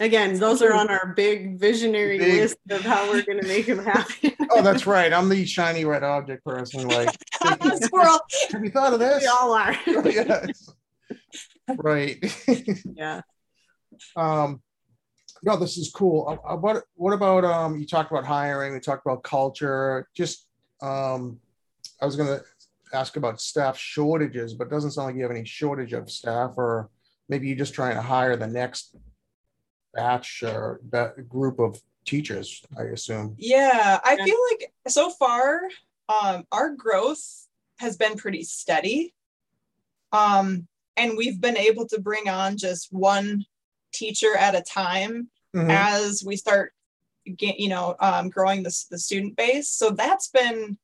again 0.00 0.34
those 0.40 0.60
are 0.60 0.72
on 0.74 0.90
our 0.90 1.12
big 1.14 1.56
visionary 1.58 2.18
Big- 2.18 2.40
list 2.40 2.56
of 2.70 2.80
how 2.80 3.08
we're 3.08 3.22
going 3.22 3.40
to 3.40 3.46
make 3.46 3.66
them 3.66 3.78
happen 3.78 4.32
oh, 4.50 4.60
that's 4.60 4.86
right. 4.88 5.12
I'm 5.12 5.28
the 5.28 5.46
shiny 5.46 5.84
red 5.84 6.02
object 6.02 6.44
person. 6.44 6.88
Like, 6.88 7.16
Squirrel. 7.80 8.18
have 8.50 8.64
you 8.64 8.70
thought 8.70 8.92
of 8.92 8.98
this? 8.98 9.22
we 9.22 9.28
all 9.28 9.52
are 9.52 9.76
yes. 9.86 10.68
Right. 11.76 12.18
yeah 12.96 13.20
um, 14.16 14.60
no, 15.44 15.56
this 15.56 15.76
is 15.76 15.90
cool. 15.90 16.26
Uh, 16.26 16.52
uh, 16.52 16.56
what 16.56 16.84
what 16.94 17.12
about 17.12 17.44
um? 17.44 17.78
You 17.78 17.86
talked 17.86 18.10
about 18.10 18.24
hiring. 18.24 18.72
We 18.72 18.80
talked 18.80 19.04
about 19.04 19.22
culture. 19.22 20.08
Just 20.14 20.46
um, 20.80 21.38
I 22.00 22.06
was 22.06 22.16
gonna 22.16 22.40
ask 22.92 23.16
about 23.16 23.40
staff 23.40 23.76
shortages, 23.76 24.54
but 24.54 24.68
it 24.68 24.70
doesn't 24.70 24.92
sound 24.92 25.08
like 25.08 25.16
you 25.16 25.22
have 25.22 25.30
any 25.30 25.44
shortage 25.44 25.92
of 25.92 26.10
staff, 26.10 26.52
or 26.56 26.88
maybe 27.28 27.46
you're 27.46 27.58
just 27.58 27.74
trying 27.74 27.94
to 27.94 28.02
hire 28.02 28.36
the 28.36 28.46
next 28.46 28.96
batch 29.92 30.42
or 30.42 30.80
that 30.90 31.28
group 31.28 31.58
of 31.58 31.78
teachers. 32.06 32.64
I 32.78 32.84
assume. 32.84 33.34
Yeah, 33.38 34.00
I 34.02 34.16
feel 34.16 34.38
like 34.50 34.72
so 34.88 35.10
far 35.10 35.60
um, 36.08 36.44
our 36.52 36.70
growth 36.70 37.46
has 37.80 37.96
been 37.96 38.16
pretty 38.16 38.44
steady. 38.44 39.14
Um, 40.12 40.68
and 40.96 41.16
we've 41.16 41.40
been 41.40 41.56
able 41.56 41.86
to 41.88 42.00
bring 42.00 42.28
on 42.28 42.56
just 42.56 42.92
one 42.92 43.44
teacher 43.92 44.36
at 44.36 44.54
a 44.54 44.62
time 44.62 45.28
Mhm. 45.54 45.70
as 45.70 46.22
we 46.24 46.36
start 46.36 46.72
get, 47.36 47.58
you 47.58 47.68
know 47.68 47.96
um, 48.00 48.28
growing 48.28 48.62
the, 48.62 48.84
the 48.90 48.98
student 48.98 49.36
base 49.36 49.68
so 49.70 49.90
that's 49.90 50.28
been 50.28 50.76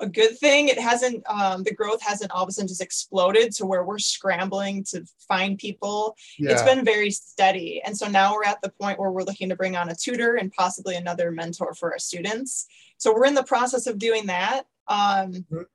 a 0.00 0.08
good 0.08 0.36
thing 0.38 0.68
it 0.68 0.78
hasn't 0.78 1.22
um, 1.28 1.62
the 1.62 1.74
growth 1.74 2.00
hasn't 2.02 2.30
all 2.32 2.42
of 2.42 2.48
a 2.48 2.52
sudden 2.52 2.66
just 2.68 2.80
exploded 2.80 3.52
to 3.54 3.64
where 3.66 3.84
we're 3.84 3.98
scrambling 3.98 4.82
to 4.82 5.04
find 5.28 5.56
people 5.58 6.16
Yeah. 6.38 6.52
it's 6.52 6.62
been 6.62 6.84
very 6.84 7.10
steady. 7.12 7.80
And 7.84 7.96
so 7.96 8.08
now 8.08 8.34
we're 8.34 8.44
at 8.44 8.60
the 8.62 8.70
point 8.70 8.98
where 8.98 9.12
we're 9.12 9.22
looking 9.22 9.48
to 9.50 9.56
bring 9.56 9.76
on 9.76 9.90
a 9.90 9.94
tutor 9.94 10.34
and 10.36 10.52
possibly 10.52 10.96
another 10.96 11.30
mentor 11.30 11.74
for 11.74 11.92
our 11.92 11.98
students. 12.00 12.66
So 12.98 13.12
we're 13.14 13.26
in 13.26 13.34
the 13.34 13.44
process 13.44 13.86
of 13.86 13.98
doing 13.98 14.26
that. 14.26 14.64
Um, 14.88 15.44
Mhm. 15.52 15.66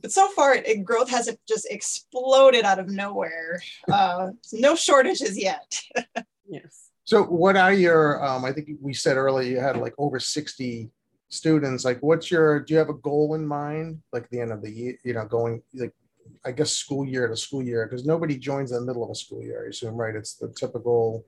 but 0.00 0.10
so 0.12 0.28
far, 0.28 0.54
it, 0.54 0.66
it- 0.66 0.84
growth 0.84 1.10
hasn't 1.10 1.38
just 1.46 1.66
exploded 1.70 2.64
out 2.64 2.78
of 2.78 2.88
nowhere. 2.88 3.60
Uh, 3.92 4.30
no 4.52 4.74
shortages 4.74 5.36
yet. 5.36 5.82
yes 6.48 6.85
So 7.06 7.22
what 7.22 7.56
are 7.56 7.72
your, 7.72 8.22
um, 8.24 8.44
I 8.44 8.52
think 8.52 8.68
we 8.82 8.92
said 8.92 9.16
earlier, 9.16 9.48
you 9.48 9.60
had 9.60 9.76
like 9.76 9.94
over 9.96 10.18
sixty 10.18 10.90
students, 11.28 11.84
like 11.84 12.00
what's 12.00 12.32
your, 12.32 12.60
do 12.60 12.74
you 12.74 12.78
have 12.78 12.88
a 12.88 12.94
goal 12.94 13.34
in 13.34 13.46
mind? 13.46 14.02
Like 14.12 14.28
the 14.30 14.40
end 14.40 14.50
of 14.50 14.60
the 14.60 14.70
year, 14.70 14.98
you 15.04 15.14
know, 15.14 15.24
going 15.24 15.62
like, 15.72 15.94
I 16.44 16.50
guess 16.50 16.72
school 16.72 17.06
year 17.06 17.28
to 17.28 17.36
school 17.36 17.62
year, 17.62 17.86
because 17.86 18.04
nobody 18.04 18.36
joins 18.36 18.72
in 18.72 18.80
the 18.80 18.84
middle 18.84 19.04
of 19.04 19.10
a 19.10 19.14
school 19.14 19.40
year, 19.40 19.64
I 19.64 19.68
assume, 19.68 19.94
right? 19.94 20.16
It's 20.16 20.34
the 20.34 20.48
typical, 20.48 21.24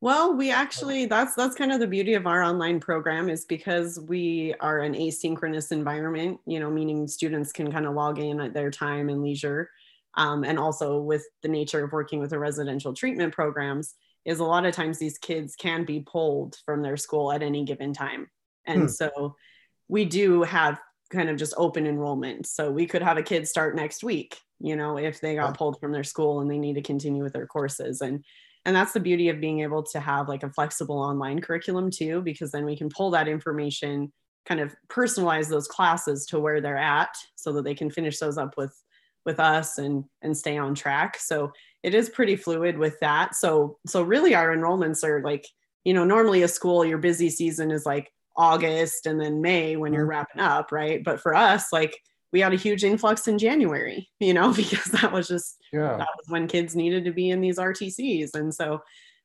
well 0.00 0.32
we 0.36 0.52
actually 0.52 1.06
that's 1.06 1.34
that's 1.34 1.56
kind 1.56 1.72
of 1.72 1.80
the 1.80 1.86
beauty 1.86 2.14
of 2.14 2.28
our 2.28 2.40
online 2.44 2.78
program 2.78 3.28
is 3.28 3.44
because 3.44 3.98
we 3.98 4.54
are 4.60 4.78
an 4.80 4.94
asynchronous 4.94 5.72
environment 5.72 6.38
you 6.46 6.60
know 6.60 6.70
meaning 6.70 7.08
students 7.08 7.50
can 7.50 7.72
kind 7.72 7.84
of 7.84 7.94
log 7.94 8.20
in 8.20 8.40
at 8.40 8.54
their 8.54 8.70
time 8.70 9.08
and 9.08 9.22
leisure 9.22 9.68
um, 10.14 10.44
and 10.44 10.56
also 10.56 11.00
with 11.00 11.26
the 11.42 11.48
nature 11.48 11.82
of 11.82 11.90
working 11.90 12.20
with 12.20 12.30
the 12.30 12.38
residential 12.38 12.94
treatment 12.94 13.34
programs 13.34 13.96
is 14.24 14.40
a 14.40 14.44
lot 14.44 14.66
of 14.66 14.74
times 14.74 14.98
these 14.98 15.18
kids 15.18 15.56
can 15.56 15.84
be 15.84 16.00
pulled 16.00 16.56
from 16.64 16.82
their 16.82 16.96
school 16.96 17.32
at 17.32 17.42
any 17.42 17.64
given 17.64 17.92
time. 17.92 18.28
And 18.66 18.82
Hmm. 18.82 18.86
so 18.88 19.36
we 19.88 20.04
do 20.04 20.42
have 20.42 20.78
kind 21.10 21.30
of 21.30 21.36
just 21.36 21.54
open 21.56 21.86
enrollment. 21.86 22.46
So 22.46 22.70
we 22.70 22.86
could 22.86 23.02
have 23.02 23.16
a 23.16 23.22
kid 23.22 23.48
start 23.48 23.74
next 23.74 24.04
week 24.04 24.38
you 24.60 24.76
know 24.76 24.98
if 24.98 25.20
they 25.20 25.36
got 25.36 25.56
pulled 25.56 25.78
from 25.80 25.92
their 25.92 26.04
school 26.04 26.40
and 26.40 26.50
they 26.50 26.58
need 26.58 26.74
to 26.74 26.82
continue 26.82 27.22
with 27.22 27.32
their 27.32 27.46
courses. 27.46 28.00
And 28.00 28.24
and 28.64 28.74
that's 28.74 28.92
the 28.92 29.00
beauty 29.00 29.28
of 29.28 29.40
being 29.40 29.60
able 29.60 29.82
to 29.84 30.00
have 30.00 30.28
like 30.28 30.42
a 30.42 30.50
flexible 30.50 30.98
online 30.98 31.40
curriculum 31.40 31.90
too 31.90 32.20
because 32.22 32.50
then 32.50 32.64
we 32.64 32.76
can 32.76 32.88
pull 32.88 33.10
that 33.12 33.28
information 33.28 34.12
kind 34.46 34.60
of 34.60 34.74
personalize 34.88 35.48
those 35.48 35.68
classes 35.68 36.26
to 36.26 36.40
where 36.40 36.60
they're 36.60 36.76
at 36.76 37.14
so 37.36 37.52
that 37.52 37.64
they 37.64 37.74
can 37.74 37.90
finish 37.90 38.18
those 38.18 38.38
up 38.38 38.56
with 38.56 38.74
with 39.24 39.38
us 39.38 39.78
and 39.78 40.04
and 40.22 40.36
stay 40.36 40.58
on 40.58 40.74
track. 40.74 41.18
So 41.18 41.52
it 41.82 41.94
is 41.94 42.08
pretty 42.08 42.36
fluid 42.36 42.76
with 42.76 42.98
that 43.00 43.34
so 43.34 43.78
so 43.86 44.02
really 44.02 44.34
our 44.34 44.54
enrollments 44.54 45.04
are 45.04 45.22
like 45.22 45.46
you 45.84 45.94
know 45.94 46.04
normally 46.04 46.42
a 46.42 46.48
school 46.48 46.84
your 46.84 46.98
busy 46.98 47.30
season 47.30 47.70
is 47.70 47.86
like 47.86 48.12
august 48.36 49.06
and 49.06 49.20
then 49.20 49.40
may 49.40 49.76
when 49.76 49.92
you're 49.92 50.06
wrapping 50.06 50.40
up 50.40 50.70
right 50.72 51.02
but 51.04 51.20
for 51.20 51.34
us 51.34 51.72
like 51.72 51.96
we 52.32 52.40
had 52.40 52.52
a 52.52 52.56
huge 52.56 52.84
influx 52.84 53.26
in 53.26 53.38
january 53.38 54.08
you 54.20 54.34
know 54.34 54.52
because 54.56 54.84
that 54.86 55.12
was 55.12 55.28
just 55.28 55.58
yeah, 55.72 55.96
that 55.98 56.08
was 56.16 56.28
when 56.28 56.48
kids 56.48 56.74
needed 56.74 57.04
to 57.04 57.12
be 57.12 57.30
in 57.30 57.40
these 57.40 57.58
RTCs. 57.58 58.34
And 58.34 58.54
so 58.54 58.82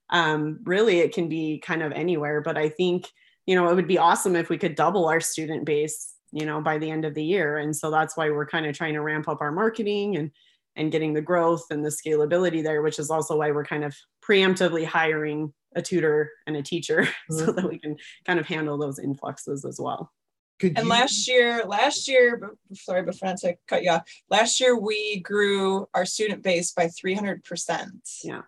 um, 0.10 0.60
really 0.64 1.00
it 1.00 1.14
can 1.14 1.30
be 1.30 1.60
kind 1.60 1.82
of 1.82 1.92
anywhere. 1.92 2.42
But 2.42 2.58
I 2.58 2.70
think, 2.70 3.08
you 3.46 3.56
know, 3.56 3.70
it 3.70 3.76
would 3.76 3.88
be 3.88 3.98
awesome 3.98 4.36
if 4.36 4.50
we 4.50 4.58
could 4.58 4.76
double 4.76 5.08
our 5.08 5.20
student 5.20 5.66
base, 5.66 6.14
you 6.32 6.46
know, 6.46 6.62
by 6.62 6.78
the 6.78 6.90
end 6.90 7.06
of 7.06 7.14
the 7.14 7.24
year. 7.24 7.58
And 7.58 7.76
so 7.76 7.92
that's 7.92 8.18
why 8.18 8.30
we're 8.30 8.46
kind 8.46 8.66
of 8.66 8.76
trying 8.76 8.94
to 8.94 9.02
ramp 9.02 9.28
up 9.28 9.42
our 9.42 9.52
marketing 9.52 10.18
and 10.18 10.32
and 10.76 10.92
getting 10.92 11.14
the 11.14 11.22
growth 11.22 11.66
and 11.70 11.84
the 11.86 11.90
scalability 11.90 12.64
there, 12.64 12.82
which 12.82 13.00
is 13.00 13.10
also 13.10 13.38
why 13.38 13.52
we're 13.52 13.66
kind 13.66 13.84
of 13.84 13.96
preemptively 14.28 14.86
hiring 14.86 15.54
a 15.76 15.82
tutor 15.82 16.32
and 16.48 16.56
a 16.56 16.62
teacher 16.64 17.08
so 17.30 17.52
that 17.52 17.68
we 17.70 17.80
can 17.80 17.96
kind 18.26 18.40
of 18.40 18.46
handle 18.46 18.78
those 18.78 19.00
influxes 19.00 19.66
as 19.66 19.80
well. 19.80 20.12
Could 20.60 20.78
And 20.78 20.86
you- 20.86 20.92
last 20.92 21.28
year, 21.28 21.64
last 21.66 22.08
year, 22.08 22.56
sorry, 22.74 23.04
before 23.04 23.30
not 23.30 23.38
to 23.40 23.56
cut 23.68 23.84
you 23.84 23.92
off, 23.92 24.04
last 24.30 24.60
year 24.60 24.76
we 24.78 25.20
grew 25.20 25.88
our 25.94 26.06
student 26.06 26.44
base 26.44 26.72
by 26.72 26.88
300%. 26.88 27.90
Yeah. 28.24 28.42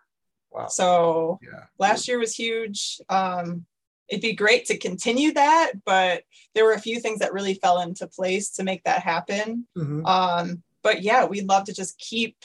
Wow, 0.52 0.68
So 0.68 1.40
yeah, 1.44 1.66
last 1.80 2.08
year 2.08 2.18
was 2.18 2.34
huge. 2.34 3.02
Um, 3.10 3.66
it'd 4.08 4.22
be 4.22 4.34
great 4.34 4.66
to 4.68 4.78
continue 4.78 5.34
that, 5.34 5.74
but 5.84 6.24
there 6.54 6.64
were 6.64 6.74
a 6.74 6.80
few 6.80 7.00
things 7.00 7.20
that 7.20 7.34
really 7.34 7.56
fell 7.56 7.82
into 7.82 8.08
place 8.08 8.52
to 8.52 8.64
make 8.64 8.84
that 8.84 9.02
happen. 9.02 9.68
Mhm. 9.78 10.06
Um, 10.08 10.64
but 10.86 11.02
yeah, 11.02 11.26
we'd 11.26 11.50
love 11.50 11.64
to 11.66 11.74
just 11.74 11.98
keep 11.98 12.38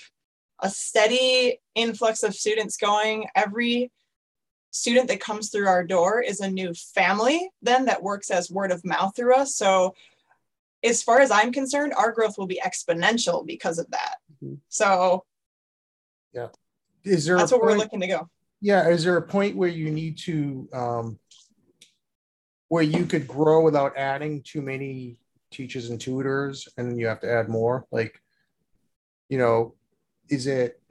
a 0.61 0.71
steady 0.71 1.61
influx 1.75 2.23
of 2.23 2.35
students 2.35 2.79
going. 2.79 3.27
Every 3.35 3.93
student 4.71 5.09
that 5.09 5.21
comes 5.21 5.51
through 5.51 5.67
our 5.67 5.85
door 5.85 6.23
is 6.23 6.41
a 6.41 6.51
new 6.51 6.73
family 6.73 7.51
then 7.61 7.85
that 7.85 8.03
works 8.03 8.31
as 8.31 8.51
word 8.51 8.73
of 8.73 8.83
mouth 8.83 9.15
through 9.15 9.35
us. 9.35 9.57
So 9.57 9.95
as 10.83 11.03
far 11.03 11.21
as 11.21 11.31
I'm 11.31 11.53
concerned, 11.53 11.93
our 11.93 12.13
growth 12.13 12.39
will 12.39 12.47
be 12.47 12.63
exponential 12.65 13.47
because 13.47 13.79
of 13.79 13.91
that. 13.91 14.17
Mhm. 14.43 14.59
So 14.71 15.27
is 17.05 17.27
there, 17.27 17.37
that's 17.37 17.53
what 17.53 17.61
we're 17.61 17.77
looking 17.77 18.01
to 18.01 18.07
go. 18.07 18.31
Yeah, 18.63 18.89
is 18.89 19.05
there 19.05 19.19
a 19.19 19.23
point 19.23 19.55
where 19.55 19.69
you 19.69 19.91
need 19.91 20.17
to, 20.19 20.69
um, 20.73 21.19
where 22.69 22.83
you 22.83 23.05
could 23.05 23.29
grow 23.29 23.61
without 23.63 23.99
adding 23.99 24.43
too 24.43 24.63
many 24.63 25.19
teachers 25.51 25.91
and 25.91 26.01
tutors 26.01 26.69
and 26.79 26.99
you 26.99 27.07
have 27.07 27.21
to 27.21 27.31
add 27.31 27.49
more? 27.49 27.87
Like, 27.91 28.19
you 29.31 29.39
know, 29.39 29.75
is 30.29 30.47
it, 30.47 30.83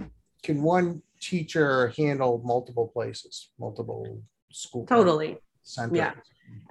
can 0.42 0.64
one 0.64 1.04
teacher 1.22 1.94
handle 1.96 2.42
multiple 2.44 2.88
places, 2.88 3.50
multiple 3.60 4.24
school? 4.52 4.86
Totally. 4.88 5.38
Centers? 5.62 5.98
Yeah. 5.98 6.14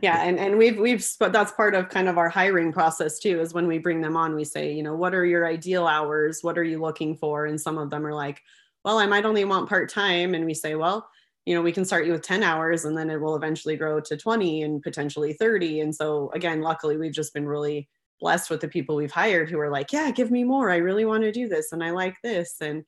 yeah 0.02 0.24
and 0.24 0.40
and 0.40 0.58
we've 0.58 0.76
we've 0.78 1.06
but 1.20 1.32
that's 1.32 1.52
part 1.52 1.74
of 1.76 1.88
kind 1.88 2.08
of 2.08 2.18
our 2.18 2.28
hiring 2.28 2.72
process 2.72 3.20
too 3.20 3.40
is 3.40 3.54
when 3.54 3.68
we 3.68 3.78
bring 3.78 4.00
them 4.00 4.16
on 4.16 4.34
we 4.34 4.42
say 4.42 4.72
you 4.72 4.82
know 4.82 4.96
what 4.96 5.14
are 5.14 5.24
your 5.24 5.46
ideal 5.46 5.86
hours 5.86 6.40
what 6.42 6.58
are 6.58 6.64
you 6.64 6.80
looking 6.80 7.14
for 7.14 7.46
and 7.46 7.60
some 7.60 7.78
of 7.78 7.88
them 7.88 8.04
are 8.04 8.14
like 8.14 8.42
well 8.84 8.98
i 8.98 9.06
might 9.06 9.24
only 9.24 9.44
want 9.44 9.68
part-time 9.68 10.34
and 10.34 10.44
we 10.44 10.54
say 10.54 10.74
well 10.74 11.08
you 11.46 11.54
know 11.54 11.62
we 11.62 11.70
can 11.70 11.84
start 11.84 12.06
you 12.06 12.12
with 12.12 12.22
10 12.22 12.42
hours 12.42 12.86
and 12.86 12.98
then 12.98 13.08
it 13.08 13.20
will 13.20 13.36
eventually 13.36 13.76
grow 13.76 14.00
to 14.00 14.16
20 14.16 14.62
and 14.62 14.82
potentially 14.82 15.32
30 15.34 15.80
and 15.80 15.94
so 15.94 16.28
again 16.34 16.60
luckily 16.60 16.96
we've 16.96 17.12
just 17.12 17.32
been 17.32 17.46
really 17.46 17.88
blessed 18.20 18.50
with 18.50 18.60
the 18.60 18.68
people 18.68 18.96
we've 18.96 19.12
hired 19.12 19.50
who 19.50 19.58
are 19.58 19.70
like 19.70 19.92
yeah 19.92 20.10
give 20.10 20.30
me 20.30 20.44
more. 20.44 20.70
I 20.70 20.76
really 20.76 21.04
want 21.04 21.22
to 21.22 21.32
do 21.32 21.48
this 21.48 21.72
and 21.72 21.82
i 21.82 21.90
like 21.90 22.16
this. 22.22 22.56
And 22.60 22.84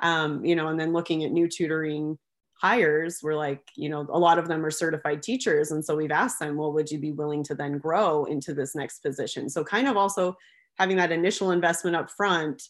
um, 0.00 0.44
you 0.44 0.56
know 0.56 0.68
and 0.68 0.80
then 0.80 0.92
looking 0.92 1.24
at 1.24 1.32
new 1.32 1.48
tutoring 1.48 2.18
hires 2.54 3.18
we're 3.22 3.34
like 3.34 3.60
you 3.76 3.88
know 3.88 4.06
a 4.12 4.18
lot 4.18 4.38
of 4.38 4.46
them 4.46 4.64
are 4.64 4.70
certified 4.70 5.20
teachers 5.20 5.72
and 5.72 5.84
so 5.84 5.96
we've 5.96 6.12
asked 6.12 6.38
them 6.38 6.56
well 6.56 6.72
would 6.72 6.88
you 6.92 6.98
be 6.98 7.10
willing 7.10 7.42
to 7.42 7.56
then 7.56 7.76
grow 7.76 8.24
into 8.24 8.54
this 8.54 8.74
next 8.74 9.00
position? 9.00 9.48
So 9.48 9.64
kind 9.64 9.88
of 9.88 9.96
also 9.96 10.36
having 10.78 10.96
that 10.96 11.12
initial 11.12 11.50
investment 11.50 11.96
up 11.96 12.10
front 12.10 12.62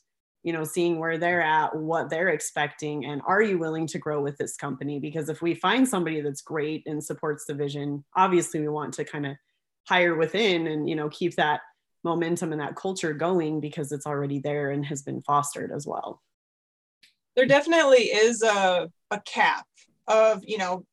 you 0.42 0.52
know 0.52 0.64
seeing 0.64 0.98
where 0.98 1.18
they're 1.18 1.42
at 1.42 1.76
what 1.76 2.10
they're 2.10 2.30
expecting 2.30 3.04
and 3.04 3.22
are 3.26 3.42
you 3.42 3.58
willing 3.58 3.86
to 3.86 3.98
grow 3.98 4.20
with 4.20 4.36
this 4.38 4.56
company? 4.56 4.98
Because 4.98 5.28
if 5.28 5.40
we 5.40 5.54
find 5.54 5.88
somebody 5.88 6.20
that's 6.20 6.42
great 6.42 6.82
and 6.86 7.02
supports 7.02 7.44
the 7.46 7.54
vision 7.54 8.04
obviously 8.16 8.60
we 8.60 8.68
want 8.68 8.94
to 8.94 9.04
kind 9.04 9.26
of 9.26 9.36
hire 9.88 10.14
within 10.14 10.66
and 10.66 10.88
you 10.88 10.96
know 10.96 11.08
keep 11.08 11.36
that 11.36 11.60
momentum 12.04 12.52
and 12.52 12.60
that 12.60 12.76
culture 12.76 13.12
going 13.12 13.60
because 13.60 13.92
it's 13.92 14.06
already 14.06 14.38
there 14.38 14.70
and 14.70 14.84
has 14.84 15.02
been 15.02 15.22
fostered 15.22 15.70
as 15.72 15.86
well 15.86 16.20
there 17.36 17.46
definitely 17.46 18.04
is 18.04 18.42
a, 18.42 18.90
a 19.10 19.20
cap 19.20 19.66
of 20.08 20.42
you 20.44 20.58
know 20.58 20.84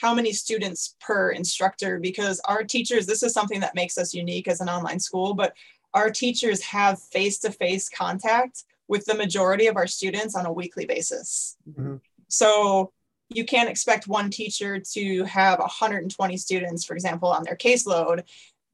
how 0.00 0.14
many 0.14 0.32
students 0.32 0.96
per 1.00 1.30
instructor 1.30 2.00
because 2.00 2.40
our 2.46 2.64
teachers 2.64 3.06
this 3.06 3.22
is 3.22 3.32
something 3.32 3.60
that 3.60 3.74
makes 3.74 3.96
us 3.98 4.14
unique 4.14 4.48
as 4.48 4.60
an 4.60 4.68
online 4.68 4.98
school 4.98 5.34
but 5.34 5.54
our 5.92 6.10
teachers 6.10 6.60
have 6.62 7.00
face-to-face 7.00 7.88
contact 7.88 8.64
with 8.88 9.04
the 9.04 9.14
majority 9.14 9.66
of 9.66 9.76
our 9.76 9.86
students 9.86 10.34
on 10.34 10.46
a 10.46 10.52
weekly 10.52 10.86
basis 10.86 11.56
mm-hmm. 11.68 11.96
so 12.28 12.92
you 13.30 13.44
can't 13.44 13.70
expect 13.70 14.06
one 14.06 14.30
teacher 14.30 14.78
to 14.78 15.24
have 15.24 15.58
120 15.58 16.36
students 16.36 16.84
for 16.84 16.94
example 16.94 17.28
on 17.28 17.44
their 17.44 17.56
caseload 17.56 18.22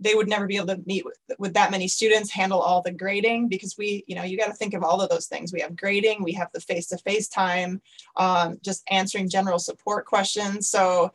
they 0.02 0.14
would 0.14 0.28
never 0.28 0.46
be 0.46 0.56
able 0.56 0.68
to 0.68 0.82
meet 0.86 1.04
with, 1.04 1.18
with 1.38 1.54
that 1.54 1.70
many 1.70 1.86
students, 1.86 2.30
handle 2.30 2.60
all 2.60 2.80
the 2.80 2.90
grading 2.90 3.48
because 3.48 3.76
we, 3.76 4.02
you 4.06 4.16
know, 4.16 4.22
you 4.22 4.38
got 4.38 4.46
to 4.46 4.54
think 4.54 4.72
of 4.72 4.82
all 4.82 5.00
of 5.00 5.10
those 5.10 5.26
things. 5.26 5.52
We 5.52 5.60
have 5.60 5.76
grading, 5.76 6.24
we 6.24 6.32
have 6.32 6.48
the 6.52 6.60
face-to-face 6.60 7.28
time, 7.28 7.82
um, 8.16 8.58
just 8.62 8.82
answering 8.90 9.28
general 9.28 9.58
support 9.58 10.06
questions. 10.06 10.68
So 10.68 11.12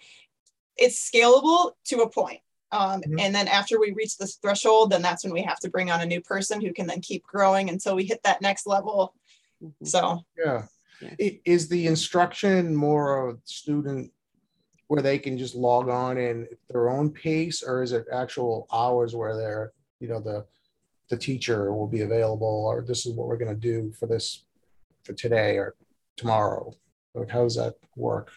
it's 0.77 1.09
scalable 1.09 1.71
to 1.85 2.01
a 2.01 2.09
point. 2.09 2.41
Um, 2.71 3.01
mm-hmm. 3.01 3.19
And 3.19 3.33
then 3.33 3.47
after 3.47 3.79
we 3.79 3.91
reach 3.91 4.17
this 4.17 4.35
threshold, 4.35 4.91
then 4.91 5.01
that's 5.01 5.23
when 5.23 5.33
we 5.33 5.41
have 5.41 5.59
to 5.61 5.69
bring 5.69 5.89
on 5.89 6.01
a 6.01 6.05
new 6.05 6.21
person 6.21 6.61
who 6.61 6.73
can 6.73 6.87
then 6.87 7.01
keep 7.01 7.23
growing 7.23 7.69
until 7.69 7.95
we 7.95 8.05
hit 8.05 8.21
that 8.23 8.41
next 8.41 8.67
level. 8.67 9.15
Mm-hmm. 9.63 9.85
So 9.85 10.25
yeah. 10.37 10.63
yeah. 11.01 11.31
Is 11.45 11.69
the 11.69 11.87
instruction 11.87 12.75
more 12.75 13.29
of 13.29 13.39
student 13.45 14.11
where 14.87 15.01
they 15.01 15.17
can 15.17 15.37
just 15.37 15.55
log 15.55 15.89
on 15.89 16.17
in 16.17 16.47
their 16.69 16.89
own 16.89 17.09
pace, 17.09 17.63
or 17.63 17.81
is 17.81 17.91
it 17.91 18.05
actual 18.11 18.67
hours 18.71 19.15
where 19.15 19.35
they're, 19.35 19.73
you 19.99 20.07
know, 20.07 20.19
the 20.19 20.45
the 21.09 21.17
teacher 21.17 21.71
will 21.71 21.87
be 21.87 22.01
available, 22.01 22.65
or 22.67 22.81
this 22.81 23.05
is 23.05 23.13
what 23.13 23.27
we're 23.27 23.37
going 23.37 23.53
to 23.53 23.59
do 23.59 23.91
for 23.99 24.07
this 24.07 24.45
for 25.03 25.13
today 25.13 25.57
or 25.57 25.75
tomorrow? 26.17 26.73
Like, 27.13 27.29
how 27.29 27.43
does 27.43 27.55
that 27.55 27.75
work? 27.95 28.31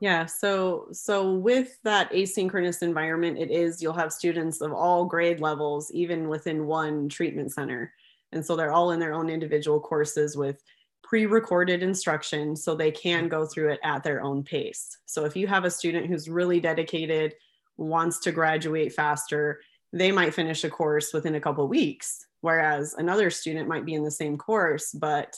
Yeah, 0.00 0.24
so 0.24 0.88
so 0.92 1.34
with 1.34 1.76
that 1.82 2.10
asynchronous 2.12 2.82
environment, 2.82 3.38
it 3.38 3.50
is 3.50 3.82
you'll 3.82 3.92
have 3.92 4.12
students 4.12 4.62
of 4.62 4.72
all 4.72 5.04
grade 5.04 5.40
levels, 5.40 5.90
even 5.92 6.28
within 6.28 6.66
one 6.66 7.08
treatment 7.08 7.52
center, 7.52 7.92
and 8.32 8.44
so 8.44 8.56
they're 8.56 8.72
all 8.72 8.92
in 8.92 9.00
their 9.00 9.12
own 9.12 9.28
individual 9.28 9.80
courses 9.80 10.36
with 10.36 10.62
pre-recorded 11.02 11.82
instruction 11.82 12.54
so 12.54 12.74
they 12.74 12.90
can 12.90 13.28
go 13.28 13.44
through 13.44 13.72
it 13.72 13.80
at 13.82 14.02
their 14.02 14.22
own 14.22 14.42
pace. 14.42 14.98
So 15.06 15.24
if 15.24 15.36
you 15.36 15.46
have 15.46 15.64
a 15.64 15.70
student 15.70 16.06
who's 16.06 16.28
really 16.28 16.60
dedicated, 16.60 17.34
wants 17.76 18.20
to 18.20 18.32
graduate 18.32 18.92
faster, 18.92 19.60
they 19.92 20.12
might 20.12 20.34
finish 20.34 20.62
a 20.64 20.70
course 20.70 21.12
within 21.12 21.34
a 21.34 21.40
couple 21.40 21.66
weeks, 21.66 22.26
whereas 22.42 22.94
another 22.94 23.30
student 23.30 23.68
might 23.68 23.84
be 23.84 23.94
in 23.94 24.04
the 24.04 24.10
same 24.10 24.38
course, 24.38 24.92
but 24.92 25.34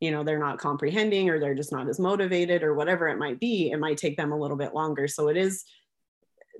you 0.00 0.10
know 0.10 0.24
they're 0.24 0.38
not 0.38 0.58
comprehending 0.58 1.30
or 1.30 1.38
they're 1.38 1.54
just 1.54 1.70
not 1.70 1.88
as 1.88 2.00
motivated 2.00 2.64
or 2.64 2.74
whatever 2.74 3.06
it 3.08 3.18
might 3.18 3.38
be 3.38 3.70
it 3.70 3.78
might 3.78 3.96
take 3.96 4.16
them 4.16 4.32
a 4.32 4.38
little 4.38 4.56
bit 4.56 4.74
longer. 4.74 5.06
So 5.06 5.28
it 5.28 5.36
is 5.36 5.64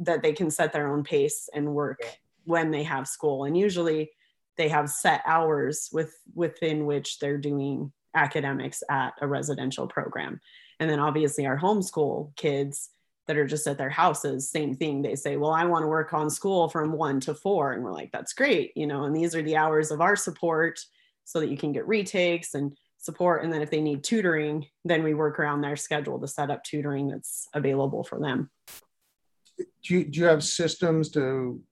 that 0.01 0.23
they 0.23 0.33
can 0.33 0.51
set 0.51 0.73
their 0.73 0.89
own 0.89 1.03
pace 1.03 1.49
and 1.53 1.75
work 1.75 2.01
when 2.45 2.71
they 2.71 2.83
have 2.85 3.09
school. 3.09 3.45
And 3.45 3.57
usually 3.57 4.11
they 4.57 4.69
have 4.69 4.91
set 4.91 5.23
hours 5.27 5.89
with 5.93 6.15
within 6.35 6.87
which 6.87 7.19
they're 7.19 7.39
doing 7.39 7.93
academics 8.15 8.83
at 8.91 9.15
a 9.21 9.27
residential 9.27 9.87
program. 9.87 10.41
And 10.81 10.91
then 10.91 10.99
obviously 10.99 11.47
our 11.47 11.59
homeschool 11.59 12.35
kids 12.37 12.91
that 13.27 13.37
are 13.37 13.47
just 13.47 13.67
at 13.67 13.79
their 13.79 13.91
houses, 13.91 14.51
same 14.51 14.75
thing. 14.75 15.01
They 15.01 15.15
say, 15.15 15.37
well, 15.37 15.53
I 15.53 15.65
want 15.65 15.85
to 15.85 15.89
work 15.89 16.13
on 16.13 16.29
school 16.29 16.69
from 16.69 16.93
one 16.93 17.21
to 17.21 17.35
four. 17.35 17.73
And 17.73 17.85
we're 17.85 17.93
like, 17.93 18.11
that's 18.13 18.33
great. 18.33 18.73
You 18.77 18.87
know, 18.87 19.05
and 19.05 19.15
these 19.15 19.35
are 19.35 19.43
the 19.43 19.57
hours 19.57 19.91
of 19.91 20.01
our 20.01 20.17
support 20.17 20.81
so 21.25 21.39
that 21.39 21.49
you 21.49 21.57
can 21.57 21.73
get 21.73 21.87
retakes 21.87 22.55
and 22.55 22.77
support. 22.99 23.45
And 23.45 23.53
then 23.53 23.63
if 23.63 23.71
they 23.71 23.81
need 23.81 24.03
tutoring, 24.03 24.67
then 24.85 25.03
we 25.03 25.15
work 25.15 25.39
around 25.39 25.61
their 25.61 25.77
schedule 25.77 26.19
to 26.21 26.27
set 26.27 26.51
up 26.51 26.65
tutoring 26.65 27.09
that's 27.09 27.49
available 27.55 28.03
for 28.03 28.19
them. 28.19 28.51
Do 29.59 29.95
you, 29.95 30.05
do 30.05 30.21
you 30.21 30.27
have 30.27 30.43
systems 30.43 31.11
to 31.11 31.63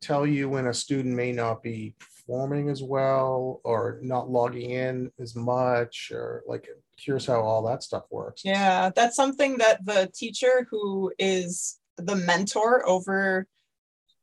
tell 0.00 0.26
you 0.26 0.48
when 0.48 0.66
a 0.66 0.74
student 0.74 1.14
may 1.14 1.30
not 1.30 1.62
be 1.62 1.94
performing 2.30 2.68
as 2.68 2.80
well 2.82 3.60
or 3.64 3.98
not 4.02 4.30
logging 4.30 4.70
in 4.70 5.10
as 5.18 5.34
much 5.34 6.12
or 6.14 6.44
like 6.46 6.68
curious 6.96 7.26
how 7.26 7.40
all 7.40 7.62
that 7.62 7.82
stuff 7.82 8.04
works. 8.10 8.42
Yeah 8.44 8.90
that's 8.94 9.16
something 9.16 9.58
that 9.58 9.84
the 9.84 10.08
teacher 10.14 10.66
who 10.70 11.12
is 11.18 11.80
the 11.96 12.14
mentor 12.14 12.88
over 12.88 13.46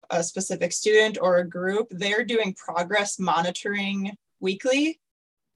a 0.10 0.24
specific 0.24 0.72
student 0.72 1.18
or 1.22 1.38
a 1.38 1.48
group 1.48 1.88
they're 1.90 2.24
doing 2.24 2.54
progress 2.54 3.20
monitoring 3.20 4.16
weekly 4.40 5.02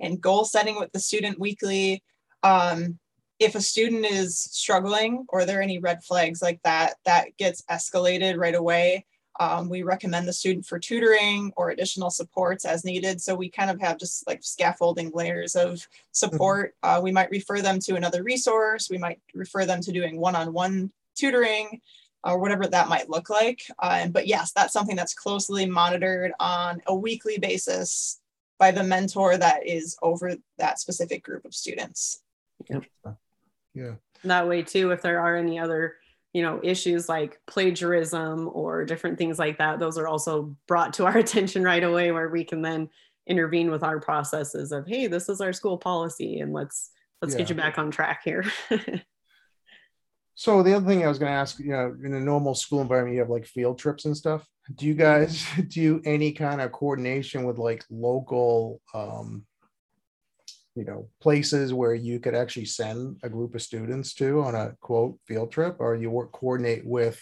and 0.01 0.19
goal 0.19 0.43
setting 0.43 0.77
with 0.77 0.91
the 0.91 0.99
student 0.99 1.39
weekly. 1.39 2.03
Um, 2.43 2.99
if 3.39 3.55
a 3.55 3.61
student 3.61 4.05
is 4.05 4.37
struggling 4.37 5.25
or 5.29 5.45
there 5.45 5.59
are 5.59 5.63
any 5.63 5.79
red 5.79 6.03
flags 6.03 6.41
like 6.41 6.59
that 6.63 6.95
that 7.05 7.37
gets 7.37 7.63
escalated 7.71 8.37
right 8.37 8.55
away 8.55 9.05
um, 9.41 9.69
we 9.69 9.81
recommend 9.81 10.27
the 10.27 10.33
student 10.33 10.67
for 10.67 10.77
tutoring 10.77 11.51
or 11.57 11.71
additional 11.71 12.11
supports 12.11 12.63
as 12.63 12.85
needed. 12.85 13.19
So 13.19 13.33
we 13.33 13.49
kind 13.49 13.71
of 13.71 13.81
have 13.81 13.97
just 13.97 14.27
like 14.27 14.43
scaffolding 14.43 15.09
layers 15.15 15.55
of 15.55 15.87
support. 16.11 16.75
Mm-hmm. 16.83 16.99
Uh, 16.99 17.01
we 17.01 17.11
might 17.11 17.31
refer 17.31 17.59
them 17.59 17.79
to 17.79 17.95
another 17.95 18.21
resource. 18.21 18.87
We 18.87 18.99
might 18.99 19.19
refer 19.33 19.65
them 19.65 19.81
to 19.81 19.91
doing 19.91 20.19
one-on-one 20.19 20.91
tutoring 21.15 21.81
or 22.23 22.37
whatever 22.37 22.67
that 22.67 22.87
might 22.87 23.09
look 23.09 23.31
like. 23.31 23.63
Uh, 23.79 24.09
but 24.09 24.27
yes, 24.27 24.51
that's 24.51 24.73
something 24.73 24.95
that's 24.95 25.15
closely 25.15 25.65
monitored 25.65 26.33
on 26.39 26.79
a 26.85 26.93
weekly 26.93 27.39
basis 27.39 28.21
by 28.59 28.69
the 28.69 28.83
mentor 28.83 29.37
that 29.37 29.65
is 29.65 29.97
over 30.03 30.35
that 30.59 30.79
specific 30.79 31.23
group 31.23 31.45
of 31.45 31.55
students. 31.55 32.21
Yep. 32.69 32.83
Yeah. 33.73 33.93
That 34.23 34.47
way 34.47 34.61
too, 34.61 34.91
if 34.91 35.01
there 35.01 35.19
are 35.19 35.35
any 35.35 35.57
other 35.57 35.95
you 36.33 36.41
know 36.41 36.59
issues 36.63 37.09
like 37.09 37.39
plagiarism 37.47 38.49
or 38.53 38.85
different 38.85 39.17
things 39.17 39.37
like 39.37 39.57
that 39.57 39.79
those 39.79 39.97
are 39.97 40.07
also 40.07 40.55
brought 40.67 40.93
to 40.93 41.05
our 41.05 41.17
attention 41.25 41.63
right 41.63 41.83
away 41.83 42.11
where 42.11 42.29
we 42.29 42.43
can 42.43 42.61
then 42.61 42.89
intervene 43.27 43.69
with 43.69 43.83
our 43.83 43.99
processes 43.99 44.71
of 44.71 44.87
hey 44.87 45.07
this 45.07 45.29
is 45.29 45.41
our 45.41 45.53
school 45.53 45.77
policy 45.77 46.39
and 46.39 46.53
let's 46.53 46.91
let's 47.21 47.33
yeah. 47.33 47.39
get 47.39 47.49
you 47.49 47.55
back 47.55 47.77
on 47.77 47.91
track 47.91 48.21
here. 48.23 48.45
So 50.33 50.63
the 50.63 50.73
other 50.73 50.87
thing 50.87 51.03
i 51.03 51.07
was 51.07 51.19
going 51.19 51.31
to 51.31 51.37
ask 51.37 51.59
you 51.59 51.71
know 51.71 51.95
in 52.03 52.15
a 52.15 52.19
normal 52.19 52.55
school 52.55 52.81
environment 52.81 53.13
you 53.13 53.19
have 53.19 53.29
like 53.29 53.45
field 53.45 53.77
trips 53.77 54.05
and 54.05 54.17
stuff. 54.17 54.47
Do 54.73 54.87
you 54.87 54.95
guys 54.95 55.45
do 55.67 56.01
any 56.03 56.31
kind 56.31 56.61
of 56.61 56.71
coordination 56.71 57.43
with 57.43 57.59
like 57.59 57.83
local 57.91 58.81
um 58.95 59.45
you 60.75 60.85
know 60.85 61.07
places 61.21 61.73
where 61.73 61.93
you 61.93 62.19
could 62.19 62.35
actually 62.35 62.65
send 62.65 63.17
a 63.23 63.29
group 63.29 63.55
of 63.55 63.61
students 63.61 64.13
to 64.13 64.41
on 64.41 64.55
a 64.55 64.75
quote 64.79 65.17
field 65.27 65.51
trip 65.51 65.75
or 65.79 65.95
you 65.95 66.09
work 66.09 66.31
coordinate 66.31 66.85
with 66.85 67.21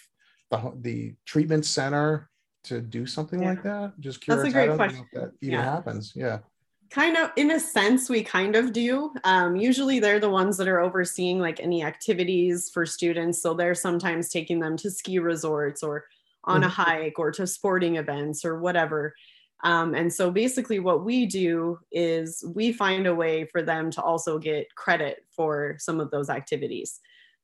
the, 0.52 0.74
the 0.82 1.16
treatment 1.26 1.66
center 1.66 2.30
to 2.66 2.82
do 2.82 3.06
something 3.06 3.42
yeah. 3.42 3.50
like 3.50 3.64
that? 3.64 3.94
Just 4.00 4.22
curious 4.22 4.44
that's 4.44 4.56
a 4.56 4.66
great 4.68 4.76
question. 4.76 5.06
that 5.14 5.32
even 5.42 5.56
yeah. 5.56 5.64
happens. 5.64 6.14
Yeah. 6.16 6.40
Kind 6.90 7.18
of 7.18 7.32
in 7.36 7.52
a 7.52 7.60
sense 7.60 8.10
we 8.10 8.24
kind 8.24 8.56
of 8.56 8.74
do. 8.74 9.14
Um, 9.24 9.56
usually 9.56 10.00
they're 10.00 10.20
the 10.20 10.30
ones 10.30 10.58
that 10.58 10.68
are 10.68 10.80
overseeing 10.80 11.40
like 11.40 11.60
any 11.60 11.84
activities 11.84 12.70
for 12.74 12.86
students. 12.86 13.42
So 13.42 13.54
they're 13.54 13.76
sometimes 13.76 14.30
taking 14.30 14.60
them 14.60 14.76
to 14.78 14.90
ski 14.90 15.20
resorts 15.20 15.84
or 15.84 16.06
on 16.46 16.62
mm-hmm. 16.62 16.68
a 16.68 16.70
hike 16.70 17.20
or 17.20 17.32
to 17.32 17.46
sporting 17.46 17.98
events 17.98 18.44
or 18.44 18.60
whatever 18.60 19.14
um, 19.64 19.94
and 19.94 20.12
so 20.12 20.32
basically 20.32 20.80
what 20.80 21.04
we 21.04 21.26
do 21.26 21.80
is 21.92 22.44
we 22.56 22.72
find 22.72 23.08
a 23.08 23.16
way 23.16 23.46
for 23.46 23.62
them 23.62 23.92
to 23.92 24.02
also 24.02 24.40
get 24.40 24.74
credit 24.76 25.26
for 25.32 25.76
some 25.80 26.00
of 26.00 26.12
those 26.12 26.30
activities. 26.30 27.00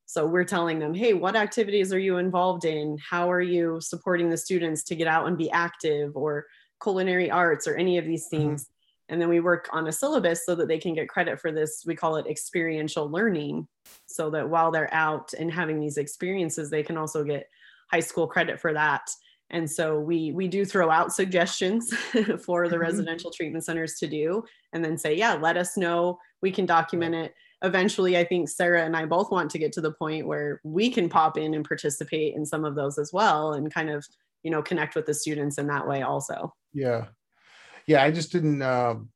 So 0.06 0.24
we're 0.24 0.44
telling 0.44 0.78
them 0.78 0.94
hey 0.94 1.12
what 1.12 1.36
activities 1.36 1.92
are 1.92 1.98
you 1.98 2.16
involved 2.16 2.64
in? 2.64 2.96
How 2.98 3.30
are 3.30 3.42
you 3.42 3.80
supporting 3.80 4.30
the 4.30 4.36
students 4.36 4.82
to 4.84 4.94
get 4.94 5.08
out 5.08 5.26
and 5.26 5.36
be 5.36 5.50
active 5.50 6.16
or 6.16 6.46
culinary 6.82 7.30
arts 7.30 7.66
or 7.66 7.74
any 7.74 7.98
of 7.98 8.06
these 8.06 8.26
mm-hmm. 8.26 8.48
things? 8.48 8.68
And 9.08 9.20
then 9.20 9.28
we 9.28 9.38
work 9.38 9.68
on 9.72 9.86
a 9.86 9.92
syllabus 9.92 10.44
so 10.44 10.56
that 10.56 10.66
they 10.66 10.78
can 10.78 10.94
get 10.94 11.08
credit 11.08 11.38
for 11.38 11.52
this 11.52 11.84
we 11.86 11.94
call 11.94 12.16
it 12.16 12.26
experiential 12.26 13.10
learning 13.10 13.68
so 14.06 14.30
that 14.30 14.48
while 14.48 14.70
they're 14.70 14.92
out 14.92 15.34
and 15.34 15.52
having 15.52 15.80
these 15.80 15.98
experiences 15.98 16.70
they 16.70 16.82
can 16.82 16.96
also 16.96 17.22
get 17.24 17.48
high 17.90 18.00
school 18.00 18.26
credit 18.26 18.58
for 18.58 18.72
that 18.72 19.10
and 19.50 19.70
so 19.70 19.98
we 19.98 20.32
we 20.32 20.48
do 20.48 20.64
throw 20.64 20.90
out 20.90 21.12
suggestions 21.12 21.92
for 22.44 22.68
the 22.68 22.74
mm-hmm. 22.74 22.82
residential 22.82 23.30
treatment 23.30 23.64
centers 23.64 23.94
to 23.94 24.06
do 24.06 24.42
and 24.72 24.84
then 24.84 24.98
say 24.98 25.14
yeah 25.14 25.34
let 25.34 25.56
us 25.56 25.76
know 25.76 26.18
we 26.42 26.50
can 26.50 26.66
document 26.66 27.14
it 27.14 27.34
eventually 27.62 28.18
i 28.18 28.24
think 28.24 28.48
sara 28.48 28.84
and 28.84 28.96
i 28.96 29.04
both 29.04 29.30
want 29.30 29.50
to 29.50 29.58
get 29.58 29.72
to 29.72 29.80
the 29.80 29.92
point 29.92 30.26
where 30.26 30.60
we 30.64 30.90
can 30.90 31.08
pop 31.08 31.38
in 31.38 31.54
and 31.54 31.64
participate 31.64 32.34
in 32.34 32.44
some 32.44 32.64
of 32.64 32.74
those 32.74 32.98
as 32.98 33.12
well 33.12 33.54
and 33.54 33.72
kind 33.72 33.88
of 33.88 34.04
you 34.42 34.50
know 34.50 34.62
connect 34.62 34.94
with 34.94 35.06
the 35.06 35.14
students 35.14 35.58
in 35.58 35.66
that 35.66 35.86
way 35.86 36.02
also 36.02 36.52
yeah 36.72 37.06
yeah, 37.86 38.02
I 38.02 38.10
just 38.10 38.32
didn't. 38.32 38.62
Um, 38.62 39.10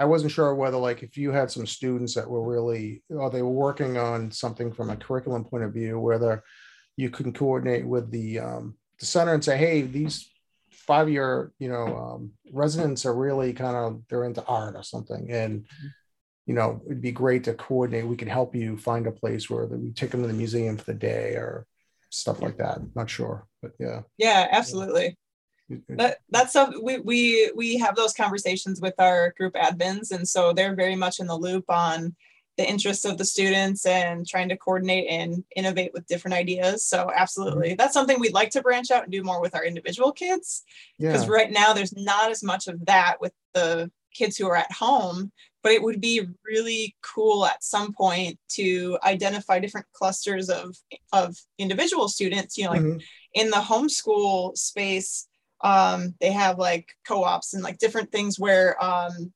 I 0.00 0.04
wasn't 0.04 0.32
sure 0.32 0.54
whether 0.54 0.78
like 0.78 1.02
if 1.02 1.16
you 1.16 1.30
had 1.30 1.50
some 1.50 1.66
students 1.66 2.14
that 2.14 2.28
were 2.28 2.42
really, 2.42 3.02
or 3.10 3.30
they 3.30 3.42
were 3.42 3.50
working 3.50 3.98
on 3.98 4.30
something 4.32 4.72
from 4.72 4.90
a 4.90 4.96
curriculum 4.96 5.44
point 5.44 5.64
of 5.64 5.72
view, 5.72 6.00
whether 6.00 6.42
you 6.96 7.10
can 7.10 7.32
coordinate 7.32 7.86
with 7.86 8.10
the 8.10 8.40
um, 8.40 8.76
the 9.02 9.06
center 9.06 9.34
and 9.34 9.44
say, 9.44 9.56
hey, 9.58 9.82
these 9.82 10.30
five 10.70 11.08
year 11.08 11.52
you 11.58 11.68
know 11.68 11.96
um, 11.96 12.32
residents 12.52 13.04
are 13.04 13.14
really 13.14 13.52
kind 13.52 13.76
of 13.76 14.02
they're 14.08 14.24
into 14.24 14.44
art 14.44 14.76
or 14.76 14.84
something. 14.84 15.30
And 15.30 15.66
you 16.46 16.54
know 16.54 16.80
it'd 16.86 17.02
be 17.02 17.10
great 17.10 17.44
to 17.44 17.54
coordinate. 17.54 18.06
We 18.06 18.16
can 18.16 18.28
help 18.28 18.54
you 18.54 18.76
find 18.76 19.06
a 19.08 19.12
place 19.12 19.50
where 19.50 19.66
we 19.66 19.90
take 19.90 20.10
them 20.10 20.22
to 20.22 20.28
the 20.28 20.34
museum 20.34 20.76
for 20.76 20.84
the 20.84 20.94
day 20.94 21.34
or 21.34 21.66
stuff 22.10 22.40
like 22.40 22.58
that. 22.58 22.78
Not 22.94 23.10
sure 23.10 23.46
but 23.60 23.72
yeah. 23.80 24.02
Yeah 24.18 24.46
absolutely. 24.52 25.16
That 25.88 26.18
that's 26.28 26.50
stuff 26.50 26.74
we 26.80 26.98
we 26.98 27.50
we 27.56 27.78
have 27.78 27.96
those 27.96 28.12
conversations 28.12 28.80
with 28.80 28.94
our 28.98 29.34
group 29.36 29.54
admins. 29.54 30.12
And 30.12 30.28
so 30.28 30.52
they're 30.52 30.76
very 30.76 30.96
much 30.96 31.18
in 31.18 31.26
the 31.26 31.36
loop 31.36 31.64
on 31.68 32.14
the 32.58 32.68
interests 32.68 33.04
of 33.04 33.16
the 33.16 33.24
students 33.24 33.86
and 33.86 34.26
trying 34.26 34.48
to 34.48 34.56
coordinate 34.56 35.08
and 35.08 35.42
innovate 35.56 35.92
with 35.92 36.06
different 36.06 36.34
ideas 36.34 36.84
so 36.84 37.10
absolutely 37.14 37.68
mm-hmm. 37.68 37.76
that's 37.76 37.94
something 37.94 38.18
we'd 38.20 38.34
like 38.34 38.50
to 38.50 38.62
branch 38.62 38.90
out 38.90 39.04
and 39.04 39.12
do 39.12 39.22
more 39.22 39.40
with 39.40 39.54
our 39.54 39.64
individual 39.64 40.12
kids 40.12 40.62
because 40.98 41.26
yeah. 41.26 41.32
right 41.32 41.50
now 41.50 41.72
there's 41.72 41.96
not 41.96 42.30
as 42.30 42.42
much 42.42 42.68
of 42.68 42.84
that 42.86 43.16
with 43.20 43.32
the 43.54 43.90
kids 44.14 44.36
who 44.36 44.46
are 44.46 44.56
at 44.56 44.70
home 44.70 45.32
but 45.62 45.72
it 45.72 45.82
would 45.82 46.00
be 46.00 46.26
really 46.44 46.94
cool 47.02 47.46
at 47.46 47.62
some 47.62 47.92
point 47.92 48.38
to 48.48 48.98
identify 49.04 49.58
different 49.58 49.86
clusters 49.92 50.50
of 50.50 50.76
of 51.12 51.36
individual 51.58 52.08
students 52.08 52.58
you 52.58 52.64
know 52.64 52.70
like 52.70 52.80
mm-hmm. 52.80 52.98
in 53.34 53.50
the 53.50 53.56
homeschool 53.56 54.56
space 54.56 55.26
um, 55.62 56.14
they 56.20 56.32
have 56.32 56.58
like 56.58 56.88
co-ops 57.06 57.54
and 57.54 57.62
like 57.62 57.78
different 57.78 58.10
things 58.10 58.38
where 58.38 58.82
um, 58.82 59.32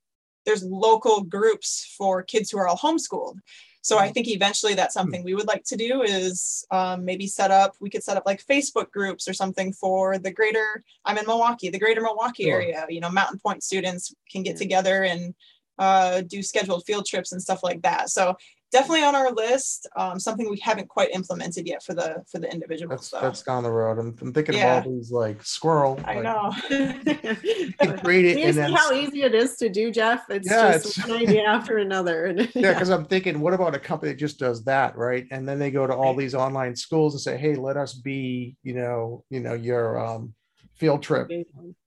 there's 0.46 0.64
local 0.64 1.22
groups 1.22 1.94
for 1.98 2.22
kids 2.22 2.50
who 2.50 2.58
are 2.58 2.68
all 2.68 2.76
homeschooled 2.76 3.38
so 3.82 3.98
i 3.98 4.04
mm-hmm. 4.04 4.12
think 4.12 4.28
eventually 4.28 4.74
that's 4.74 4.94
hmm. 4.94 5.00
something 5.00 5.22
we 5.22 5.34
would 5.34 5.46
like 5.46 5.64
to 5.64 5.76
do 5.76 6.02
is 6.02 6.64
um, 6.70 7.04
maybe 7.04 7.26
set 7.26 7.50
up 7.50 7.74
we 7.80 7.90
could 7.90 8.02
set 8.02 8.16
up 8.16 8.24
like 8.26 8.44
facebook 8.46 8.90
groups 8.90 9.28
or 9.28 9.34
something 9.34 9.72
for 9.72 10.18
the 10.18 10.30
greater 10.30 10.82
i'm 11.04 11.18
in 11.18 11.26
milwaukee 11.26 11.68
the 11.68 11.78
greater 11.78 12.00
milwaukee 12.00 12.44
sure. 12.44 12.60
area 12.60 12.86
you 12.88 13.00
know 13.00 13.10
mountain 13.10 13.38
point 13.38 13.62
students 13.62 14.14
can 14.30 14.42
get 14.42 14.56
together 14.56 15.04
and 15.04 15.34
uh, 15.78 16.22
do 16.22 16.42
scheduled 16.42 16.82
field 16.86 17.04
trips 17.04 17.32
and 17.32 17.42
stuff 17.42 17.62
like 17.62 17.82
that 17.82 18.08
so 18.08 18.34
definitely 18.76 19.04
on 19.04 19.14
our 19.14 19.32
list. 19.32 19.88
Um, 19.96 20.20
something 20.20 20.50
we 20.50 20.58
haven't 20.58 20.88
quite 20.88 21.10
implemented 21.12 21.66
yet 21.66 21.82
for 21.82 21.94
the 21.94 22.22
for 22.30 22.38
the 22.38 22.52
individuals. 22.52 22.90
That's 22.90 23.08
so. 23.08 23.20
that's 23.20 23.42
down 23.42 23.62
the 23.62 23.70
road. 23.70 23.98
I'm, 23.98 24.14
I'm 24.20 24.32
thinking 24.32 24.56
yeah. 24.56 24.78
of 24.78 24.86
all 24.86 24.92
these 24.92 25.10
like 25.10 25.42
squirrel. 25.44 25.98
I 26.04 26.20
like, 26.20 26.24
know. 26.24 26.52
create 28.02 28.26
it. 28.26 28.38
You 28.38 28.52
see 28.52 28.52
then, 28.52 28.72
how 28.72 28.92
easy 28.92 29.22
it 29.22 29.34
is 29.34 29.56
to 29.56 29.68
do, 29.68 29.90
Jeff? 29.90 30.24
It's 30.28 30.50
yeah, 30.50 30.72
just 30.72 30.98
it's, 30.98 31.08
one 31.08 31.16
idea 31.16 31.42
after 31.46 31.78
another. 31.78 32.34
yeah, 32.54 32.72
because 32.72 32.90
I'm 32.90 33.06
thinking, 33.06 33.40
what 33.40 33.54
about 33.54 33.74
a 33.74 33.78
company 33.78 34.12
that 34.12 34.18
just 34.18 34.38
does 34.38 34.64
that, 34.64 34.96
right? 34.96 35.26
And 35.30 35.48
then 35.48 35.58
they 35.58 35.70
go 35.70 35.86
to 35.86 35.94
all 35.94 36.14
these 36.14 36.34
online 36.34 36.76
schools 36.76 37.14
and 37.14 37.20
say, 37.20 37.36
hey, 37.36 37.54
let 37.54 37.76
us 37.76 37.94
be, 37.94 38.56
you 38.62 38.74
know, 38.74 39.24
you 39.30 39.40
know, 39.40 39.54
your 39.54 39.98
um, 40.04 40.34
field 40.74 41.02
trip 41.02 41.30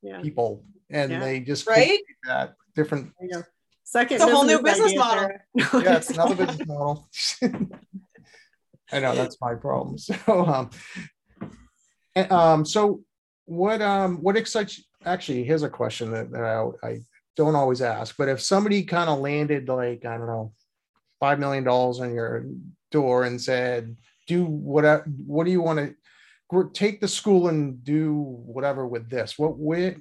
yeah. 0.01 0.21
people, 0.21 0.63
and 0.89 1.11
yeah. 1.11 1.19
they 1.19 1.39
just 1.39 1.67
right 1.67 1.99
that 2.25 2.55
different 2.75 3.11
Second, 3.89 4.17
it's 4.17 4.23
a 4.23 4.27
whole 4.29 4.45
new 4.45 4.61
business 4.61 4.95
model. 4.95 5.31
yeah, 5.55 5.97
it's 5.97 6.11
another 6.11 6.35
business 6.35 6.67
model. 6.67 7.09
I 8.91 8.99
know 8.99 9.15
that's 9.15 9.37
my 9.41 9.55
problem. 9.55 9.97
So, 9.97 10.15
um, 10.27 10.69
and, 12.13 12.31
um, 12.31 12.65
so 12.65 13.01
what, 13.45 13.81
um, 13.81 14.17
what 14.17 14.37
excites? 14.37 14.83
Actually, 15.05 15.43
here's 15.43 15.63
a 15.63 15.69
question 15.69 16.11
that, 16.11 16.31
that 16.31 16.43
I, 16.43 16.87
I 16.87 16.99
don't 17.35 17.55
always 17.55 17.81
ask, 17.81 18.15
but 18.15 18.29
if 18.29 18.39
somebody 18.41 18.83
kind 18.83 19.09
of 19.09 19.21
landed 19.21 19.67
like 19.67 20.05
I 20.05 20.19
don't 20.19 20.27
know, 20.27 20.53
five 21.19 21.39
million 21.39 21.63
dollars 21.63 21.99
on 21.99 22.13
your 22.13 22.45
door 22.91 23.23
and 23.23 23.41
said, 23.41 23.97
"Do 24.27 24.45
what? 24.45 25.07
What 25.25 25.45
do 25.45 25.51
you 25.51 25.63
want 25.63 25.95
to 26.51 26.69
take 26.73 27.01
the 27.01 27.07
school 27.07 27.47
and 27.47 27.83
do 27.83 28.13
whatever 28.13 28.85
with 28.85 29.09
this?" 29.09 29.39
What 29.39 29.57
would 29.57 29.99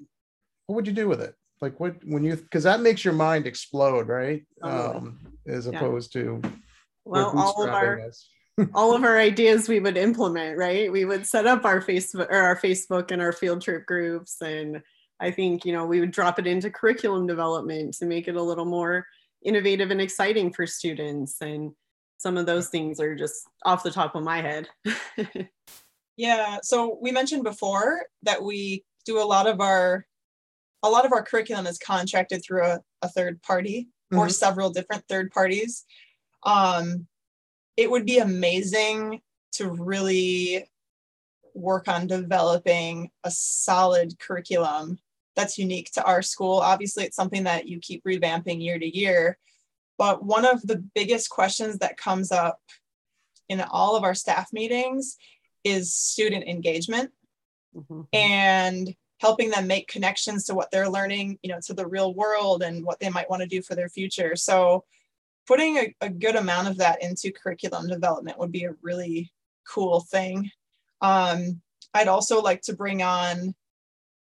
what 0.67 0.77
would 0.77 0.87
you 0.87 0.93
do 0.93 1.09
with 1.09 1.23
it? 1.23 1.35
Like 1.61 1.79
what 1.81 1.97
when 2.05 2.25
you 2.25 2.37
because 2.37 2.65
that 2.65 2.81
makes 2.81 3.05
your 3.05 3.15
mind 3.15 3.47
explode 3.47 4.09
right? 4.09 4.45
Um 4.63 5.19
as 5.47 5.67
yeah. 5.67 5.77
opposed 5.77 6.13
to 6.15 6.41
well 7.05 7.33
all 7.37 7.63
of 7.63 7.71
our 7.71 8.11
all 8.75 8.95
of 8.95 9.05
our 9.05 9.19
ideas 9.19 9.69
we 9.69 9.81
would 9.81 9.97
implement 9.97 10.59
right? 10.59 10.91
We 10.91 11.05
would 11.05 11.27
set 11.27 11.47
up 11.47 11.65
our 11.65 11.81
facebook 11.81 12.29
or 12.31 12.37
our 12.37 12.57
facebook 12.57 13.11
and 13.11 13.23
our 13.23 13.33
field 13.33 13.63
trip 13.63 13.87
groups 13.87 14.41
and 14.41 14.83
i 15.21 15.31
think 15.31 15.65
you 15.65 15.73
know 15.73 15.85
we 15.87 16.01
would 16.01 16.13
drop 16.13 16.39
it 16.39 16.47
into 16.47 16.71
curriculum 16.71 17.27
development 17.27 17.95
to 17.95 18.07
make 18.07 18.29
it 18.29 18.37
a 18.37 18.43
little 18.43 18.65
more 18.65 19.07
innovative 19.45 19.91
and 19.91 20.01
exciting 20.01 20.53
for 20.53 20.67
students 20.67 21.41
and 21.41 21.73
some 22.19 22.37
of 22.37 22.47
those 22.47 22.69
things 22.69 22.99
are 23.01 23.15
just 23.15 23.47
off 23.65 23.85
the 23.85 23.93
top 23.93 24.17
of 24.17 24.25
my 24.25 24.41
head. 24.41 24.69
Yeah 26.19 26.59
so 26.63 26.99
we 27.01 27.13
mentioned 27.13 27.45
before 27.45 28.03
that 28.25 28.43
we 28.43 28.85
do 29.07 29.23
a 29.23 29.25
lot 29.25 29.47
of 29.47 29.61
our 29.61 30.05
a 30.83 30.91
lot 30.91 31.05
of 31.05 31.13
our 31.13 31.23
curriculum 31.23 31.67
is 31.67 31.79
contracted 31.79 32.43
through 32.43 32.65
a, 32.65 32.81
a 33.03 33.09
third 33.09 33.43
party 33.43 33.89
mm-hmm. 34.13 34.19
or 34.19 34.29
several 34.29 34.71
different 34.71 35.05
third 35.09 35.31
parties. 35.31 35.85
Um, 36.45 37.07
it 37.77 37.91
would 37.91 38.07
be 38.07 38.19
amazing 38.19 39.21
to 39.53 39.71
really 39.71 40.69
work 41.55 41.89
on 41.89 42.07
developing 42.07 43.11
a 43.25 43.31
solid 43.31 44.19
curriculum 44.19 44.99
that's 45.37 45.59
unique 45.59 45.91
to 45.93 46.05
our 46.05 46.23
school. 46.23 46.59
Obviously, 46.59 47.05
it's 47.05 47.17
something 47.17 47.45
that 47.45 47.69
you 47.69 47.79
keep 47.79 48.03
revamping 48.05 48.63
year 48.63 48.79
to 48.79 48.97
year. 48.97 49.39
But 49.97 50.25
one 50.25 50.45
of 50.45 50.63
the 50.63 50.85
biggest 50.95 51.31
questions 51.31 51.79
that 51.79 51.97
comes 51.97 52.31
up 52.33 52.61
in 53.49 53.61
all 53.61 53.97
of 53.97 54.05
our 54.05 54.15
staff 54.15 54.53
meetings 54.53 55.17
is 55.65 55.95
student 55.95 56.45
engagement. 56.49 57.11
Mm-hmm. 57.75 58.03
And 58.13 58.95
helping 59.21 59.51
them 59.51 59.67
make 59.67 59.89
connections 59.89 60.45
to 60.45 60.55
what 60.55 60.71
they're 60.71 60.89
learning, 60.89 61.39
you 61.43 61.51
know, 61.51 61.61
to 61.67 61.75
the 61.75 61.87
real 61.87 62.15
world 62.15 62.63
and 62.63 62.85
what 62.85 63.01
they 63.01 63.09
might 63.09 63.29
want 63.29 63.43
to 63.43 63.49
do 63.49 63.61
for 63.63 63.75
their 63.75 63.89
future. 63.89 64.37
So 64.37 64.85
putting 65.47 65.77
a, 65.77 65.95
a 66.01 66.09
good 66.09 66.37
amount 66.37 66.69
of 66.69 66.77
that 66.77 67.03
into 67.03 67.33
curriculum 67.33 67.89
development 67.89 68.39
would 68.39 68.53
be 68.53 68.65
a 68.65 68.75
really 68.83 69.33
cool 69.67 70.01
thing. 70.01 70.51
Um, 71.01 71.61
I'd 71.95 72.09
also 72.09 72.41
like 72.41 72.63
to 72.63 72.77
bring 72.77 73.03
on 73.03 73.55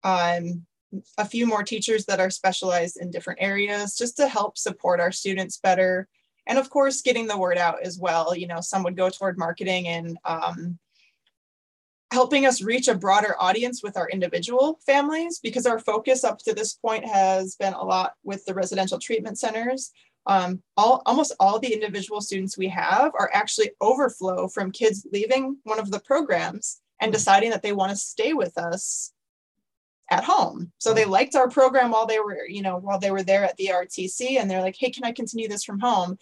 um, 0.03 0.65
a 1.17 1.25
few 1.25 1.45
more 1.45 1.63
teachers 1.63 2.05
that 2.05 2.19
are 2.19 2.29
specialized 2.29 2.97
in 2.97 3.11
different 3.11 3.41
areas 3.41 3.97
just 3.97 4.17
to 4.17 4.27
help 4.27 4.57
support 4.57 4.99
our 4.99 5.11
students 5.11 5.57
better. 5.57 6.07
And 6.47 6.57
of 6.57 6.69
course, 6.69 7.01
getting 7.01 7.27
the 7.27 7.37
word 7.37 7.57
out 7.57 7.81
as 7.83 7.99
well. 7.99 8.35
You 8.35 8.47
know, 8.47 8.61
some 8.61 8.83
would 8.83 8.97
go 8.97 9.09
toward 9.09 9.37
marketing 9.37 9.87
and 9.87 10.17
um, 10.25 10.79
helping 12.11 12.45
us 12.45 12.61
reach 12.61 12.87
a 12.87 12.95
broader 12.95 13.35
audience 13.39 13.83
with 13.83 13.95
our 13.95 14.09
individual 14.09 14.79
families 14.85 15.39
because 15.39 15.65
our 15.65 15.79
focus 15.79 16.23
up 16.23 16.39
to 16.39 16.53
this 16.53 16.73
point 16.73 17.05
has 17.05 17.55
been 17.55 17.73
a 17.73 17.83
lot 17.83 18.13
with 18.23 18.43
the 18.45 18.53
residential 18.53 18.99
treatment 18.99 19.37
centers. 19.37 19.91
Um, 20.25 20.61
all, 20.75 21.01
almost 21.05 21.35
all 21.39 21.59
the 21.59 21.73
individual 21.73 22.21
students 22.21 22.57
we 22.57 22.67
have 22.69 23.11
are 23.17 23.29
actually 23.33 23.71
overflow 23.79 24.47
from 24.47 24.71
kids 24.71 25.07
leaving 25.11 25.57
one 25.63 25.79
of 25.79 25.91
the 25.91 25.99
programs 25.99 26.81
and 26.99 27.13
deciding 27.13 27.51
that 27.51 27.61
they 27.61 27.73
want 27.73 27.91
to 27.91 27.95
stay 27.95 28.33
with 28.33 28.57
us 28.57 29.13
at 30.11 30.23
home. 30.23 30.71
So 30.79 30.93
they 30.93 31.05
liked 31.05 31.35
our 31.35 31.49
program 31.49 31.91
while 31.91 32.07
they 32.07 32.19
were, 32.19 32.45
you 32.47 32.63
know, 32.63 32.77
while 32.77 32.99
they 32.99 33.11
were 33.11 33.23
there 33.23 33.43
at 33.43 33.55
the 33.57 33.67
RTC 33.67 34.39
and 34.39 34.49
they're 34.49 34.61
like, 34.61 34.75
hey, 34.77 34.89
can 34.89 35.03
I 35.03 35.11
continue 35.11 35.47
this 35.47 35.63
from 35.63 35.79
home? 35.79 36.17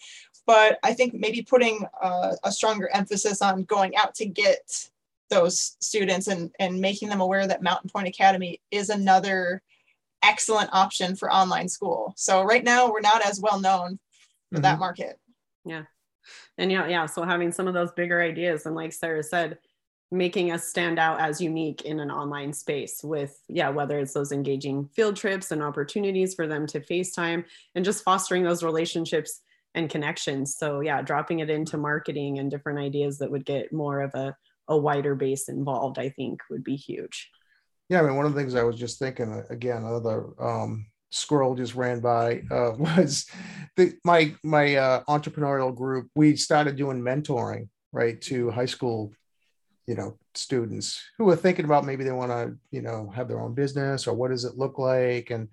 But 0.46 0.78
I 0.82 0.94
think 0.94 1.14
maybe 1.14 1.42
putting 1.42 1.86
uh, 2.02 2.36
a 2.44 2.52
stronger 2.52 2.88
emphasis 2.92 3.42
on 3.42 3.64
going 3.64 3.96
out 3.96 4.14
to 4.16 4.26
get 4.26 4.90
those 5.30 5.76
students 5.80 6.28
and, 6.28 6.50
and 6.58 6.80
making 6.80 7.08
them 7.08 7.20
aware 7.20 7.46
that 7.46 7.62
Mountain 7.62 7.90
Point 7.90 8.08
Academy 8.08 8.60
is 8.70 8.90
another 8.90 9.62
excellent 10.22 10.70
option 10.72 11.14
for 11.16 11.32
online 11.32 11.68
school. 11.68 12.12
So 12.16 12.42
right 12.42 12.64
now 12.64 12.90
we're 12.90 13.00
not 13.00 13.24
as 13.24 13.40
well 13.40 13.60
known 13.60 13.98
for 14.50 14.56
mm-hmm. 14.56 14.62
that 14.62 14.78
market. 14.78 15.18
Yeah. 15.64 15.84
And 16.56 16.72
yeah, 16.72 16.86
yeah. 16.86 17.06
So 17.06 17.22
having 17.22 17.52
some 17.52 17.68
of 17.68 17.74
those 17.74 17.92
bigger 17.92 18.20
ideas 18.20 18.66
and 18.66 18.74
like 18.74 18.92
Sara 18.92 19.22
said, 19.22 19.58
making 20.10 20.50
us 20.50 20.66
stand 20.66 20.98
out 20.98 21.20
as 21.20 21.40
unique 21.40 21.82
in 21.82 22.00
an 22.00 22.10
online 22.10 22.52
space 22.52 23.02
with 23.04 23.42
yeah 23.48 23.68
whether 23.68 23.98
it's 23.98 24.14
those 24.14 24.32
engaging 24.32 24.88
field 24.94 25.14
trips 25.14 25.50
and 25.50 25.62
opportunities 25.62 26.34
for 26.34 26.46
them 26.46 26.66
to 26.66 26.80
facetime 26.80 27.44
and 27.74 27.84
just 27.84 28.02
fostering 28.02 28.42
those 28.42 28.62
relationships 28.62 29.42
and 29.74 29.90
connections 29.90 30.56
so 30.56 30.80
yeah 30.80 31.02
dropping 31.02 31.40
it 31.40 31.50
into 31.50 31.76
marketing 31.76 32.38
and 32.38 32.50
different 32.50 32.78
ideas 32.78 33.18
that 33.18 33.30
would 33.30 33.44
get 33.44 33.70
more 33.70 34.00
of 34.00 34.14
a, 34.14 34.34
a 34.68 34.76
wider 34.76 35.14
base 35.14 35.48
involved 35.48 35.98
i 35.98 36.08
think 36.08 36.40
would 36.50 36.64
be 36.64 36.76
huge. 36.76 37.30
Yeah 37.88 38.00
i 38.00 38.02
mean 38.02 38.16
one 38.16 38.26
of 38.26 38.34
the 38.34 38.40
things 38.40 38.54
i 38.54 38.62
was 38.62 38.76
just 38.76 38.98
thinking 38.98 39.32
uh, 39.32 39.42
again 39.50 39.84
another 39.84 40.26
um, 40.40 40.86
squirrel 41.10 41.54
just 41.54 41.74
ran 41.74 42.00
by 42.00 42.42
uh, 42.50 42.72
was 42.78 43.26
the, 43.76 43.94
my 44.04 44.34
my 44.42 44.76
uh, 44.76 45.02
entrepreneurial 45.08 45.74
group 45.74 46.10
we 46.14 46.36
started 46.36 46.76
doing 46.76 47.00
mentoring 47.00 47.68
right 47.92 48.20
to 48.20 48.50
high 48.50 48.66
school 48.66 49.12
you 49.88 49.94
know 49.94 50.18
students 50.34 51.02
who 51.16 51.28
are 51.30 51.36
thinking 51.36 51.64
about 51.64 51.84
maybe 51.84 52.04
they 52.04 52.12
want 52.12 52.30
to 52.30 52.56
you 52.70 52.82
know 52.82 53.10
have 53.14 53.26
their 53.26 53.40
own 53.40 53.54
business 53.54 54.06
or 54.06 54.14
what 54.14 54.30
does 54.30 54.44
it 54.44 54.58
look 54.58 54.78
like? 54.78 55.30
And 55.30 55.48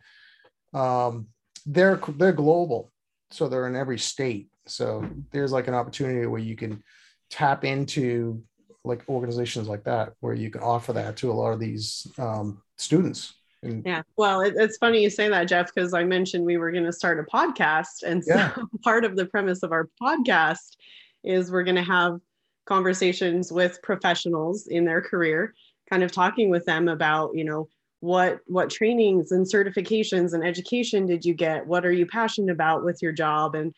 um, 0.74 1.28
they're 1.66 1.99
they're 2.18 2.34
global 2.34 2.91
so 3.32 3.47
they're 3.47 3.68
in 3.68 3.76
every 3.76 3.97
state. 3.97 4.49
So 4.68 5.07
there's 5.32 5.51
like 5.51 5.68
an 5.68 5.74
opportunity 5.74 6.26
where 6.28 6.41
you 6.41 6.55
can 6.55 6.84
tap 7.30 7.63
into 7.63 8.43
like 8.86 9.04
organizations 9.10 9.68
like 9.68 9.84
that 9.84 10.14
where 10.20 10.34
you 10.34 10.50
can 10.50 10.62
offer 10.62 10.94
that 10.94 11.18
to 11.18 11.32
a 11.32 11.34
lot 11.34 11.52
of 11.52 11.60
these 11.60 12.08
um, 12.18 12.62
students. 12.78 13.34
And, 13.64 13.84
yeah 13.84 14.04
well 14.16 14.42
it, 14.42 14.54
it's 14.58 14.78
funny 14.78 15.02
you 15.02 15.10
say 15.10 15.28
that 15.28 15.46
jeff 15.46 15.74
because 15.74 15.92
i 15.96 16.04
mentioned 16.04 16.46
we 16.46 16.58
were 16.58 16.72
going 16.72 16.84
to 16.84 16.94
start 16.94 17.20
a 17.20 17.24
podcast 17.24 18.04
and 18.06 18.24
so 18.24 18.36
yeah. 18.36 18.56
part 18.84 19.06
of 19.06 19.16
the 19.16 19.26
premise 19.26 19.64
of 19.64 19.72
our 19.72 19.90
podcast 20.00 20.76
is 21.24 21.50
we're 21.50 21.64
going 21.64 21.76
to 21.76 21.82
have 21.82 22.20
conversations 22.68 23.52
with 23.52 23.82
professionals 23.82 24.68
in 24.68 24.86
their 24.86 25.02
career 25.02 25.56
kind 25.90 26.04
of 26.04 26.12
talking 26.12 26.50
with 26.52 26.66
them 26.66 26.88
about 26.88 27.32
you 27.34 27.44
know 27.44 27.68
what 28.06 28.40
what 28.46 28.70
trainings 28.70 29.32
and 29.32 29.46
certifications 29.46 30.34
and 30.34 30.46
education 30.46 31.06
did 31.06 31.26
you 31.26 31.34
get? 31.34 31.66
What 31.66 31.86
are 31.86 31.92
you 31.92 32.06
passionate 32.06 32.52
about 32.52 32.84
with 32.84 33.02
your 33.02 33.12
job? 33.12 33.56
And 33.56 33.74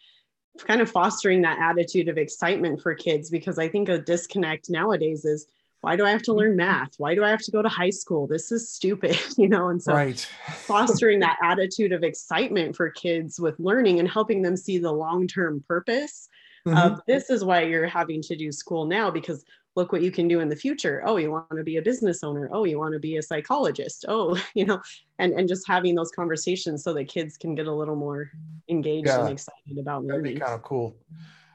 kind 0.66 0.82
of 0.82 0.90
fostering 0.90 1.42
that 1.42 1.60
attitude 1.60 2.08
of 2.08 2.18
excitement 2.18 2.82
for 2.82 2.94
kids 2.94 3.30
because 3.30 3.60
i 3.60 3.68
think 3.68 3.90
a 3.90 3.98
disconnect 3.98 4.70
nowadays 4.70 5.26
is 5.26 5.48
why 5.82 5.96
do 5.96 6.06
i 6.06 6.10
have 6.10 6.22
to 6.22 6.34
learn 6.34 6.56
math 6.56 6.94
why 6.98 7.16
do 7.16 7.24
i 7.24 7.30
have 7.30 7.42
to 7.42 7.52
go 7.52 7.62
to 7.62 7.70
high 7.70 7.90
school 7.90 8.28
this 8.28 8.52
is 8.52 8.70
stupid 8.70 9.18
you 9.38 9.48
know 9.48 9.70
and 9.70 9.82
so 9.82 9.94
right. 9.94 10.28
fostering 10.48 11.20
that 11.20 11.38
attitude 11.44 11.92
of 11.92 12.04
excitement 12.04 12.76
for 12.76 12.90
kids 12.90 13.40
with 13.40 13.60
learning 13.60 14.00
and 14.00 14.10
helping 14.10 14.42
them 14.42 14.58
see 14.58 14.78
the 14.78 14.92
long-term 14.92 15.64
purpose 15.68 16.30
mm-hmm. 16.68 16.78
of 16.78 17.02
this 17.08 17.30
is 17.30 17.44
why 17.44 17.62
you're 17.62 17.88
having 17.88 18.22
to 18.22 18.36
do 18.36 18.52
school 18.52 18.86
now 18.86 19.12
because 19.12 19.46
look 19.78 19.92
what 19.92 20.02
you 20.02 20.12
can 20.12 20.28
do 20.28 20.40
in 20.40 20.50
the 20.50 20.56
future. 20.56 21.04
Oh 21.06 21.18
you 21.18 21.32
want 21.32 21.48
to 21.56 21.64
be 21.64 21.78
a 21.78 21.82
business 21.82 22.24
owner. 22.24 22.50
Oh 22.52 22.66
you 22.66 22.80
want 22.80 22.94
to 22.94 23.00
be 23.00 23.18
a 23.18 23.22
psychologist. 23.22 24.06
Oh 24.08 24.36
you 24.56 24.66
know 24.66 24.82
and 25.20 25.32
and 25.34 25.48
just 25.48 25.66
having 25.68 25.96
those 25.96 26.12
conversations 26.12 26.84
so 26.84 26.94
that 26.96 27.08
kids 27.08 27.38
can 27.38 27.56
get 27.56 27.68
a 27.68 27.74
little 27.74 27.96
more 27.96 28.32
engaged 28.68 29.08
yeah. 29.08 29.22
and 29.22 29.30
excited 29.30 29.78
about 29.80 30.04
learning 30.04 30.24
that'd 30.24 30.36
be 30.36 30.40
kind 30.42 30.56
of 30.56 30.64
cool. 30.64 30.98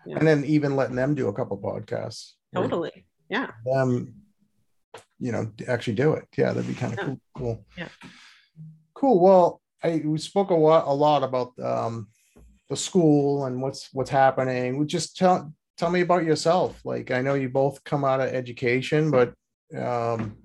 Yeah. 0.07 0.17
and 0.19 0.27
then 0.27 0.45
even 0.45 0.77
letting 0.77 0.97
them 0.97 1.15
do 1.15 1.29
a 1.29 1.33
couple 1.33 1.59
podcasts. 1.59 2.33
Totally. 2.55 3.05
Yeah. 3.29 3.51
them 3.65 4.15
you 5.19 5.33
know 5.33 5.51
actually 5.67 5.95
do 5.95 6.13
it. 6.13 6.29
Yeah 6.39 6.53
that'd 6.53 6.67
be 6.67 6.75
kind 6.75 6.93
of 6.93 6.99
yeah. 6.99 7.05
cool 7.05 7.21
cool. 7.37 7.65
Yeah. 7.77 7.89
Cool. 8.95 9.21
Well 9.21 9.61
I, 9.83 10.01
we 10.05 10.19
spoke 10.19 10.51
a 10.51 10.55
lot 10.55 10.87
a 10.87 10.95
lot 10.95 11.25
about 11.25 11.59
um, 11.59 12.07
the 12.69 12.77
school 12.77 13.47
and 13.47 13.61
what's 13.61 13.89
what's 13.93 14.11
happening. 14.11 14.79
We 14.79 14.87
just 14.87 15.17
tell 15.17 15.53
tell 15.83 15.91
me 15.91 16.03
about 16.03 16.25
yourself. 16.25 16.81
Like 16.85 17.11
I 17.11 17.23
know 17.23 17.35
you 17.35 17.49
both 17.49 17.83
come 17.83 18.05
out 18.05 18.21
of 18.21 18.29
education, 18.29 19.11
but 19.11 19.35
um, 19.77 20.37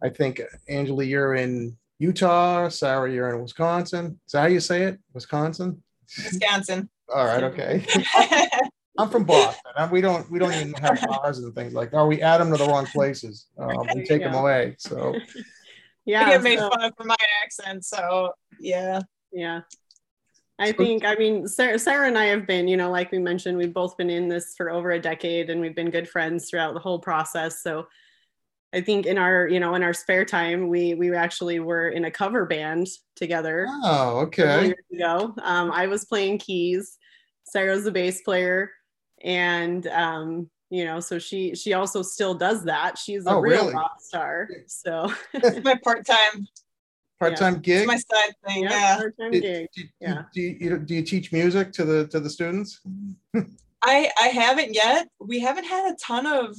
I 0.00 0.10
think 0.10 0.40
Anjilee, 0.70 1.08
you're 1.08 1.34
in 1.34 1.76
Utah. 1.98 2.68
Sara, 2.68 3.12
you're 3.12 3.34
in 3.34 3.42
Wisconsin. 3.42 4.20
Is 4.26 4.32
that 4.32 4.42
how 4.42 4.46
you 4.46 4.60
say 4.60 4.84
it? 4.84 5.00
Wisconsin. 5.12 5.82
Wisconsin. 6.24 6.88
All 7.12 7.24
right. 7.24 7.42
Okay. 7.42 7.84
I'm 8.98 9.10
from 9.10 9.24
Boston. 9.24 9.90
We 9.90 10.00
don't 10.00 10.30
we 10.30 10.38
don't 10.38 10.54
even 10.54 10.72
have 10.74 11.04
bars 11.08 11.40
and 11.40 11.52
things 11.52 11.72
like 11.72 11.90
that. 11.90 12.04
We 12.04 12.22
add 12.22 12.38
them 12.38 12.52
to 12.52 12.58
the 12.58 12.66
wrong 12.66 12.86
places. 12.86 13.46
Um, 13.58 13.88
we 13.92 14.04
take 14.04 14.22
them 14.22 14.34
away. 14.34 14.76
So 14.78 15.16
yeah, 16.04 16.26
I 16.26 16.30
get 16.30 16.42
made 16.44 16.60
so, 16.60 16.70
fun 16.70 16.84
of 16.84 16.92
for 16.96 17.04
my 17.04 17.16
accent. 17.42 17.84
So 17.84 18.32
yeah. 18.60 19.00
Yeah. 19.32 19.62
I 20.58 20.72
think, 20.72 21.04
I 21.04 21.14
mean, 21.14 21.46
Sara, 21.46 21.78
Sara, 21.78 22.08
and 22.08 22.18
I 22.18 22.24
have 22.26 22.46
been, 22.46 22.66
you 22.66 22.76
know, 22.76 22.90
like 22.90 23.12
we 23.12 23.18
mentioned, 23.18 23.56
we've 23.56 23.72
both 23.72 23.96
been 23.96 24.10
in 24.10 24.28
this 24.28 24.54
for 24.56 24.70
over 24.70 24.90
a 24.90 25.00
decade 25.00 25.50
and 25.50 25.60
we've 25.60 25.74
been 25.74 25.90
good 25.90 26.08
friends 26.08 26.50
throughout 26.50 26.74
the 26.74 26.80
whole 26.80 26.98
process. 26.98 27.62
So 27.62 27.86
I 28.72 28.80
think 28.80 29.06
in 29.06 29.18
our, 29.18 29.46
you 29.46 29.60
know, 29.60 29.76
in 29.76 29.84
our 29.84 29.94
spare 29.94 30.24
time, 30.24 30.68
we 30.68 30.94
we 30.94 31.14
actually 31.14 31.60
were 31.60 31.88
in 31.88 32.04
a 32.04 32.10
cover 32.10 32.44
band 32.44 32.88
together. 33.14 33.66
Oh, 33.84 34.20
okay. 34.26 34.66
Years 34.66 34.84
ago, 34.92 35.32
um, 35.42 35.70
I 35.70 35.86
was 35.86 36.04
playing 36.04 36.38
keys. 36.38 36.98
Sara's 37.44 37.84
the 37.84 37.92
bass 37.92 38.20
player, 38.20 38.70
and 39.22 39.86
um, 39.86 40.50
you 40.70 40.84
know, 40.84 41.00
so 41.00 41.18
she 41.18 41.54
she 41.54 41.72
also 41.72 42.02
still 42.02 42.34
does 42.34 42.64
that. 42.64 42.98
She's 42.98 43.26
a 43.26 43.30
oh, 43.30 43.40
real 43.40 43.62
really? 43.62 43.74
rock 43.74 44.00
star. 44.00 44.48
So 44.66 45.10
it's 45.32 45.64
my 45.64 45.76
part 45.82 46.04
time 46.04 46.46
part-time 47.18 47.54
yeah. 47.54 47.60
gig. 47.60 47.78
It's 47.78 47.86
my 47.86 47.96
side 47.96 48.34
thing. 48.46 48.62
Yeah, 48.64 48.70
yeah. 48.70 48.96
part-time 48.96 49.30
do, 49.30 49.40
gig. 49.40 49.68
Do, 49.74 49.82
yeah. 50.00 50.22
Do 50.32 50.40
you, 50.40 50.78
do 50.78 50.94
you 50.94 51.02
teach 51.02 51.32
music 51.32 51.72
to 51.72 51.84
the 51.84 52.06
to 52.08 52.20
the 52.20 52.30
students? 52.30 52.80
I 53.82 54.10
I 54.20 54.28
haven't 54.28 54.74
yet. 54.74 55.08
We 55.20 55.40
haven't 55.40 55.64
had 55.64 55.92
a 55.92 55.96
ton 55.96 56.26
of 56.26 56.56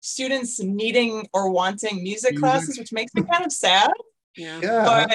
students 0.00 0.60
needing 0.60 1.26
or 1.32 1.50
wanting 1.50 2.02
music, 2.02 2.32
music. 2.32 2.38
classes, 2.38 2.78
which 2.78 2.92
makes 2.92 3.14
me 3.14 3.22
kind 3.22 3.44
of 3.44 3.52
sad. 3.52 3.90
Yeah. 4.36 4.60
yeah. 4.62 5.06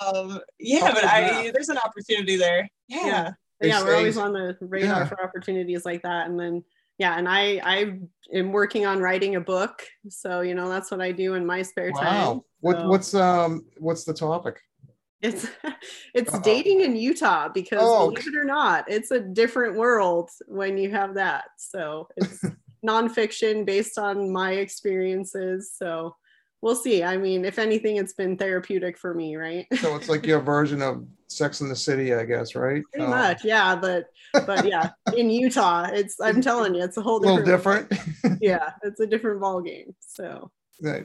But 0.00 0.06
um, 0.06 0.40
yeah, 0.58 0.92
but 0.92 1.04
I 1.04 1.50
there's 1.52 1.68
an 1.68 1.78
opportunity 1.78 2.36
there. 2.36 2.68
Yeah. 2.88 3.32
Yeah, 3.60 3.68
yeah 3.68 3.84
we're 3.84 3.96
always 3.96 4.16
on 4.16 4.32
the 4.32 4.56
radar 4.60 5.00
yeah. 5.00 5.04
for 5.06 5.22
opportunities 5.22 5.84
like 5.84 6.02
that. 6.02 6.28
And 6.28 6.38
then 6.38 6.64
yeah, 6.98 7.18
and 7.18 7.28
I 7.28 7.60
I 7.64 7.98
am 8.32 8.52
working 8.52 8.86
on 8.86 9.00
writing 9.00 9.36
a 9.36 9.40
book. 9.40 9.82
So, 10.08 10.40
you 10.40 10.54
know, 10.54 10.68
that's 10.68 10.90
what 10.90 11.00
I 11.00 11.12
do 11.12 11.34
in 11.34 11.44
my 11.46 11.62
spare 11.62 11.90
time. 11.92 12.04
wow. 12.04 12.32
time. 12.32 12.40
What 12.60 12.86
what's 12.86 13.14
um 13.14 13.64
what's 13.78 14.04
the 14.04 14.14
topic? 14.14 14.60
It's 15.20 15.46
it's 16.14 16.34
Uh-oh. 16.34 16.42
dating 16.42 16.82
in 16.82 16.96
Utah 16.96 17.48
because 17.48 17.80
oh, 17.82 18.10
believe 18.10 18.28
it 18.28 18.36
or 18.36 18.44
not, 18.44 18.84
it's 18.88 19.10
a 19.10 19.20
different 19.20 19.76
world 19.76 20.30
when 20.46 20.76
you 20.76 20.90
have 20.90 21.14
that. 21.14 21.44
So 21.56 22.08
it's 22.16 22.44
nonfiction 22.86 23.64
based 23.64 23.98
on 23.98 24.30
my 24.30 24.52
experiences. 24.52 25.72
So 25.76 26.14
we'll 26.62 26.76
see. 26.76 27.02
I 27.02 27.18
mean, 27.18 27.44
if 27.44 27.58
anything, 27.58 27.96
it's 27.96 28.14
been 28.14 28.36
therapeutic 28.36 28.96
for 28.96 29.12
me, 29.12 29.36
right? 29.36 29.66
so 29.78 29.94
it's 29.96 30.08
like 30.08 30.24
your 30.24 30.40
version 30.54 30.80
of 30.80 31.06
Sex 31.28 31.60
in 31.60 31.68
the 31.68 31.76
City, 31.76 32.14
I 32.14 32.24
guess, 32.24 32.54
right? 32.54 32.82
Pretty 32.92 33.04
um, 33.04 33.10
much, 33.10 33.44
yeah. 33.44 33.76
But 33.76 34.06
but 34.46 34.66
yeah, 34.66 34.90
in 35.16 35.28
Utah, 35.28 35.88
it's 35.92 36.20
I'm 36.20 36.40
telling 36.40 36.74
you, 36.74 36.82
it's 36.82 36.96
a 36.96 37.02
whole 37.02 37.20
different, 37.20 37.46
little 37.46 37.56
different. 37.56 38.40
yeah, 38.40 38.70
it's 38.82 39.00
a 39.00 39.06
different 39.06 39.40
ball 39.40 39.60
game. 39.60 39.94
So 40.00 40.50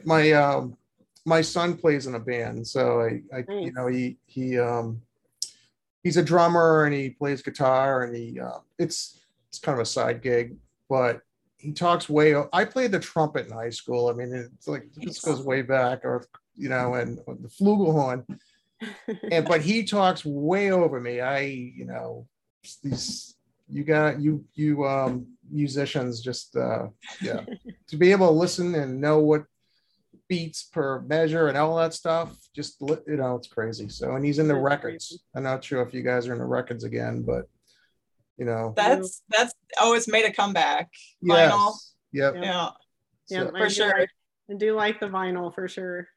my 0.06 0.32
um 0.32 0.78
my 1.26 1.42
son 1.42 1.76
plays 1.76 2.08
in 2.08 2.16
a 2.16 2.20
band, 2.20 2.66
so 2.66 3.02
I, 3.02 3.22
I 3.36 3.44
nice. 3.48 3.66
you 3.66 3.74
know 3.74 3.88
he 3.88 4.18
he 4.26 4.58
um 4.58 5.02
he's 6.04 6.18
a 6.18 6.24
drummer 6.24 6.86
and 6.86 6.94
he 6.94 7.10
plays 7.10 7.42
guitar 7.42 8.04
and 8.04 8.16
he 8.16 8.40
uh, 8.40 8.60
it's 8.78 9.20
it's 9.50 9.60
kind 9.60 9.78
of 9.78 9.82
a 9.82 9.86
side 9.86 10.22
gig, 10.22 10.56
but 10.90 11.22
he 11.58 11.72
talks 11.72 12.08
way. 12.08 12.36
I 12.54 12.66
played 12.66 12.92
the 12.92 13.00
trumpet 13.00 13.48
in 13.48 13.52
high 13.52 13.72
school. 13.72 14.10
I 14.10 14.14
mean, 14.14 14.34
it's 14.34 14.68
like 14.68 14.92
this 14.94 15.20
goes 15.20 15.42
way 15.42 15.62
back, 15.62 16.06
or 16.06 16.26
you 16.56 16.70
know, 16.70 16.96
and 16.96 17.18
the 17.18 17.50
flugelhorn. 17.50 18.26
and 19.32 19.48
but 19.48 19.62
he 19.62 19.84
talks 19.84 20.24
way 20.24 20.72
over 20.72 21.00
me. 21.00 21.20
I, 21.20 21.40
you 21.40 21.86
know, 21.86 22.28
these 22.84 23.36
you 23.70 23.84
got 23.84 24.20
you 24.20 24.46
you 24.56 24.86
um 24.86 25.28
musicians 25.50 26.22
just 26.22 26.56
uh 26.56 26.88
yeah 27.22 27.42
to 27.88 27.98
be 27.98 28.12
able 28.12 28.28
to 28.28 28.34
listen 28.34 28.76
and 28.76 29.02
know 29.02 29.20
what 29.20 29.44
beats 30.30 30.64
per 30.64 31.02
measure 31.02 31.48
and 31.48 31.58
all 31.58 31.78
that 31.78 31.94
stuff 31.94 32.36
just 32.56 32.82
you 32.82 33.18
know 33.18 33.36
it's 33.36 33.48
crazy 33.48 33.88
so 33.88 34.16
and 34.16 34.26
he's 34.26 34.40
in 34.40 34.48
the 34.48 34.56
records 34.56 35.20
i'm 35.36 35.44
not 35.44 35.64
sure 35.64 35.82
if 35.82 35.94
you 35.94 36.02
guys 36.02 36.28
are 36.28 36.34
in 36.34 36.40
the 36.40 36.46
records 36.46 36.84
again 36.84 37.22
but 37.22 37.48
you 38.38 38.46
know 38.46 38.74
that's 38.76 39.24
that's 39.30 39.54
oh 39.80 39.94
it's 39.94 40.08
made 40.08 40.26
a 40.26 40.32
comeback 40.32 40.90
yes. 41.22 41.52
vinyl 41.52 41.74
yep. 42.12 42.34
yeah 42.36 42.70
yeah 43.30 43.46
so, 43.46 43.52
for 43.52 43.70
sure 43.70 44.08
I 44.50 44.54
do 44.56 44.76
like 44.76 45.00
the 45.00 45.08
vinyl 45.08 45.54
for 45.54 45.68
sure 45.68 46.08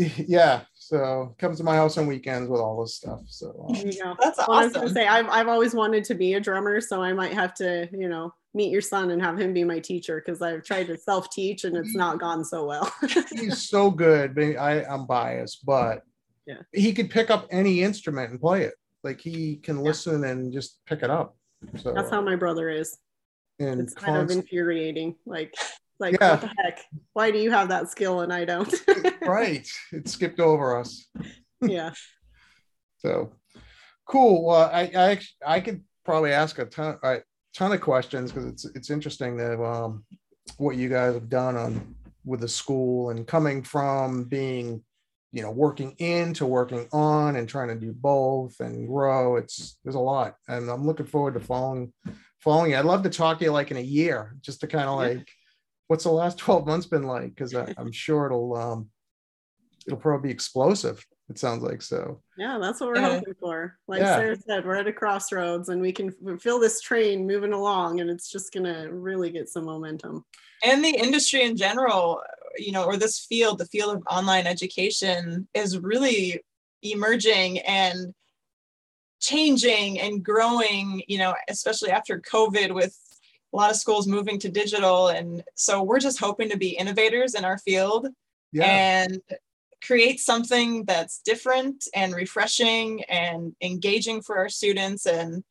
yeah. 0.16 0.62
So 0.74 1.34
comes 1.38 1.58
to 1.58 1.64
my 1.64 1.76
house 1.76 1.98
on 1.98 2.06
weekends 2.06 2.48
with 2.48 2.60
all 2.60 2.80
this 2.82 2.96
stuff. 2.96 3.20
So 3.26 3.66
uh, 3.68 3.72
There 3.74 3.86
you. 3.88 4.14
That's 4.20 4.38
Well, 4.38 4.58
I 4.58 4.64
was 4.64 4.72
gonna 4.72 4.86
awesome. 4.86 4.94
say 4.94 5.06
I've 5.06 5.28
I've 5.28 5.48
always 5.48 5.74
wanted 5.74 6.04
to 6.04 6.14
be 6.14 6.34
a 6.34 6.40
drummer, 6.40 6.80
so 6.80 7.02
I 7.02 7.12
might 7.12 7.34
have 7.34 7.54
to, 7.54 7.88
you 7.92 8.08
know, 8.08 8.32
meet 8.54 8.70
your 8.70 8.80
son 8.80 9.10
and 9.10 9.20
have 9.20 9.38
him 9.38 9.52
be 9.52 9.64
my 9.64 9.78
teacher 9.78 10.22
because 10.24 10.42
I've 10.42 10.64
tried 10.64 10.86
to 10.88 10.96
self-teach 10.98 11.64
and 11.64 11.76
it's 11.76 11.94
not 11.94 12.18
gone 12.18 12.44
so 12.44 12.66
well. 12.66 12.92
he's 13.30 13.68
so 13.68 13.90
good. 13.90 14.34
but 14.34 14.56
I, 14.56 14.84
I'm 14.84 15.06
biased, 15.06 15.64
but 15.64 16.02
Yeah. 16.46 16.62
he 16.72 16.92
could 16.92 17.10
pick 17.10 17.30
up 17.30 17.46
any 17.50 17.82
instrument 17.82 18.30
and 18.30 18.40
play 18.40 18.62
it. 18.62 18.74
Like 19.04 19.20
he 19.20 19.56
can 19.56 19.80
listen 19.80 20.24
and 20.24 20.52
just 20.52 20.78
pick 20.86 21.02
it 21.02 21.10
up. 21.10 21.36
So 21.82 21.92
That's 21.92 22.10
how 22.10 22.20
my 22.20 22.36
brother 22.36 22.68
is. 22.68 22.96
and 23.58 23.80
It's 23.80 23.94
kind 23.94 24.16
of 24.16 24.30
infuriating. 24.30 25.16
Like, 25.26 25.54
like 25.98 26.16
Yeah. 26.20 26.32
what 26.32 26.40
the 26.40 26.46
heck? 26.62 26.80
Why 27.12 27.30
do 27.30 27.38
you 27.38 27.50
have 27.50 27.68
that 27.68 27.90
skill 27.90 28.20
and 28.20 28.32
I 28.32 28.44
don't? 28.44 28.72
right. 29.22 29.68
It 29.92 30.08
skipped 30.08 30.40
over 30.40 30.78
us. 30.78 31.06
yeah. 31.60 31.90
So 32.98 33.32
cool. 34.06 34.44
Well, 34.44 34.70
I 34.70 34.82
I 34.94 35.20
I 35.56 35.60
could 35.60 35.82
probably 36.04 36.32
ask 36.32 36.58
a 36.58 36.66
ton 36.66 36.98
a 37.02 37.20
ton 37.56 37.72
of 37.72 37.80
questions 37.80 38.30
because 38.30 38.44
it's 38.44 38.64
it's 38.74 38.90
interesting 38.90 39.38
that 39.38 39.58
um 39.58 40.04
what 40.58 40.76
you 40.76 40.90
guys 40.90 41.14
have 41.14 41.30
done 41.30 41.56
on 41.56 41.94
with 42.26 42.40
the 42.40 42.48
school 42.48 43.08
and 43.08 43.26
coming 43.26 43.62
from 43.62 44.24
being 44.24 44.84
you 45.32 45.42
know 45.42 45.50
working 45.50 45.94
in 45.98 46.34
to 46.34 46.46
working 46.46 46.88
on 46.92 47.36
and 47.36 47.48
trying 47.48 47.68
to 47.68 47.74
do 47.76 47.92
both 47.92 48.58
and 48.60 48.88
grow 48.88 49.36
it's 49.36 49.78
there's 49.84 49.94
a 49.94 49.98
lot 50.00 50.36
and 50.48 50.68
i'm 50.68 50.84
looking 50.86 51.06
forward 51.06 51.34
to 51.34 51.40
following 51.40 51.92
following 52.40 52.72
you 52.72 52.76
i'd 52.76 52.84
love 52.84 53.02
to 53.02 53.10
talk 53.10 53.38
to 53.38 53.44
you 53.44 53.52
like 53.52 53.70
in 53.70 53.76
a 53.76 53.80
year 53.80 54.34
just 54.40 54.60
to 54.60 54.66
kind 54.66 54.88
of 54.88 55.00
Yeah. 55.00 55.08
like 55.18 55.28
what's 55.88 56.04
the 56.04 56.10
last 56.10 56.38
12 56.46 56.66
months 56.66 56.86
been 56.86 57.04
like 57.04 57.34
because 57.34 57.54
i'm 57.54 57.92
sure 57.92 58.26
it'll 58.26 58.56
um 58.56 58.90
it'll 59.86 59.98
probably 60.00 60.28
be 60.28 60.32
explosive 60.34 61.04
it 61.28 61.38
sounds 61.38 61.62
like 61.62 61.80
so 61.80 62.20
Yeah, 62.36 62.58
that's 62.60 62.80
what 62.80 62.88
we're 62.90 62.96
Yeah. 63.00 63.14
hoping 63.18 63.34
for. 63.38 63.78
Like 63.86 64.00
Yeah. 64.00 64.16
Sara 64.16 64.36
said, 64.48 64.66
we're 64.66 64.74
at 64.74 64.88
a 64.88 64.92
crossroads 64.92 65.68
and 65.68 65.80
we 65.80 65.92
can 65.92 66.10
feel 66.40 66.58
this 66.58 66.80
train 66.80 67.24
moving 67.24 67.52
along 67.52 68.00
and 68.00 68.10
it's 68.10 68.28
just 68.32 68.52
gonna 68.52 68.92
really 68.92 69.30
get 69.30 69.48
some 69.48 69.64
momentum. 69.64 70.24
and 70.64 70.84
the 70.84 70.90
industry 70.90 71.42
in 71.44 71.56
general 71.56 72.20
you 72.56 72.72
know 72.72 72.84
or 72.84 72.96
this 72.96 73.18
field 73.18 73.58
the 73.58 73.66
field 73.66 73.96
of 73.96 74.02
online 74.10 74.46
education 74.46 75.46
is 75.54 75.78
really 75.78 76.40
emerging 76.82 77.58
and 77.60 78.14
changing 79.20 80.00
and 80.00 80.24
growing 80.24 81.02
you 81.06 81.18
know 81.18 81.34
especially 81.48 81.90
after 81.90 82.20
covid 82.20 82.74
with 82.74 82.96
a 83.52 83.56
lot 83.56 83.70
of 83.70 83.76
schools 83.76 84.06
moving 84.06 84.38
to 84.40 84.48
digital. 84.48 85.08
And 85.08 85.42
so 85.54 85.82
we're 85.82 85.98
just 85.98 86.20
hoping 86.20 86.50
to 86.50 86.56
be 86.56 86.70
innovators 86.70 87.34
in 87.34 87.44
our 87.44 87.58
field 87.58 88.08
yeah. 88.52 88.64
and 88.64 89.20
create 89.84 90.20
something 90.20 90.84
that's 90.84 91.20
different 91.22 91.88
and 91.94 92.14
refreshing 92.14 93.02
and 93.04 93.54
engaging 93.60 94.22
for 94.22 94.36
our 94.38 94.48
students. 94.48 95.06
And 95.06 95.42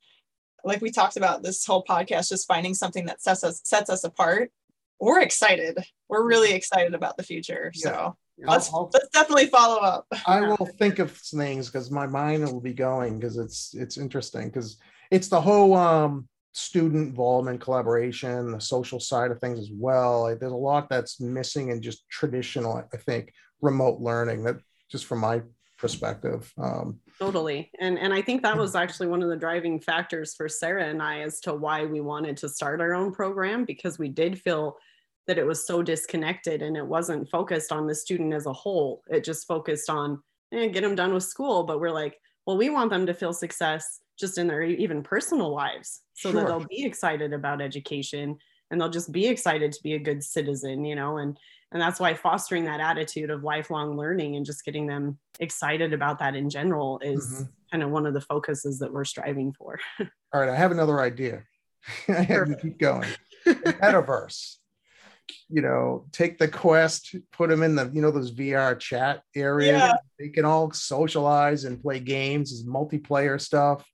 like 0.64 0.82
we 0.82 0.92
talked 0.92 1.18
about 1.18 1.44
this 1.44 1.66
whole 1.66 1.84
podcast 1.84 2.30
just 2.30 2.48
finding 2.48 2.74
something 2.74 3.06
that 3.06 3.22
sets 3.22 3.44
us 3.44 3.62
sets 3.64 3.90
us 3.90 4.04
apart 4.04 4.52
we're 5.00 5.22
excited. 5.22 5.78
We're 6.08 6.26
really 6.26 6.54
excited 6.54 6.94
about 6.94 7.18
the 7.18 7.24
future 7.24 7.72
so 7.74 7.92
I'll- 7.92 8.18
let's 8.38 8.74
I'll- 8.74 8.90
let's 8.94 9.10
definitely 9.10 9.48
follow 9.48 9.80
up. 9.80 10.06
I 10.26 10.42
will 10.42 10.68
think 10.78 11.00
of 11.00 11.12
things 11.12 11.68
because 11.70 11.92
my 11.92 12.08
mind 12.08 12.46
will 12.46 12.62
be 12.62 12.74
going 12.74 13.20
because 13.20 13.38
it's 13.38 13.74
it's 13.74 13.98
interesting 13.98 14.48
because 14.48 14.78
it's 15.12 15.28
the 15.28 15.42
whole 15.42 15.74
um 15.76 16.28
student 16.54 17.08
involvement 17.10 17.62
collaboration 17.62 18.52
the 18.52 18.60
social 18.60 19.00
side 19.00 19.32
of 19.32 19.40
things 19.40 19.60
as 19.60 19.70
well. 19.72 20.24
Like, 20.24 20.40
there's 20.40 20.52
a 20.52 20.56
lot 20.56 20.90
that's 20.90 21.20
missing 21.20 21.70
in 21.70 21.82
just 21.82 22.08
traditional 22.10 22.78
i 22.94 22.98
think 22.98 23.34
remote 23.62 24.00
learning 24.00 24.44
that 24.46 24.58
just 24.90 25.06
from 25.06 25.20
my 25.20 25.42
perspective 25.78 26.52
um 26.58 27.00
Totally. 27.20 27.70
And 27.80 28.00
and 28.00 28.14
I 28.14 28.22
think 28.22 28.44
that 28.44 28.58
was 28.58 28.76
actually 28.76 29.08
one 29.08 29.22
of 29.22 29.28
the 29.30 29.36
driving 29.36 29.80
factors 29.82 30.34
for 30.34 30.48
Sara 30.48 30.86
and 30.86 31.02
I 31.02 31.20
as 31.20 31.42
to 31.42 31.54
why 31.54 31.86
we 31.86 32.00
wanted 32.00 32.38
to 32.38 32.48
start 32.50 32.80
our 32.80 32.94
own 32.94 33.12
program 33.12 33.66
because 33.66 34.00
we 34.00 34.08
did 34.08 34.40
feel 34.40 34.78
that 35.30 35.38
it 35.38 35.46
was 35.46 35.64
so 35.68 35.84
disconnected 35.84 36.64
and 36.64 36.76
it 36.76 36.84
wasn't 36.86 37.30
focused 37.30 37.72
on 37.72 37.86
the 37.86 37.94
student 37.94 38.34
as 38.34 38.48
a 38.48 38.52
whole. 38.52 39.04
It 39.12 39.24
just 39.24 39.46
focused 39.46 39.88
on 39.88 40.24
eh, 40.52 40.70
get 40.70 40.82
them 40.82 40.96
done 40.96 41.14
with 41.14 41.24
school. 41.24 41.62
But 41.62 41.80
we're 41.80 41.92
like, 41.92 42.18
well, 42.48 42.58
we 42.58 42.72
want 42.72 42.90
them 42.90 43.06
to 43.06 43.14
feel 43.14 43.32
success 43.32 44.00
just 44.20 44.40
in 44.40 44.48
their 44.48 44.64
even 44.64 45.04
personal 45.04 45.54
lives 45.54 46.02
so 46.16 46.32
that 46.32 46.48
they'll 46.48 46.66
be 46.68 46.84
excited 46.84 47.32
about 47.32 47.62
education 47.62 48.38
and 48.72 48.82
they'll 48.82 48.90
just 48.90 49.12
be 49.12 49.28
excited 49.28 49.72
to 49.72 49.84
be 49.84 49.94
a 49.94 50.00
good 50.00 50.24
citizen, 50.24 50.84
you 50.84 50.96
know, 50.96 51.18
and 51.20 51.38
and 51.72 51.80
that's 51.80 52.00
why 52.00 52.16
fostering 52.16 52.66
that 52.66 52.80
attitude 52.80 53.30
of 53.30 53.44
lifelong 53.44 53.96
learning 53.96 54.36
and 54.36 54.48
just 54.48 54.66
getting 54.66 54.88
them 54.88 55.20
excited 55.40 55.94
about 55.94 56.18
that 56.18 56.36
in 56.36 56.50
general 56.50 57.00
is 57.04 57.44
Mhm. 57.44 57.50
kind 57.70 57.84
of 57.84 57.92
one 57.92 58.08
of 58.08 58.16
the 58.16 58.22
focuses 58.22 58.80
that 58.80 58.92
we're 58.92 59.06
striving 59.06 59.54
for. 59.54 59.80
all 60.34 60.42
right 60.42 60.50
i 60.50 60.56
have 60.56 60.72
another 60.72 61.00
idea 61.00 61.44
i 62.08 62.14
have 62.24 62.48
to 62.48 62.56
keep 62.56 62.80
going 62.80 63.08
metaverse 63.46 64.58
you 65.50 65.62
know 65.62 66.06
take 66.12 66.38
the 66.38 66.48
quest 66.48 67.16
put 67.32 67.50
them 67.50 67.64
in 67.64 67.76
the 67.76 67.90
you 67.94 68.02
know 68.02 68.12
those 68.12 68.32
vr 68.32 68.78
chat 68.80 69.22
areas. 69.36 69.78
Yeah. 69.78 69.94
they 70.18 70.30
can 70.30 70.46
all 70.46 70.72
socialize 70.72 71.64
and 71.64 71.82
play 71.82 72.00
games 72.00 72.52
as 72.52 72.64
multiplayer 72.64 73.40
stuff. 73.40 73.86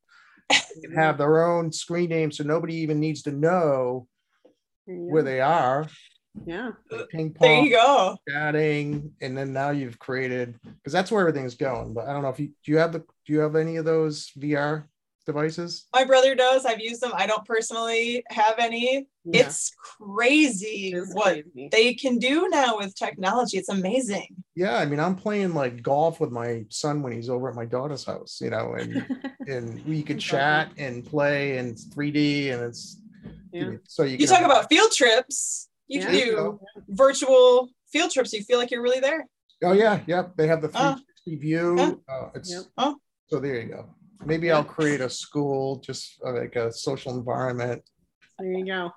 They 0.50 0.82
can 0.82 0.96
have 0.96 1.18
their 1.18 1.46
own 1.46 1.72
screen 1.72 2.10
name 2.10 2.32
so 2.32 2.44
nobody 2.44 2.76
even 2.76 3.00
needs 3.00 3.24
to 3.24 3.32
know 3.32 4.08
where 4.86 5.24
they 5.24 5.42
are. 5.42 5.88
Yeah. 6.46 6.72
like 6.92 7.02
uh, 7.02 7.06
ping 7.10 7.36
there 7.40 7.62
you 7.62 7.72
go. 7.72 8.18
chatting 8.30 9.14
and 9.22 9.38
then 9.38 9.54
now 9.54 9.70
you've 9.70 9.98
created 10.00 10.60
because 10.64 10.92
that's 10.92 11.10
where 11.10 11.22
everything's 11.22 11.56
going 11.56 11.94
but 11.94 12.10
i 12.10 12.14
don't 12.14 12.24
know 12.24 12.30
if 12.30 12.42
you 12.42 12.48
do 12.48 12.74
you 12.74 12.78
have 12.78 12.92
the 12.92 13.00
do 13.00 13.32
you 13.32 13.40
have 13.40 13.56
any 13.56 13.78
of 13.78 13.86
those 13.86 14.32
vr 14.38 14.84
devices 15.26 15.88
my 15.94 16.04
brother 16.04 16.36
does 16.36 16.66
i've 16.66 16.80
used 16.80 17.02
them 17.02 17.12
i 17.16 17.26
don't 17.26 17.46
personally 17.46 18.24
have 18.30 18.56
any 18.60 19.08
Yeah. 19.24 19.46
it's 19.48 19.72
crazy 20.00 20.92
It 20.94 20.98
is 20.98 21.14
what 21.14 21.34
crazy. 21.34 21.70
they 21.72 21.94
can 21.96 22.18
do 22.20 22.48
now 22.50 22.78
with 22.78 22.96
technology 22.96 23.58
it's 23.58 23.70
amazing 23.70 24.28
yeah 24.56 24.78
i 24.78 24.86
mean 24.86 25.00
i'm 25.00 25.16
playing 25.16 25.54
like 25.54 25.82
golf 25.82 26.20
with 26.20 26.32
my 26.32 26.66
son 26.70 27.02
when 27.02 27.12
he's 27.14 27.30
over 27.30 27.50
at 27.50 27.56
my 27.56 27.66
daughter's 27.66 28.06
house 28.06 28.40
you 28.42 28.50
know 28.50 28.74
and 28.74 29.06
and 29.48 29.84
we 29.86 30.04
could 30.04 30.20
chat 30.20 30.70
and 30.78 31.06
play 31.06 31.58
and 31.58 31.70
it's 31.70 31.86
3d 31.88 32.52
and 32.54 32.62
it's 32.64 33.02
yeah. 33.52 33.72
so 33.88 34.04
you, 34.04 34.12
you 34.12 34.18
can 34.20 34.28
talk 34.28 34.44
about 34.46 34.70
field 34.70 34.92
trips 34.92 35.70
you 35.88 36.00
Yeah. 36.02 36.06
can 36.08 36.14
do 36.16 36.60
virtual 36.90 37.70
field 37.92 38.12
trips 38.12 38.34
you 38.34 38.44
feel 38.44 38.58
like 38.60 38.72
you're 38.72 38.82
really 38.82 39.00
there 39.00 39.26
oh 39.64 39.72
yeah 39.74 40.02
yeah 40.08 40.24
they 40.38 40.48
have 40.48 40.62
the 40.62 40.68
Oh. 40.76 40.96
360 41.26 41.36
view 41.38 41.76
Yeah. 41.78 41.92
uh, 42.14 42.30
it's 42.36 42.52
Yep. 42.52 42.64
Oh. 42.78 42.96
so 43.28 43.40
there 43.40 43.60
you 43.62 43.68
go 43.70 43.90
maybe 44.24 44.52
i'll 44.52 44.64
create 44.64 45.02
a 45.02 45.10
school 45.10 45.78
just 45.80 46.20
uh, 46.26 46.34
like 46.34 46.56
a 46.56 46.72
social 46.72 47.18
environment 47.18 47.82
There 48.40 48.52
you 48.52 48.66
go. 48.66 48.92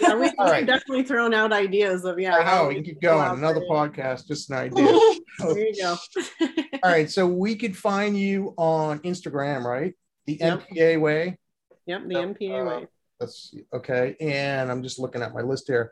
Yeah, 0.00 0.14
we, 0.14 0.30
right. 0.38 0.66
definitely 0.66 1.02
thrown 1.04 1.34
out 1.34 1.52
ideas 1.52 2.04
of 2.04 2.18
yeah. 2.18 2.36
i 2.36 2.42
how 2.42 2.62
know 2.62 2.68
we 2.68 2.76
you 2.76 2.82
keep 2.82 3.00
going 3.00 3.38
another 3.38 3.62
podcast 3.70 4.26
just 4.26 4.50
an 4.50 4.56
idea 4.68 4.92
There 5.38 5.58
you 5.58 5.74
go. 5.76 5.96
all 6.82 6.90
right 6.90 7.10
so 7.10 7.26
we 7.26 7.56
could 7.56 7.76
find 7.76 8.18
you 8.18 8.54
on 8.56 8.98
instagram 9.00 9.64
right 9.64 9.94
the 10.26 10.34
Yep. 10.40 10.68
mpa 10.70 11.00
way 11.00 11.38
Yep, 11.86 12.02
the 12.06 12.14
Yep, 12.14 12.28
MPA 12.38 12.62
uh, 12.62 12.64
way. 12.80 12.86
That's 13.18 13.54
okay. 13.74 14.14
And 14.20 14.70
I'm 14.70 14.84
just 14.84 15.00
looking 15.00 15.20
at 15.20 15.34
my 15.34 15.40
list 15.42 15.64
here. 15.66 15.90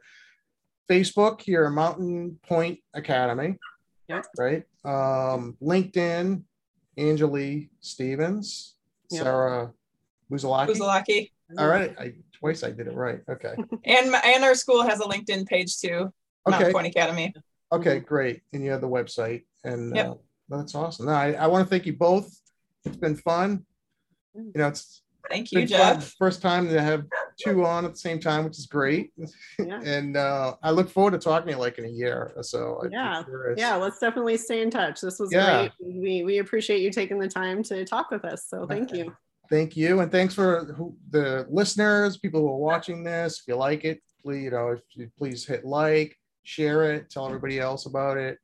Facebook 0.89 1.41
here, 1.41 1.69
Mountain 1.69 2.39
Point 2.49 2.79
Academy. 2.95 3.57
Yep. 4.09 4.27
Right. 4.39 4.63
Um, 4.85 5.57
LinkedIn, 5.61 6.43
Anjilee 6.99 7.69
Stevens, 7.81 8.77
Yep. 9.11 9.23
Sara 9.25 9.73
Busalacchi. 10.31 10.69
Busalacchi. 10.69 11.31
All 11.59 11.67
right. 11.67 11.95
I 11.99 12.13
twice 12.33 12.63
I 12.63 12.71
did 12.71 12.87
it 12.87 12.95
right. 12.95 13.21
Okay. 13.29 13.55
And 13.85 14.15
and 14.15 14.45
our 14.45 14.55
school 14.55 14.83
has 14.83 15.01
a 15.01 15.05
LinkedIn 15.05 15.47
page 15.47 15.79
too, 15.81 16.13
Okay. 16.49 16.73
Point 16.73 16.87
Academy. 16.87 17.35
Okay, 17.73 18.01
great. 18.01 18.43
And 18.53 18.65
you 18.65 18.71
have 18.71 18.81
the 18.81 18.89
website. 18.89 19.43
And 19.65 19.95
Yep. 19.95 20.07
uh, 20.07 20.15
that's 20.49 20.75
awesome. 20.75 21.07
No, 21.07 21.13
I, 21.13 21.33
I 21.33 21.47
want 21.47 21.65
to 21.67 21.71
thank 21.71 21.87
you 21.87 21.93
both. 21.93 22.29
It's 22.85 22.97
been 22.97 23.17
fun. 23.17 23.65
You 24.35 24.53
know, 24.55 24.69
it's 24.69 25.03
Thank 25.29 25.53
you, 25.53 25.61
fun. 25.61 25.67
Jeff. 25.69 26.15
First 26.19 26.41
time 26.43 26.69
to 26.69 26.81
have 26.81 27.05
two 27.45 27.65
on 27.65 27.85
at 27.85 27.93
the 27.93 27.99
same 27.99 28.21
time, 28.21 28.45
which 28.45 28.59
is 28.59 28.67
great. 28.67 29.13
Yeah. 29.59 29.81
and 29.85 30.17
uh, 30.17 30.55
I 30.63 30.71
look 30.71 30.89
forward 30.91 31.13
to 31.13 31.19
talking 31.19 31.47
to 31.49 31.53
you 31.53 31.59
like 31.59 31.79
in 31.79 31.85
a 31.85 31.89
year 31.89 32.33
or 32.37 32.43
so. 32.43 32.81
I'm 32.85 32.93
Yeah. 32.93 33.23
Yeah, 33.57 33.75
let's 33.77 33.99
definitely 33.99 34.37
stay 34.37 34.63
in 34.63 34.71
touch. 34.71 35.01
This 35.01 35.19
was 35.19 35.33
Yeah. 35.33 35.69
great. 35.81 35.95
We 36.03 36.25
we 36.25 36.39
appreciate 36.39 36.81
you 36.81 36.91
taking 36.91 37.19
the 37.19 37.29
time 37.29 37.63
to 37.65 37.85
talk 37.85 38.11
with 38.11 38.25
us. 38.25 38.47
So 38.49 38.67
thank 38.67 38.93
you. 38.93 39.13
Thank 39.51 39.77
you, 39.77 39.99
and 39.99 40.13
thanks 40.13 40.33
for 40.33 40.65
who, 40.77 40.97
the 41.11 41.45
listeners, 41.51 42.19
people 42.19 42.41
who 42.41 42.49
are 42.49 42.57
watching 42.57 43.03
this. 43.03 43.41
If 43.41 43.49
you 43.49 43.57
like 43.57 43.85
it, 43.85 44.01
please, 44.23 44.45
you 44.45 44.51
know, 44.53 44.69
if 44.69 44.81
you 44.95 45.11
please 45.19 45.45
hit 45.45 45.65
like, 45.65 46.17
share 46.45 46.93
it, 46.93 47.11
tell 47.11 47.27
everybody 47.27 47.59
else 47.59 47.87
about 47.87 48.17
it. 48.17 48.39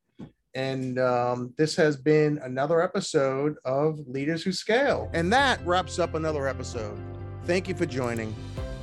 And 0.57 0.99
um, 0.99 1.55
this 1.59 1.77
has 1.77 1.97
been 1.97 2.39
another 2.43 2.81
episode 2.83 3.55
of 3.65 4.01
Leaders 4.09 4.43
Who 4.43 4.51
Scale. 4.53 5.09
And 5.13 5.33
that 5.33 5.65
wraps 5.65 5.99
up 6.01 6.15
another 6.15 6.49
episode. 6.49 6.99
Thank 7.45 7.69
you 7.69 7.75
for 7.77 7.87
joining. 7.87 8.35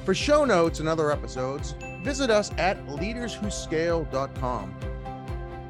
For 0.04 0.14
show 0.14 0.44
notes 0.44 0.82
and 0.82 0.90
other 0.90 1.12
episodes, 1.14 1.76
visit 2.04 2.30
us 2.30 2.52
at 2.58 2.78
leaderswhoscale.com. 2.88 4.76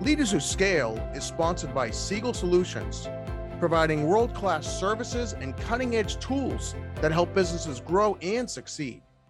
Leaders 0.01 0.31
Who 0.31 0.39
Scale 0.39 0.97
is 1.13 1.23
sponsored 1.23 1.75
by 1.75 1.91
Siegel 1.91 2.33
Solutions, 2.33 3.07
providing 3.59 4.07
world 4.07 4.33
class 4.33 4.79
services 4.79 5.33
and 5.33 5.55
cutting 5.57 5.95
edge 5.95 6.17
tools 6.17 6.73
that 6.95 7.11
help 7.11 7.35
businesses 7.35 7.79
grow 7.79 8.17
and 8.23 8.49
succeed. 8.49 9.03